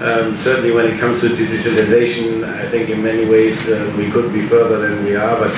Um, 0.00 0.36
certainly, 0.38 0.72
when 0.72 0.86
it 0.86 0.98
comes 0.98 1.20
to 1.20 1.28
digitalization, 1.28 2.42
I 2.42 2.68
think 2.68 2.90
in 2.90 3.00
many 3.00 3.26
ways 3.26 3.68
uh, 3.68 3.94
we 3.96 4.10
could 4.10 4.32
be 4.32 4.42
further 4.42 4.78
than 4.78 5.04
we 5.04 5.14
are. 5.14 5.38
But 5.38 5.52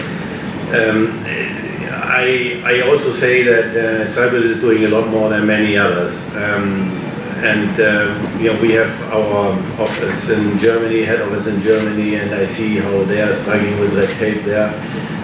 um, 0.77 1.25
I, 1.25 2.63
I 2.65 2.81
also 2.83 3.15
say 3.15 3.45
that 3.45 3.75
uh, 3.75 4.35
is 4.37 4.61
doing 4.61 4.85
a 4.85 4.89
lot 4.89 5.09
more 5.09 5.31
than 5.31 5.47
many 5.47 5.79
others. 5.79 6.15
Um, 6.35 6.99
and 7.39 7.81
uh, 7.81 8.39
you 8.39 8.53
know 8.53 8.61
we 8.61 8.73
have 8.73 8.91
our 9.13 9.53
office 9.81 10.29
in 10.29 10.59
Germany, 10.59 11.03
head 11.05 11.23
office 11.23 11.47
in 11.47 11.63
Germany, 11.63 12.17
and 12.17 12.35
I 12.35 12.47
see 12.47 12.77
how 12.77 13.05
they 13.05 13.23
are 13.23 13.35
struggling 13.41 13.79
with 13.81 13.95
red 13.95 14.11
tape 14.19 14.45
there. 14.45 14.69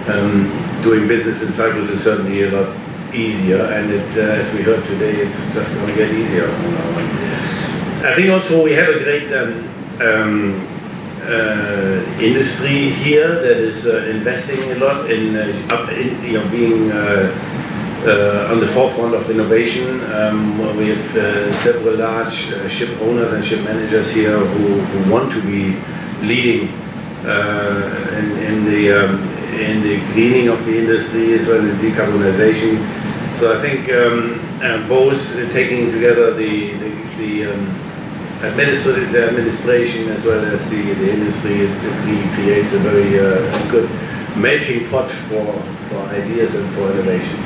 Um, 0.07 0.64
doing 0.85 1.07
business 1.07 1.41
in 1.41 1.51
Cyprus 1.53 1.89
is 1.89 2.03
certainly 2.03 2.43
a 2.43 2.51
lot 2.51 2.69
easier, 3.11 3.65
and 3.73 3.91
it, 3.91 4.17
uh, 4.17 4.41
as 4.41 4.53
we 4.53 4.61
heard 4.61 4.85
today, 4.85 5.15
it's 5.15 5.35
just 5.51 5.73
going 5.73 5.87
to 5.87 5.95
get 5.95 6.13
easier 6.13 6.47
from 6.47 6.71
now 6.75 6.89
on. 6.97 8.05
I 8.05 8.15
think 8.15 8.29
also 8.29 8.63
we 8.63 8.73
have 8.73 8.89
a 8.89 8.99
great 8.99 9.33
um, 9.33 9.67
um, 9.99 10.67
uh, 11.23 12.21
industry 12.21 12.89
here 12.91 13.33
that 13.33 13.57
is 13.57 13.87
uh, 13.87 14.05
investing 14.15 14.61
a 14.73 14.75
lot 14.75 15.09
in, 15.09 15.35
uh, 15.35 15.73
up 15.73 15.89
in 15.89 16.23
you 16.23 16.33
know 16.33 16.47
being 16.49 16.91
uh, 16.91 18.51
on 18.51 18.59
the 18.59 18.67
forefront 18.67 19.15
of 19.15 19.27
innovation. 19.31 20.03
Um, 20.13 20.77
we 20.77 20.89
have 20.89 21.17
uh, 21.17 21.63
several 21.63 21.95
large 21.97 22.51
uh, 22.51 22.69
ship 22.69 23.01
owners 23.01 23.33
and 23.33 23.43
ship 23.43 23.63
managers 23.63 24.11
here 24.11 24.37
who, 24.37 24.79
who 24.79 25.11
want 25.11 25.31
to 25.33 25.41
be 25.41 25.75
leading 26.21 26.69
in, 27.25 28.31
in, 28.37 28.65
the 28.65 28.91
um, 28.91 29.34
in 29.55 29.81
the 29.81 29.97
greening 30.13 30.47
of 30.49 30.63
the 30.65 30.77
industry 30.77 31.33
as 31.33 31.47
well 31.47 31.65
as 31.65 31.75
decarbonization. 31.79 32.77
So 33.39 33.57
I 33.57 33.61
think 33.61 33.89
um, 33.89 34.39
uh, 34.61 34.87
both 34.87 35.19
taking 35.51 35.91
together 35.91 36.33
the 36.33 36.71
the, 36.73 36.91
the 37.17 37.51
um, 37.51 37.85
administrative 38.43 39.11
the 39.11 39.27
administration 39.27 40.09
as 40.09 40.23
well 40.23 40.43
as 40.45 40.69
the, 40.69 40.81
the 40.81 41.13
industry, 41.13 41.61
it, 41.61 41.69
really 42.05 42.27
creates 42.35 42.73
a 42.73 42.79
very 42.79 43.19
uh, 43.19 43.71
good 43.71 43.89
melting 44.37 44.89
pot 44.89 45.09
for, 45.29 45.45
for 45.89 45.99
ideas 46.09 46.53
and 46.55 46.69
for 46.73 46.91
innovation. 46.91 47.39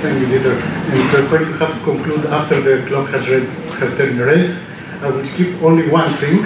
Thank 0.00 0.20
you, 0.20 0.38
Dieter. 0.38 0.56
And 1.18 1.30
when 1.30 1.42
you 1.42 1.52
have 1.54 1.76
to 1.76 1.84
conclude 1.84 2.24
after 2.26 2.60
the 2.60 2.86
clock 2.86 3.08
has, 3.10 3.28
read, 3.28 3.48
has 3.80 3.96
turned 3.98 4.18
red, 4.18 4.58
I 5.02 5.10
would 5.10 5.26
keep 5.36 5.60
only 5.62 5.88
one 5.88 6.12
thing, 6.14 6.42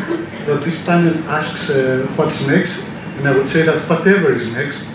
that 0.46 0.62
this 0.64 0.82
panel 0.84 1.16
asks 1.28 1.70
uh, 1.70 2.06
what's 2.16 2.46
next, 2.46 2.84
and 3.16 3.28
I 3.28 3.36
would 3.36 3.48
say 3.48 3.62
that 3.62 3.88
whatever 3.88 4.32
is 4.34 4.48
next, 4.48 4.86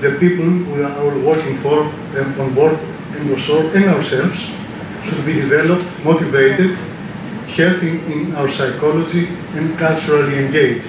the 0.00 0.16
people 0.18 0.46
we 0.46 0.82
are 0.82 1.18
working 1.18 1.58
for 1.58 1.80
um, 1.82 2.40
on 2.40 2.54
board 2.54 2.78
and 3.12 3.30
also 3.30 3.68
and 3.70 3.86
ourselves 3.86 4.50
should 5.04 5.24
be 5.24 5.34
developed, 5.34 5.86
motivated, 6.04 6.76
healthy 7.56 7.92
in 8.12 8.34
our 8.34 8.50
psychology 8.50 9.28
and 9.54 9.78
culturally 9.78 10.38
engaged. 10.44 10.88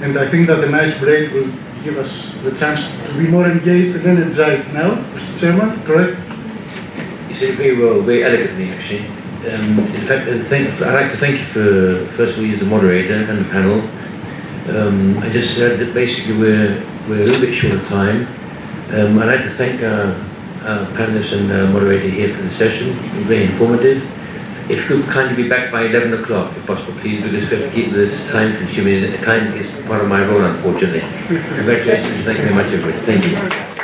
And 0.00 0.18
I 0.18 0.28
think 0.28 0.46
that 0.46 0.62
a 0.62 0.70
nice 0.70 0.98
break 0.98 1.32
will 1.32 1.50
give 1.82 1.96
us 1.98 2.34
the 2.42 2.52
chance 2.54 2.86
to 3.08 3.18
be 3.18 3.26
more 3.26 3.46
engaged 3.46 3.96
and 3.96 4.06
energized 4.06 4.72
now, 4.72 4.96
Mr. 5.14 5.40
Chairman, 5.40 5.82
correct? 5.84 6.18
You 7.28 7.34
said 7.34 7.54
very 7.54 7.76
well, 7.76 8.00
very 8.02 8.24
elegantly 8.24 8.70
actually. 8.70 9.06
Um, 9.46 9.78
in 9.78 10.06
fact, 10.06 10.28
I'd 10.28 10.94
like 10.94 11.12
to 11.12 11.18
thank 11.18 11.38
you 11.38 11.46
for, 11.46 12.06
first 12.16 12.32
of 12.32 12.38
all, 12.38 12.44
you 12.44 12.54
as 12.54 12.60
the 12.60 12.66
moderator 12.66 13.14
and 13.14 13.44
the 13.44 13.48
panel. 13.50 13.80
Um, 14.68 15.18
I 15.18 15.28
just 15.30 15.54
said 15.54 15.78
that 15.78 15.94
basically 15.94 16.36
we're, 16.36 16.84
we're 17.08 17.22
a 17.22 17.24
little 17.24 17.40
bit 17.40 17.54
short 17.54 17.74
of 17.74 17.86
time. 17.88 18.26
Um, 18.90 19.18
I'd 19.18 19.26
like 19.26 19.42
to 19.42 19.50
thank 19.54 19.82
our, 19.82 20.12
our 20.68 20.86
panelists 20.96 21.32
and 21.32 21.50
our 21.52 21.68
moderator 21.68 22.08
here 22.08 22.34
for 22.34 22.42
the 22.42 22.54
session. 22.54 22.92
Very 23.24 23.44
informative. 23.44 24.02
If 24.68 24.90
you 24.90 25.00
could 25.02 25.10
kindly 25.10 25.40
be 25.40 25.48
back 25.48 25.70
by 25.70 25.86
11 25.86 26.14
o'clock, 26.14 26.56
if 26.56 26.66
possible, 26.66 26.94
please, 26.94 27.22
because 27.22 27.48
we 27.48 27.56
have 27.56 27.68
to 27.68 27.70
keep 27.70 27.92
this 27.92 28.28
time 28.30 28.56
consuming. 28.56 29.22
Time 29.22 29.52
is 29.54 29.70
part 29.86 30.02
of 30.02 30.08
my 30.08 30.26
role, 30.26 30.42
unfortunately. 30.44 31.00
Congratulations. 31.28 32.24
Thank 32.24 32.38
you 32.38 32.44
very 32.44 32.54
much, 32.54 32.66
everybody. 32.66 33.06
Thank 33.06 33.26
you. 33.70 33.75